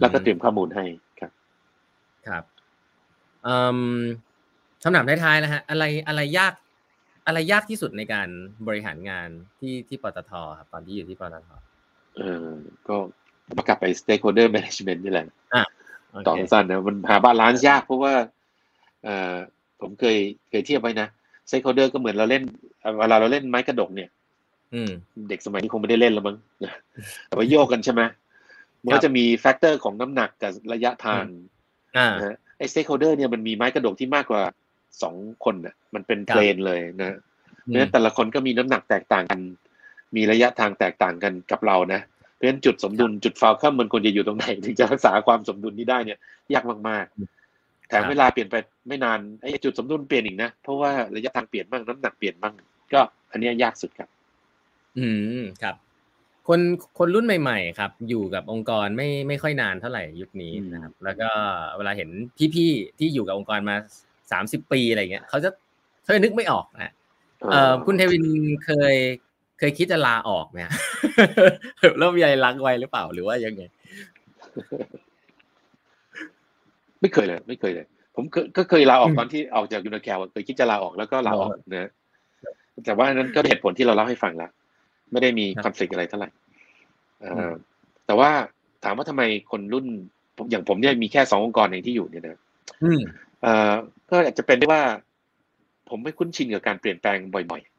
[0.00, 0.84] แล้วก็เตรียมข้อมูลให้
[1.20, 1.32] ครับ
[2.26, 2.44] ครับ
[4.82, 6.52] คำถามท้ายๆนะฮะ อะไรอะไรยาก
[7.26, 8.28] อะไรยากที่สุดในการ
[8.66, 9.28] บริหารงาน
[9.60, 11.48] ที่ที่ปตทครับตอนที่อยู่ที่ปตท
[12.16, 12.48] เออ
[12.88, 12.96] ก็
[13.56, 15.64] มากลับไป stakeholder management นี่แหละอ่า
[16.26, 18.14] ต่อสั้นนะมันหาบาลานซ์ยากเพราะว่า
[19.04, 19.36] เออ
[19.80, 20.16] ผมเคย
[20.50, 21.08] เคยเทียบไว้นะ
[21.48, 22.42] stakeholder ก็เหมือนเราเล่น
[22.98, 24.10] เวลาเราเล่นไม้กระดกเนี่ย
[25.28, 26.36] เด็กสมัยนี้คงไม่ได้เล่นแล้วมั้ง
[27.26, 28.02] แต่ว่าโยกกันใช่ไหม
[28.82, 31.24] มันก็จะมี factor ของน้ำหนักกับระยะทาง
[32.58, 34.42] ไอ้ stakeholder เนี่ยมันมีไม้กระดกที่มากกว่า
[35.02, 37.12] สองคนน่ะมันเป็น plane เลยนะ
[37.62, 39.40] เพราะฉะนั้นแต่ละคนก็มีน้ำหนักแตกต่างกัน
[40.16, 42.00] มีระยะทางแตกต่างกันกับเรานะ
[42.38, 46.18] เพราะฉะนั้นจุดสมดุลจุด fulcrum มันควรจะอยู่ตรงไหน ถึงจะรักษาความสมดุลนี้ได้เนี่ย
[46.54, 48.56] ยากมากๆแถมเวลาเปลี่ยนไป
[48.88, 52.54] ไม่นานไอ้จุดสมดุลเปลี่ยนอีกนะเพราะว่าระยะทางเปลี่ยนบ้างน้ำหนักเปลี่ยนบ้าง
[52.92, 54.08] ก็อันนี้ยากสุดครับ
[54.98, 55.06] อื
[55.40, 55.76] มครับ
[56.48, 56.60] คน
[56.98, 61.30] คนรุ่นใหม่ ๆ ครับ อยู่กับองค์กรไม่ไม่ค่อยนานเท่าไหร่ยุคนี้นะครับ แล้วก็
[61.76, 62.08] เวลาเห็น
[62.54, 63.76] พี่ๆที่อยู่กับองค์กรมา
[64.32, 65.50] สามสิบปีอะไรเงี้ยเขาจะ
[66.02, 66.92] เขาจะนึกไม่ออกนะ
[67.50, 68.24] เออคุณเทวิน
[68.66, 68.94] เคย
[69.58, 70.58] เคยคิดจะลาออกไหม
[71.98, 73.62] แล้วมีอะไรลักไว้หรือเปล่าหรือว่ายังไง
[77.00, 78.24] ไม่เคยเลย ไม่เคยเลย ผม
[78.56, 81.90] ก็เคยลาออกตอนที่ออกจากยูนิแคลเคยคิดจะลาออกแล้วก็ลาออกนะ
[82.84, 84.50] แต่ว่านั้นก็เหตุผลที่เราเล่าให้ฟังแล้ว
[85.12, 86.28] ไม่ได้มีคอนฟ lict อะไรเท่าไหร่
[88.06, 88.30] แต่ว่า
[88.84, 89.86] ถามว่าทำไมคนรุ่น
[90.50, 92.40] อย่างผมเนี่ยมีแค่สององค์กรเองที่อยู่เนี่ยนะ
[94.10, 94.82] ก็อาจจะเป็นได้ว่า
[95.88, 97.77] ผมไม่คุ้นชินกับการเปลี่ยนแปลงบ่อยๆ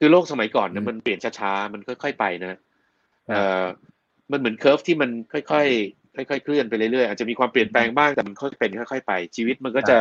[0.00, 2.58] คือโลกสมัยก่อนเนี่ยมันเปลี่ยนช้าๆ มันค่อย ๆ ไปนะ
[3.28, 3.66] เออ
[4.30, 9.96] มันเหมือนเคอร์ฟที่มันค่อยๆค่อยๆเคลื่อนไปเรื่อยๆอาจจะมีความเปลี่ยนแปลงบ้างแต่มันค่อยเป็นค่อยๆไป ชีวิตมันก็จะ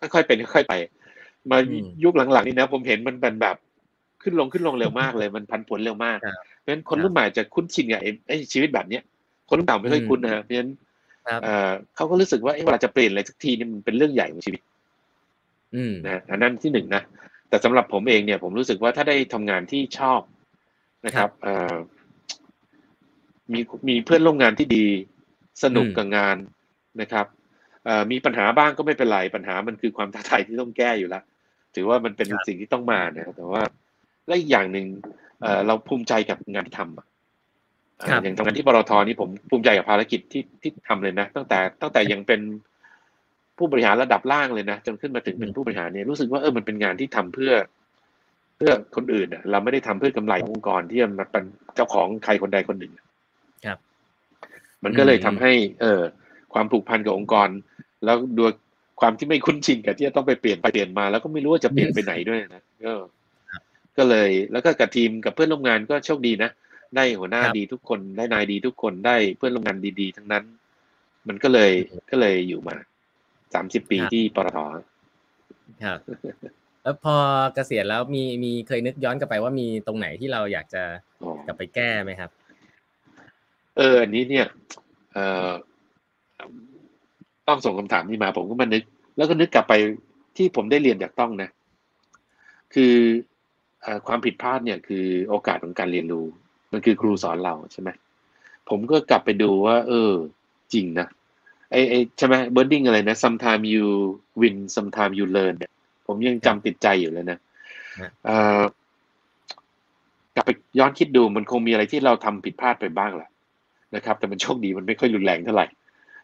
[0.00, 0.74] ค่อยๆเป็นค่อยๆไป
[1.50, 1.58] มา
[2.04, 3.56] ยุคหลังๆนี่นะ ผมเห็นมันเป็นแบบ
[4.22, 6.18] ขึ้นลงขึ้นลงเร็วมากเลย มันพันผลเร็วมาก
[6.58, 9.02] เพราะฉะนั้นคนรุ่นใหม่จะคุ้นชินกับไอ้ชีวิตแบบเนี้ย
[9.48, 10.70] คนรุ่นเก่าไม่ค่อยคุ้นนะเพราะฉะนั้น
[11.96, 14.60] เขาก็รู้สึกว่าเวลาจะเปลี่ยนอะไรสักทีนี่มันเป็นเรื่องใหญ่ของชีวิต
[16.04, 17.02] นะอันนั้นที่หนึ่งนะ
[17.50, 20.20] แต่สำหรับผมเองเนี่ยผมรู้สึกว่าถ้าได้ทำงานที่ชอบ
[21.06, 21.30] นะครับ
[23.52, 24.86] มีมีเพื่อนร่วมงานที่ดี
[25.62, 26.36] สนุกกับงาน
[27.00, 27.26] นะครับ
[28.10, 31.24] มีปัญหาบ้างก็ไม่เป็นไรปัญหามันคือความท้าทายที่ต้องแก้อยู่แล้ว
[31.74, 33.62] ถือว่ามันเป็นสิ่งที่ต้องมานะแต่ว่า
[34.26, 34.86] และอีกอย่างหนึ่ง
[35.66, 42.40] เราภูมิใจกับงานที่ทำอย่างทำงานที่ปตทนี่ผมภูมิใจกับภารกิจที่ที่ทำเลยนะ ตั้งแต่ตั้งแต่ยังเป็น
[43.60, 47.52] ผู้บริหารระดับล่างเลยนะจนขึ้นมาถึงเป็นผู้บริหารเนี่ยรู้สึกว่าเออมันเป็นงานที่ทำเพื่อ
[48.56, 51.44] เพื่อคนอื่นอะเราไม่ได้ทำเพื่อกำไรองค์กรที่มันเป็น
[51.74, 52.92] เจ้าของใครคนใดคนหนึ่ง
[53.66, 53.78] ครับ
[54.84, 56.00] มันก็เลยทำให้ เออ
[56.54, 57.48] ความผูกพันกับองค์กร
[58.04, 58.52] แล้วด้วย
[59.00, 62.92] ความที่ไม่คุ้นชินกับที่จะต้องไปเปลี่ยนไปเปลี่ยนมา แล้วก็ไม่รู้ว่าจะเปลี่ยนไปไหนด้วยนะก็
[63.96, 66.50] ก็เลย แล้วก็กับทีมกับเพื่อนร่วมงานก็โชคดีนะ
[66.96, 70.44] ได้หัวหน้าดีทุกคนได้นายดีทุกคนได้เพื่อนร่วมงานดีๆ ทั้งนั้น
[71.28, 71.72] มันก็เลย
[72.10, 72.76] ก็เลยอยู่มา
[73.54, 74.58] สามสิบปีที่ปตท
[75.84, 75.98] ครับ
[76.82, 77.16] แล้วพอ
[77.54, 80.82] เกษียณแล้วมีมีเคยนึกย้อนกลับไปว่ามีตรงไหนที่เราอยากจะ
[81.46, 82.30] กลับไปแก้ไหมครับ
[83.76, 84.46] เอออันนี้เนี่ย
[85.12, 85.50] เอ่อ
[87.48, 88.82] ต้องส่งคำถามนี้มาผมก็มานึก
[89.16, 89.74] แล้วก็นึกกลับไป
[90.36, 91.50] ที่ผมได้เรียนจากต้องนะ
[92.74, 92.94] คือ
[94.06, 96.26] ความผิดพลาดเนี่ย คือโอกาสของการเรียนรู้
[96.72, 97.88] มันคือครูสอนเราใช่ไหม
[98.68, 100.12] ผมก็กลับไปดูว่า เออ
[100.72, 101.06] จริงนะ
[101.70, 103.84] ไอไอใช่ไหมเบิร์ดดิ้งอะไรนะ sometime you
[104.40, 105.72] win sometime you learn เนี่ย
[106.06, 107.38] ผมยังจำติดใจอยู่เลยนะ
[110.34, 113.30] กลับไปย้อนคิดดูมันคงมีอะไรที่เราทำผิดพลาดไปบ้างแหละ
[113.96, 115.66] นะครับ แต่มันโชคดีมันไม่ค่อยรุนแรงเท่าไหร่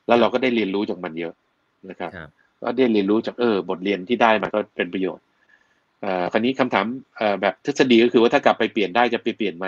[0.07, 1.33] แล้วเราก็ได้เรียนรู้จากมันเยอะ
[1.91, 2.11] นะครับ
[2.63, 5.25] ก็ได้เรียนรู้จากเออบทเรียนที่ได้มาก็เป็นประโยชน์
[6.05, 6.87] อ่าคราวนี้คำถาม
[7.41, 9.67] แบบทฤษฎีก็คือว่าถ้ากลับไปเปลี่ยนได้จะไปเปลี่ยนไหม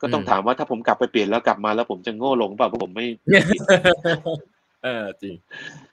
[0.00, 5.34] ก็ต้องถามว่าถ้าผมกลับไปเปลี่ยนแล้วกลับมาแล้วผมจะโง่ลงเปล่าเพราะผมไม่เออจริง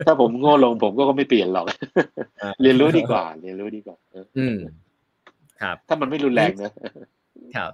[0.06, 1.66] ถ้าผมโง่ลงผมก็ไม่เปลี่ยนหรอก
[2.62, 3.98] เรียนรู้ดีกว่า เรียนรู้ดีกว่า
[4.38, 4.58] อืม
[5.62, 6.72] ครับ ถ้ามันไม่รุนแรงนะ
[7.56, 7.72] ครับ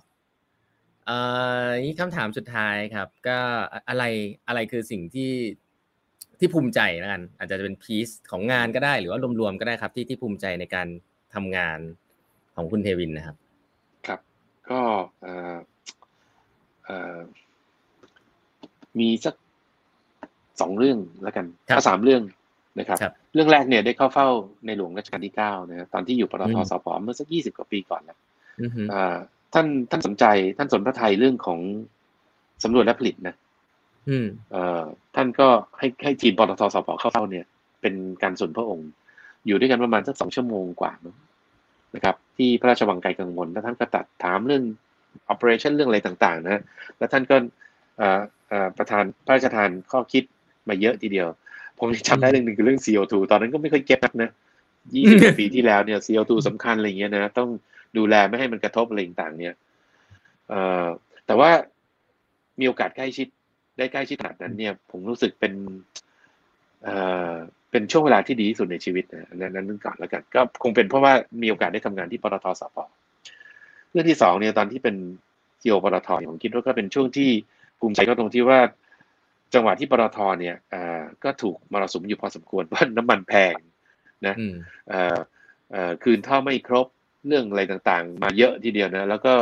[1.06, 1.18] เอ่
[1.66, 3.38] อนี่คำถามสุดท้ายครับ ก็
[3.90, 4.04] อะไร
[4.48, 5.32] อะไรคือสิ่งที่
[6.40, 10.88] ที่ภูมิใจแล้วกันอาจจะเป็นพีซของงานก็ได้หรือว่ารวมๆก็ได้ครับ ที่ที่ภูมิใจในการ
[11.34, 11.80] ทำงาน
[12.56, 13.36] ของคุณเทวินนะครับ
[14.08, 14.20] ครับ
[14.70, 14.82] ก็
[19.00, 19.36] มีสัก
[20.62, 21.46] สองเรื่องแล้วกัน
[21.76, 22.22] ถ้าสามเรื่อง
[22.80, 23.00] นะครับ
[23.34, 24.28] เรื่องแรกเนี่ยได้เข้าเฝ้า
[24.66, 28.18] ในหลวงรัชกาลที่เก้านะตอนที่อยู่ปตทสพเมื่อสักยี่สิบกว่าปีก่อนแล้ว
[29.54, 30.26] ท่านท่านสนใจ
[30.58, 31.60] ท่านสนพระไทยเรื่องของ
[32.64, 33.36] สำรวจและผลิตนะ
[35.16, 35.48] ท่านก็
[35.78, 37.46] ให้ให้ทีมปตทสพเข้าเฝ้าเนี่ย
[37.82, 37.94] เป็น
[38.24, 38.90] การส่วนพระองค์
[39.46, 40.92] อยู่ด้วยกันประมาณสักสองชั่วโมงกว่า
[41.96, 44.64] นะครับ ที่พระราชวังไกลกังวลแล้วท่านก็ตัดถามเรื่อง
[45.34, 46.64] operation เรื่องอะไรต่าง ๆ นะ
[46.98, 47.36] แล้วท่านก็
[48.78, 50.24] ประธานพระราชทานข้อคิด
[50.70, 51.28] มาเยอะทีเดียว
[51.78, 54.30] พผมจำได้เรื่องหนึ่งคือเรื่อง CO2 ตอนนั้นก็ไม่ค่อยเก็ตนักนะ
[54.94, 57.50] ยี่สิบปีที่แล้วเนี่ย CO2 สำคัญอะไรเงี้ยนะต้อง
[57.98, 59.54] ดูแลไม่ให้มันกระทบอะไรต่างๆเนี่ย
[60.50, 60.86] เอ่อ
[61.26, 61.50] แต่ว่า
[62.60, 63.28] มีโอกาสใกล้ชิด
[63.78, 65.54] ได้ใกล้ชิดขนาดนั้นเนี่ย ผมรู้สึกเป็น
[66.84, 66.96] เอ่
[67.32, 67.34] อ
[67.72, 72.78] เป็นช่วงเวลาที่ดีที่สุดในชีวิตนะนั้นนั้นก่อนแล้วกันก็คงเป็นเพราะว่ามีโอกาสได้ทำงานที่ปตทสพ
[73.92, 74.96] เรื่องที่สองเนี่ยตอนที่เป็น
[75.62, 77.30] ซีโอปตทผมคิดว่าก็เป็นช่วงที่
[77.80, 78.60] ภูมิใจก็ตรงที่ว่า
[79.54, 83.56] จังหวะที่ปตทเนี่ยอ่าก็ถูกมรสุมอยู่พอสมควรเพราะน้ำมันแพง
[84.28, 84.36] นะ
[84.90, 85.18] เอ่อ
[85.72, 86.88] เอ่อคืนท่อไม่ครบ
[87.28, 89.34] เรื่องอะไรต่างๆ มาเยอะทีเดียวนะ แล้วก็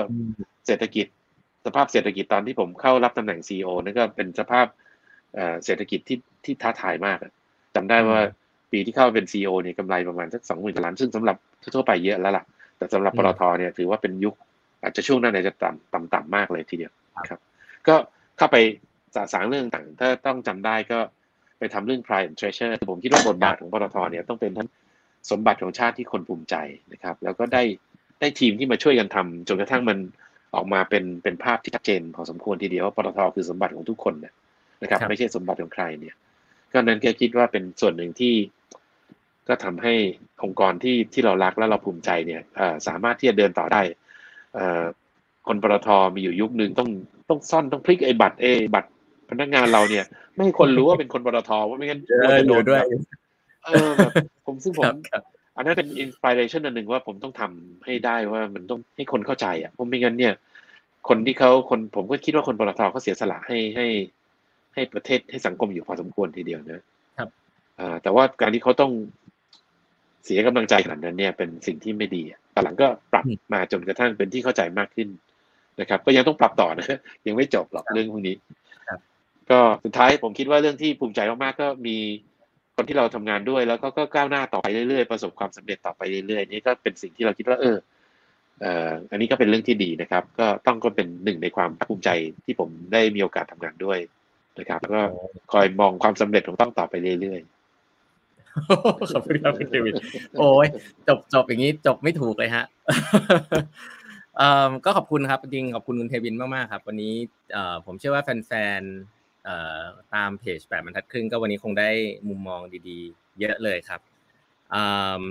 [0.68, 1.06] เศรษฐกิจ
[1.66, 4.66] สภาพเศรษฐกิจตอนที่ผมเข้ารับตำแหน่งซีอนั่นก็เป็นสภาพ
[5.66, 7.18] เศรษฐกิจที่ที่ท้าทายมาก
[7.76, 8.22] จำได้ว่า
[8.72, 11.38] ปีที่เข้าเป็นซีอเนี่ยกำไรประมาณสักสองหมื่นล้าน ซึ่งสำหรับ
[11.76, 12.44] ทั่วไปเยอะแล้วล่ะ
[12.78, 14.36] แต่สำหรับปตทเนี่ยถือว่าเป็นยุค
[14.82, 16.92] อาจจะช่วงนั้นอาจจะต่ำต่ำต่ำมากเลยทีเดียว
[17.30, 17.40] ครับ
[17.88, 17.96] ก็
[18.38, 18.58] เข้าไป
[19.16, 21.00] สาสางเรื่องต่างถ้าต้องจำได้ก็
[21.60, 24.68] ไปทำเรื่อง pride and treasure ผมคิดว่าบทบาทของปตทเนี่ยต้องเป็นทั้ง
[25.32, 26.56] สมบัติของชาติที่คนภูมิใจ
[26.94, 27.64] นะครับ แล้วก็ได้
[28.20, 29.98] ได้ทีมที่มาช่วยกันทำจนกระทั่งมัน
[30.56, 34.16] ออกมาเป็นเป็นภาพที่ชัดเจนพอสมควรทีเดียวว่าปตทคือสมบัติของทุกคน
[34.82, 36.16] นะครับไม่ใช่สมบัติของใครเนี่ย
[36.72, 38.34] ก็นั้นก็คิดว่าเป็นส่วนหนึ่งที่
[39.48, 39.94] ก็ทำให้
[40.44, 42.42] องค์กรที่ที่เรารักและเราภูมิใจเนี่ย
[42.88, 43.82] สามารถที่จะเดินต่อได้
[45.48, 46.90] คนปตทมีอยู่ยุคหนึ่งต้อง
[47.30, 48.90] ต้องซ่อนต้องพลิกไอ้บัตรเอบัตร
[49.30, 50.06] พนักงานเราเนี่ย
[50.36, 52.16] ไม่ให้คนรู้ว่าเป็นคนปตทว่าไม่งั้นจะ
[52.48, 52.80] โดนด้วย
[53.66, 54.12] เออแบบ
[54.46, 54.90] ผมซึ่งผม
[55.56, 60.34] อันนั้นเป็น inspiration อันหนึ่งว่าผมต้องทำให้ได้ว่ามันต้องให้คนเข้าใจอะเพราะไม่งั้นเนี่ย
[61.10, 63.88] คนที่เขาคนผมก็คิดว่าคนปตทเขาเสียสละให้ให้
[64.74, 66.84] ให้ประเทศให้สังคมอยู่พอสมควรทีเดียวนะ
[67.18, 67.30] ครับ
[67.80, 68.92] อ่าแต่ว่าการที่เขาต้อง
[70.26, 75.10] เสียกำลังใจขนาดนั้นเนี่ยเป็นสิ่งที่ไม่ดีแต่หลังก็ปรับมาจนกระทั่งเป็นที่เข้าใจมากขึ้น
[75.80, 78.36] นะครับ ก็ยังต้องปรับต่อนะยังไม่จบหรอกเรื่องพวกนี้
[79.52, 81.98] ก็สุดท้ายผมคิดว่าเรื่องที่ภูมิใจมากๆก็มี
[82.76, 87.78] คนที่เราทำงานด้วย แล้วก็ก็ก้าวหน้าต่อไปเรื่อยๆประสบความสำเร็จต่อไปเรื่อยๆนี่ก็เป็นสิ่งที่เราคิดว่าเออ
[88.62, 92.10] เอออันนี้ก็เป็นเรื่องที่ดีนะครับ ก็ต้องก็เป็นหนึ่งในความภูมิใจ
[92.46, 94.00] ที่ผมได้มีโอกาสทำงานด้วย
[94.60, 95.02] นะครับแล้วก็
[95.52, 99.94] คอยมองความสำเร็จของต้องต่อไปเรื่อยๆขอบคุณครับคุณเดวิด
[100.40, 100.68] โอ้ย
[101.08, 102.66] จบจบอย่างนี้จบไม่ถูกเลยฮะ
[104.86, 107.14] ก็ขอบคุณครับจริงขอบคุณคุณเทวินมากๆครับ วันนี้
[107.86, 108.82] ผมเชื่อว่าแฟน
[110.16, 111.90] ตามเพจแบบบรรทัดครึ่งก็วันนี้คงได้
[112.30, 114.02] มุมมองดีๆ เยอะเลยครับ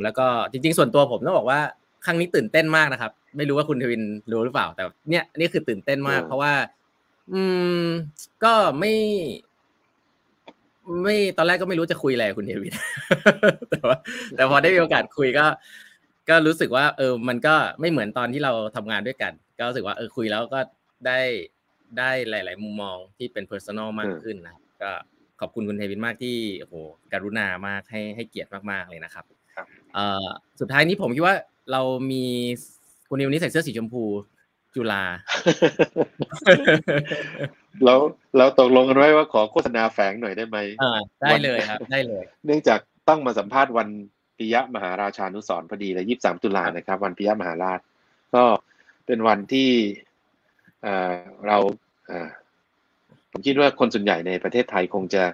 [0.02, 1.60] แล้วก็จริง ๆ ส่วนตัวผมต้องบอกว่า
[2.06, 4.02] ครั้งนี้ตื่นเต้นมากนะครับ ไม่รู้ว่าคุณเทวิน
[4.32, 6.52] รู้หรือเปล่า แต่เนี่ยนี่คือตื่นเต้นมาก เพราะว่า
[7.32, 7.42] อื
[7.80, 7.84] ม
[8.44, 8.92] ก็ไม่
[11.02, 12.74] ไม่ตอนแรกก็ไม่รู้จะคุยอะไรคุณเทวิน
[13.70, 13.96] แต่ว่า
[14.36, 15.46] แต่พอได้มีโอกาสคุยก็
[16.28, 20.60] ก็รู้สึกว่า เออ มันก็ไม่เหมือนตอนที่เราทำงานด้วยกัน ก็รู้สึกว่าเออคุยแล้วก็
[21.06, 21.20] ได้
[21.98, 24.92] ได้หลาย ๆ มุมมองที่เป็น personal มากขึ้นนะก็
[25.40, 26.74] ขอบคุณคุณเทวินมากที่โอ้โห
[27.12, 29.24] กรุณามากให้ให้เกียรติมาก ๆ เลยนะครับ
[30.60, 31.36] สุดท้ายนี้ผมคิดว่า
[31.72, 31.82] เรา
[32.12, 32.24] มี
[33.08, 34.04] คุณนิวนี้ใส่เสื้อสีชมพู
[34.74, 35.02] จุฬา
[37.84, 37.98] แล้ว
[38.36, 40.58] เราตกลงกันไว้ว่าขอโฆษณาแฝงหน่อยได้ไหม
[41.22, 43.88] ได้เลยครับ ได้เลย เนื่องจากต้องมาสัมภาษณ์วัน
[44.38, 47.80] ปิยะมหาราชานุสรพอดีเลยยี่สิบสามตุลานะครับ วันปิยะมหาราช
[48.34, 48.44] ก็
[49.06, 49.70] เป็นวันที่
[51.46, 51.56] เรา
[53.30, 55.24] ผมคิดว่าคนส่วนใหญ่ในประเทศไทยคงจะ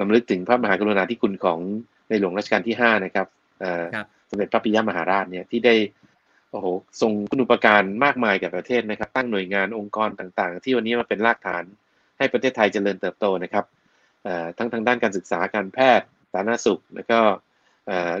[0.00, 1.60] ลำลึกถึงพระมหากรุณาธิคุณของ
[2.08, 3.26] ในหลวงรัชกาลที่ห้านะครับ
[4.30, 5.74] สมเด็จพระปิยมหาราชเนี่ยที่ได้
[6.50, 6.66] โอ้โห
[7.00, 11.64] ทรงคุณุปการมากมายกับประเทศนะครับ ตั้งหน่วยงานองค์กรต่างๆ ที่วันนี้มาเป็นรากฐาน
[12.18, 13.64] ให้ประเทศไทยเจริญเติบโตนะครับ
[14.58, 17.18] ทั้งทางด้านการศึกษาการแพทย์สาธารณสุข แล้วก็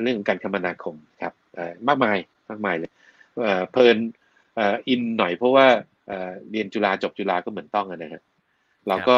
[0.02, 1.32] เรื่องการคมนาคมครับ
[1.88, 2.18] มากมาย
[2.50, 2.90] มากมายเลย
[3.70, 3.98] เพลิน
[4.88, 5.66] อินหน่อยเพราะว่า
[6.50, 8.22] เรียนจุฬาจบจุฬาก็เหมือนต้องนะฮะ
[8.88, 9.16] เราก็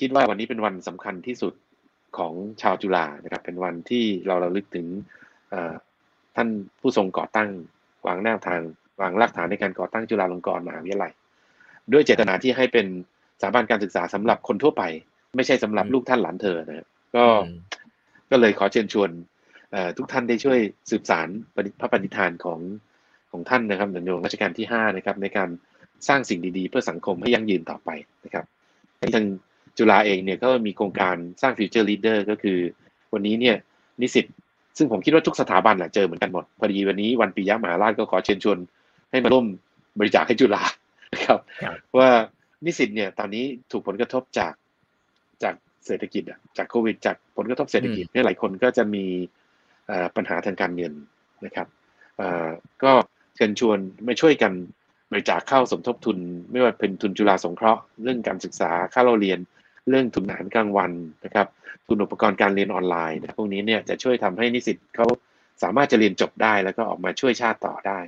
[0.00, 1.54] คิดว่าวันนี้เป็นวันสำคัญที่สุด
[2.18, 4.86] ของชาวจุฬานะครับ เป็นวันที่เราเราลึกถึง
[6.36, 6.48] ท่าน
[6.80, 7.48] ผู้ทรงก่อตั้ง
[8.06, 8.60] วางแนวทาง
[9.00, 11.12] วางรากฐานในการก่อตั้งจุฬาลงกรณ์มหาวิทยาลัย
[11.92, 12.86] ด้วยเจตนาที่ให้เป็น
[13.40, 14.82] สถาบันการศึกษาสำหรับคนทั่วไป
[15.36, 17.24] ไม่ใช่สำหรับลูกท่านหลานเธอนะก็
[18.30, 19.10] ก็เลยขอเชิญชวน
[19.96, 20.58] ทุกท่านได้ช่วย
[20.90, 21.28] สืบสาน
[21.80, 22.60] พระปณิธานของ
[23.30, 25.48] ของท่านนะครับในหลวงรัชกาลที่ห้านะครับในการ
[26.08, 27.90] สร้างสิ่งดีๆ เพื่อสังคมให้ยั่งยืนต่อไป
[28.24, 28.44] นะครับ
[29.14, 29.26] ทาง
[29.78, 32.58] จุฬาเองเนี่ยก็มีโครงการสร้าง future leader ก็คือ
[33.12, 33.56] วันนี้เนี่ย
[34.00, 34.26] นิสิต
[34.78, 38.58] ซึ่งผมคิดว่าทุกสถาบันแหละเจอเหมือนกันหมด พอดีวันนี้วันปิยมหาราชก็ขอเชิญชวน
[39.10, 39.46] ให้มาร่วม
[39.98, 40.62] บริจาคให้จุฬา
[41.14, 41.38] นะครับ
[41.98, 42.08] ว่า
[42.64, 44.52] นิสิตเนี่ยตอนนี้ถูกผลกระทบจาก
[45.42, 45.54] จาก
[45.86, 49.04] เศรษฐกิจอะจากโควิด จากผลกระทบเศรษฐกิจเนี่ยหลายคนก็จะมี
[50.16, 50.92] ปัญหาทางการเงิน
[51.44, 51.66] นะครับ
[52.84, 52.92] ก็
[53.36, 54.52] เชิญชวนมาช่วยกัน
[55.10, 56.18] บริจาคเข้าสมทบทุน
[56.50, 59.38] ไม่ว่าเป็นทุนจุฬาสงเคราะห์เรื่องการศึกษาค่าเราเรียน
[59.88, 60.90] เรื่องทุนอาหารกลางวัน
[61.24, 61.46] นะครับ
[61.88, 65.06] ทุนอุปกรณ์การเรียนออนไลน์นะพวกนี้เนี่ยจะช่วยทำให้นิสิตเขา
[65.62, 67.98] สามารถจะเรียนจบได้แล้วก็ออกมาช่วยชาติต่อได้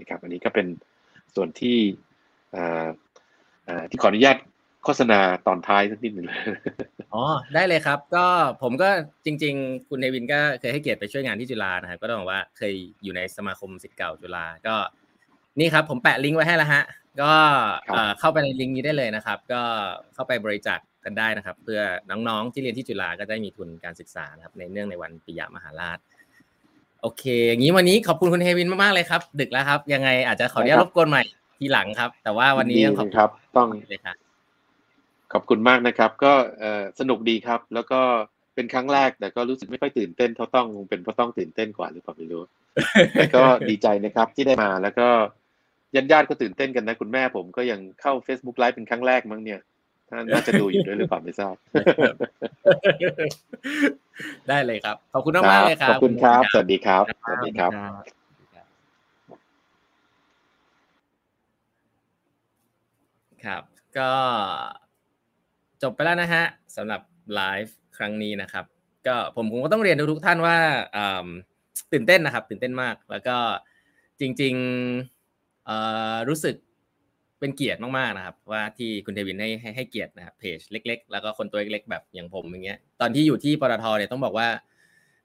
[0.00, 0.66] นะครับ อันนี้ก็เป็น
[1.34, 1.78] ส่วนที่
[3.90, 4.36] ที่ขออนุญาต
[4.84, 6.26] โฆษณาตอนท้ายสักนิดหนึ่ง
[7.14, 7.24] อ๋อ
[7.54, 8.26] ได้เลยครับ ก็
[8.62, 8.90] ผมก็
[9.24, 14.74] จริง ๆ คุณเทวินก็เคยให้เกียรติไปช่วยงานที่จุฬานะครับ ก็ต้องบอกว่าเคยอยู่ในสมาคมศิษย์เก่าจุฬาก็
[15.58, 16.82] นี่ครับผมแปะลิงก์ไว้ให้แล้วฮะ
[17.22, 17.32] ก็
[18.20, 19.62] เข้าไปในลิงก์นี้ได้เลยนะครับ ก็
[20.14, 21.80] เข้าไปบริจาคกันได้นะครับ เพื่อ
[22.10, 25.98] น้องๆที่เรียนที่จุฬาก็ได้มีทุนการศึกษานะครับ ในเนื่องในวันปิยมหาราช
[27.02, 31.22] โอเคอย่างนี้วันนี้ขอบคุณคุณเฮวินมากๆเลยครับ ดึกแล้วครับ ยังไงอาจจะขออนุญาตรบกวนใหม่
[31.58, 34.16] ทีหลังครับ แต่ว่าวันนี้ต้องขอบครับ ต้องเลยครับ
[35.32, 36.32] ขอบคุณมากนะครับ ก็
[37.00, 38.00] สนุกดีครับ แล้วก็
[38.54, 42.42] เป็นครั้งแรกแต่ก็รู้สึกไม่ค่อยตื่นเต้นเท่าต้องคงเป็นเพราะต้องตื่นเต้นกว่าหรือเปล่าไม่รู้
[43.12, 45.08] แต่ก็ดีใจนะครับที่ได้มาแล้วก็
[45.94, 49.60] ญาติญาติก็ตื่นเต้นกันนะ คุณแม่ผมก็ยังเข้า Facebook ไลฟ์เป็นครั้งแรกมั้งเนี่ย
[50.08, 51.54] ท่านน่าจะดูอยู่ด้วยหรือเปล่าไม่ทราบ
[54.48, 57.70] ได้เลยครับ ขอบคุณมากเลยครับ ขอบคุณครับ สวัสดีครับ สวัสดีครับ
[63.44, 63.62] ครับ
[63.98, 64.10] ก็
[65.82, 66.44] จบไปแล้วนะฮะ
[66.76, 67.00] สำหรับ
[67.34, 68.64] ไลฟ์ครั้งนี้นะครับ
[69.06, 70.56] ก็ผมคงก็ต้องเรียนทุกท่านว่า
[71.92, 73.36] ตื่นเต้นนะครับ ตื่นเต้นมาก แล้วก็
[74.20, 75.13] จริง ๆ
[76.28, 76.56] รู้สึก
[77.40, 84.48] เป็นเกียรติมากๆนะครับ ว่าที่คุณเทวินให้ให้ให้เกียรตินะครับเพจเล็ก ๆ แล้วก็คนตัวเล็กๆแบบอย่างผมอย่างเงี้ยตอนที่อยู่ที่ปตทเนี่ยต้องบอกว่า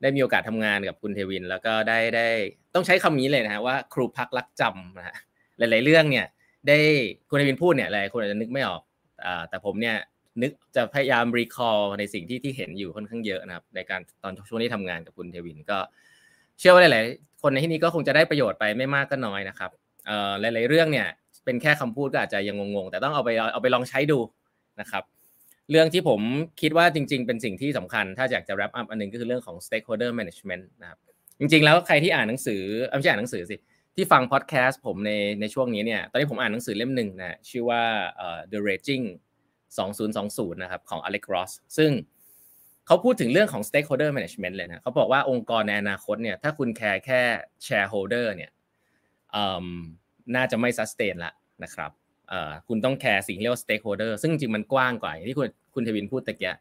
[0.02, 2.28] ได้มีโอกาสทำงานกับคุณเทวินทร์ แล้วก็ได้ได้
[2.76, 5.16] ต้องใช้คำนี้เลยนะฮะว่า ครูพักลักจำนะฮะ
[5.58, 6.26] หลาย ๆ เรื่องเนี่ย
[6.68, 6.78] ได้
[7.30, 8.82] คุณเทวินทร์พูดเนี่ยหลายคนอาจจะนึกไม่ออก
[9.50, 9.96] แต่ผมเนี่ย
[10.42, 15.78] นึกจะพยายาม recall ในสิ่งที่ที่เห็นอยู่ค่อนข้างเยอะนะครับ ในการตอนช่วงที่ทำงานกับคุณเทวินทร์ก็
[16.60, 19.72] เชื่อว่าหลาย ๆ คนในที่นี้ก็คงจะได้ประโยชน์ไปไม่มากก็น้อยนะครับ
[20.40, 21.08] หลาย ๆ เรื่องเนี่ย
[21.46, 24.20] เป็นแค่คำพูดก็อาจจะยังงงๆ แต่ต้องเอาไปเอาไปลองใช้ดู
[24.82, 25.04] นะครับ
[25.72, 26.22] เรื่องที่ผม
[26.62, 31.00] คิดว่าจริง ๆ เป็นสิ่งที่สำคัญ ถ้าอยากจะ wrap up อันนึงก็คือเรื่องของ stakeholder management นะครับ
[31.40, 32.62] จริง ๆ แล้วใครที่อ่านหนังสือ
[32.96, 33.56] ไม่ใช่อ่านหนังสือสิ
[33.96, 37.82] ที่ฟังพอดแคสต์ผมในในช่วงนี้เนี่ยตอนนี้ผมอ่านหนังสือเล่มหนึ่งนะชื่อว่า
[38.52, 39.06] The Raging
[39.78, 41.92] 2020 นะครับของ Alex Ross ซึ่ง
[42.88, 47.22] เขาพูดถึงเรื่องของ stakeholder management เลยนะเขาบอกว่าองค์กรในอนาคตเนี่ยถ้าคุณแคร์แค่
[47.68, 48.52] shareholder เนี่ย
[50.36, 51.92] น่าจะไม่ sustain ละนะครับ
[52.68, 56.56] คุณต้องแคร์สิ่งที่เรียกว่า stakeholder ซึ่งจริงมันกว้างกว่าที่คุณคุณทวินพูดตะเกีย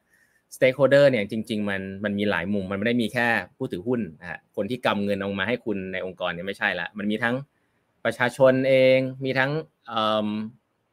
[0.56, 7.34] stakeholder เนี่ยจริง ๆ มันมันมีหลายมุมมันไม่ได้มีแค่ผู้ถือหุ้นนะฮะคนที่กำเงินออกมาให้คุณในองค์กรเนี่ยไม่ใช่ละมันมีทั้ง
[8.04, 9.50] ประชาชนเองมีทั้ง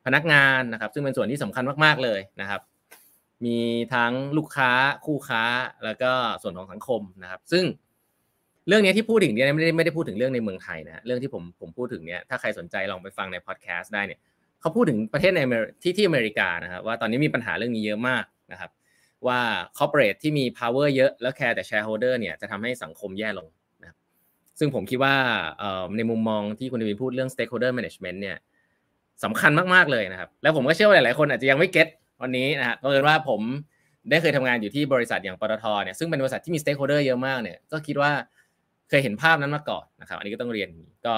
[0.06, 2.62] พนักงานนะครับ ซึ่งเป็นส่วนที่สำคัญมากๆเลยนะครับ
[3.46, 3.58] มี
[3.94, 4.72] ทั้งลูกค้า
[5.06, 5.44] คู่ค้า
[5.86, 6.12] แล้วก็
[6.42, 7.64] ส่วนของสังคมนะครับ ซึ่ง
[8.68, 14.20] เรื่องนี้ที่พูดถึงเนี่ยไม่ได้ไม่ได้พูดถึงเรื่องในเมืองไทยนะเรื่องที่ผมผมพูดถึงเนี่ยถ้าใครสนใจลองไปฟังในพอดแคสต์ได้เนี่ย
[14.62, 15.40] เขาพูดถึงประเทศใน
[15.84, 18.72] ที่ที่อเมริกานะครับว่าตอนนี้มีปัญหาเรื่องนี้เยอะมากนะครับ
[19.28, 19.40] ว่า
[19.78, 23.48] corporate ที่มี power เยอะแล้วแคร์แต่ shareholder เนี่ยจะทำให้สังคมแย่ลง
[23.82, 23.98] นะครับ
[24.60, 25.16] ซึ่งผมคิดว่า
[25.98, 28.38] ในมุมมองที่คุณเทวินทร์พูดเรื่อง stakeholder management เนี่ย
[29.24, 31.88] สำคัญมากๆเลยนะครับ แล้วผมก็เชื่อว่าหลายๆคนอาจจะยังไม่ get
[32.22, 33.42] วันนี้นะฮะเพราะเอิญว่าผม
[34.10, 38.12] ได้เคยทำงานอยู่ที่บริษัทอย่างปตทเนี่ยซึ่งเป็นบริษัทที่มี stakeholder เยอะมากเนี่ยก็คิดว่า
[38.90, 40.70] เคยเห็นภาพนั้นมาก่อนนะครับ อันนี้ก็ต้องเรียน
[41.06, 41.16] ก็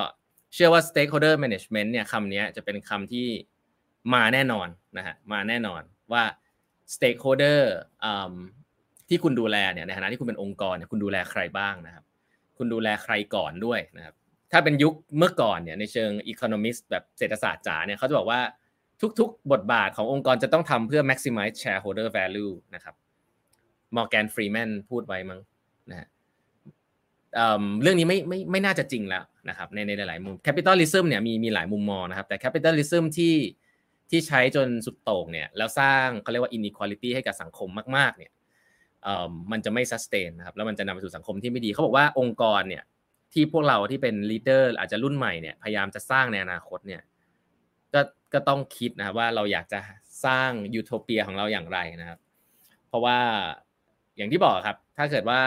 [0.53, 3.27] เชื่อว่า stakeholder management เนี่ยคำนี้จะเป็นคำที่
[4.13, 4.67] มาแน่นอน
[4.97, 5.81] นะฮะมาแน่นอน
[6.11, 6.23] ว่า
[6.95, 7.59] stakeholder
[9.09, 12.03] ที่คุณดูแลเนี่ยในฐานะที่คุณเป็นองค์กรเนี่ยคุณดูแลใครบ้างนะครับ
[12.57, 14.15] คุณดูแลใครก่อนด้วยนะครับ
[14.51, 18.41] ถ้าเป็นยุคเมื่อก่อนเนี่ยในเชิง economist แบบเศรษฐศาสตร์จ๋าเนี่ยเขาจะบอกว่า
[19.19, 22.95] ทุกๆ บทบาทขององค์กรจะต้องทำเพื่อ maximize shareholder value นะครับ
[23.95, 25.39] Morgan Freeman พูดไว้มั้ง
[25.89, 26.07] นะฮะ
[27.81, 33.35] เรื่องนี้ไม่ไม่ไม่น่าจะจริงแล้วนะครับในในหลายๆมุม capitalism เนี่ยมีมีหลายมุมมองนะครับ แต่ capitalism ที่
[34.09, 38.31] ที่ใช้จนสุดโต่งเนี่ยแล้วสร้างเขาเรียกว่า inequality ให้กับสังคมมาก ๆ เนี่ย
[39.51, 42.83] มันจะไม่ sustain นะครับแล้วมันจะนำไปสู่สังคมที่ไม่ดีเขาบอกว่าองค์กรเนี่ย
[43.33, 47.01] ที่พวกเราที่เป็น leader อาจจะรุ่นใหม่เนี่ยพยายามจะสร้างในอนาคตเนี่ย
[47.93, 48.01] ก็
[48.33, 49.79] ก็ต้องคิดนะครับว่าเราอยากจะ
[50.25, 52.19] สร้างยูโทเปียของเราอย่างไรนะครับ
[52.87, 53.19] เพราะว่า
[54.17, 55.41] อย่างที่บอกครับ ถ้าเกิดว่า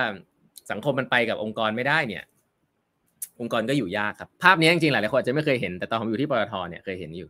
[0.71, 2.25] สังคมมันไปกับองค์กรไม่ได้เนี่ย
[3.41, 7.29] องค์กรก็อยู่ยากครับ ภาพนี้จริงๆหลายคนอาจจะไม่เคยเห็นแต่ตอนผมอยู่ที่ปตทเนี่ยเคยเห็นอยู่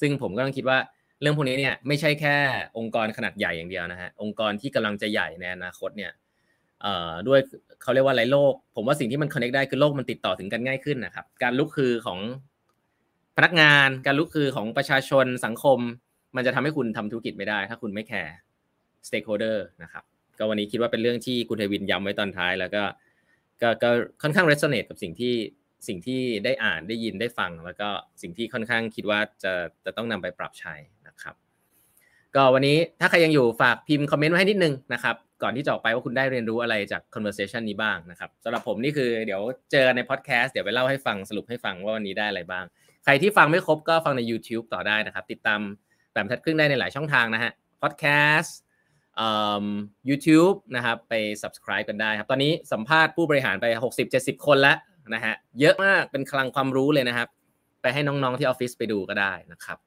[0.00, 0.78] ซึ่งผมก็ต้องคิดว่า
[1.20, 2.36] เรื่องพวกนี้เนี่ยไม่ใช่แค่
[2.78, 6.12] องค์กรขนาดใหญ่อย่างเดียวนะฮะองค์กรที่กำลังจะใหญ่ในอนาคตเนี่ย
[7.28, 7.40] ด้วย
[7.82, 12.20] เขาเรียกว่าอะไรโลก ผมว่าสิ่งที่มันคอนเนคได้คือโลกมันติดต่อถึงกันง่ายขึ้นนะครับ การลุกคือของ
[13.36, 15.78] พนักงาน การลุกคือของประชาชนสังคม
[16.36, 18.34] มันจะทำให้คุณทำธุรกิจไม่ได้ ถ้าคุณไม่แคร์
[19.06, 20.04] stakeholder นะครับ
[20.42, 22.82] ก็วันนี้คิดว่าเป็นเรื่องที่คุณเทวินทร์ย้ำไว้ตอนท้าย แล้วก็
[23.62, 23.90] ก็ก็
[24.22, 25.34] ค่อนข้าง resonate กับสิ่งที่
[25.88, 27.88] สิ่งที่ได้อ่านได้ยินได้ฟัง แล้วก็
[28.22, 29.52] สิ่งที่ค่อนข้างคิดว่าจะ
[29.84, 30.74] จะต้องนำไปปรับใช้
[31.06, 31.34] นะครับ
[32.34, 39.42] ก็วันนี้ถ้าใครยังอยู่ฝากพิมพ์คอมเมนต์ไว้ให้นิดนึงนะครับ ก่อนที่จะออกไปว่าคุณได้เรียนรู้อะไรจาก conversation นี้บ้างนะครับสำหรับผมนี่คือเดี๋ยว
[39.72, 42.64] เจอกันในพอดแคสต์เดี๋ยวไปเล่าให้ฟังสรุปให้ฟังว่าวันนี้ได้อะไรบ้าง
[43.04, 45.60] ใครที่ฟังไม่ครบก็ฟังใน YouTube ต่อได้นะครับ ติดตาม
[46.12, 47.52] แบบทัดครึ่งได้ในหลายช่องทางนะฮะ
[47.82, 47.84] พ
[49.20, 49.76] อดแคสต์
[50.08, 53.66] ยูทูบนะครับไป subscribe กันได้ครับ ตอนนี้สัมภาษณ์ผู้บริหารไป
[54.06, 54.76] 60-70 คนแล้ว
[55.14, 57.28] นะฮะเยอะมากเป็นคลังความรู้เลยนะครับ
[57.82, 59.78] ไปให้น้องๆที่ออฟฟิศไปดูก็ได้นะครับ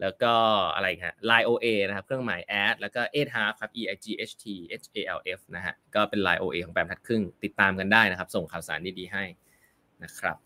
[0.00, 0.34] แล้วก็
[0.74, 4.32] อะไรครับ Line OA นะครับ เครื่องหมาย ad แล้วก็ e i g half ครับ e i g h
[4.42, 4.44] t
[4.80, 9.24] h a l f นะฮะก็เป็น Line OA ของแปมทัดครึ่ง ติดตามกันได้นะครับ ส่งข่าวสารดีๆให้
[10.04, 10.36] นะครับ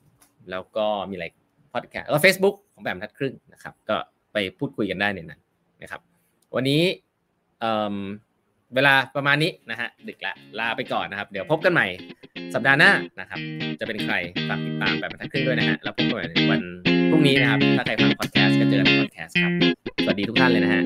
[0.50, 1.26] แล้วก็มีอะไร
[1.72, 3.96] พอดแคสต์แล้ว Facebook ของแปมทัดครึ่งนะครับ ก็
[4.32, 5.40] ไปพูดคุยกันได้ในนั้น
[5.82, 6.00] นะครับ
[6.54, 6.82] วันนี้
[8.74, 11.86] เวลาประมาณนี้นะฮะดึกละลาไปก่อนนะครับ เดี๋ยวพบกันใหม่
[12.54, 13.38] สัปดาห์หน้านะครับ
[13.80, 14.14] จะเป็นใคร
[14.48, 16.60] ฝากติดตามแบบมัทักขึ้นด้วยนะฮะแล้วพบกันใหม่วัน
[17.10, 19.52] พรุ่งนี้นะครับ ถ้าใครฟังพอดแคสต์ก็เจอในพอดแคสต์ครับ
[20.04, 20.82] สวัสดีทุกท่านเลยนะฮะ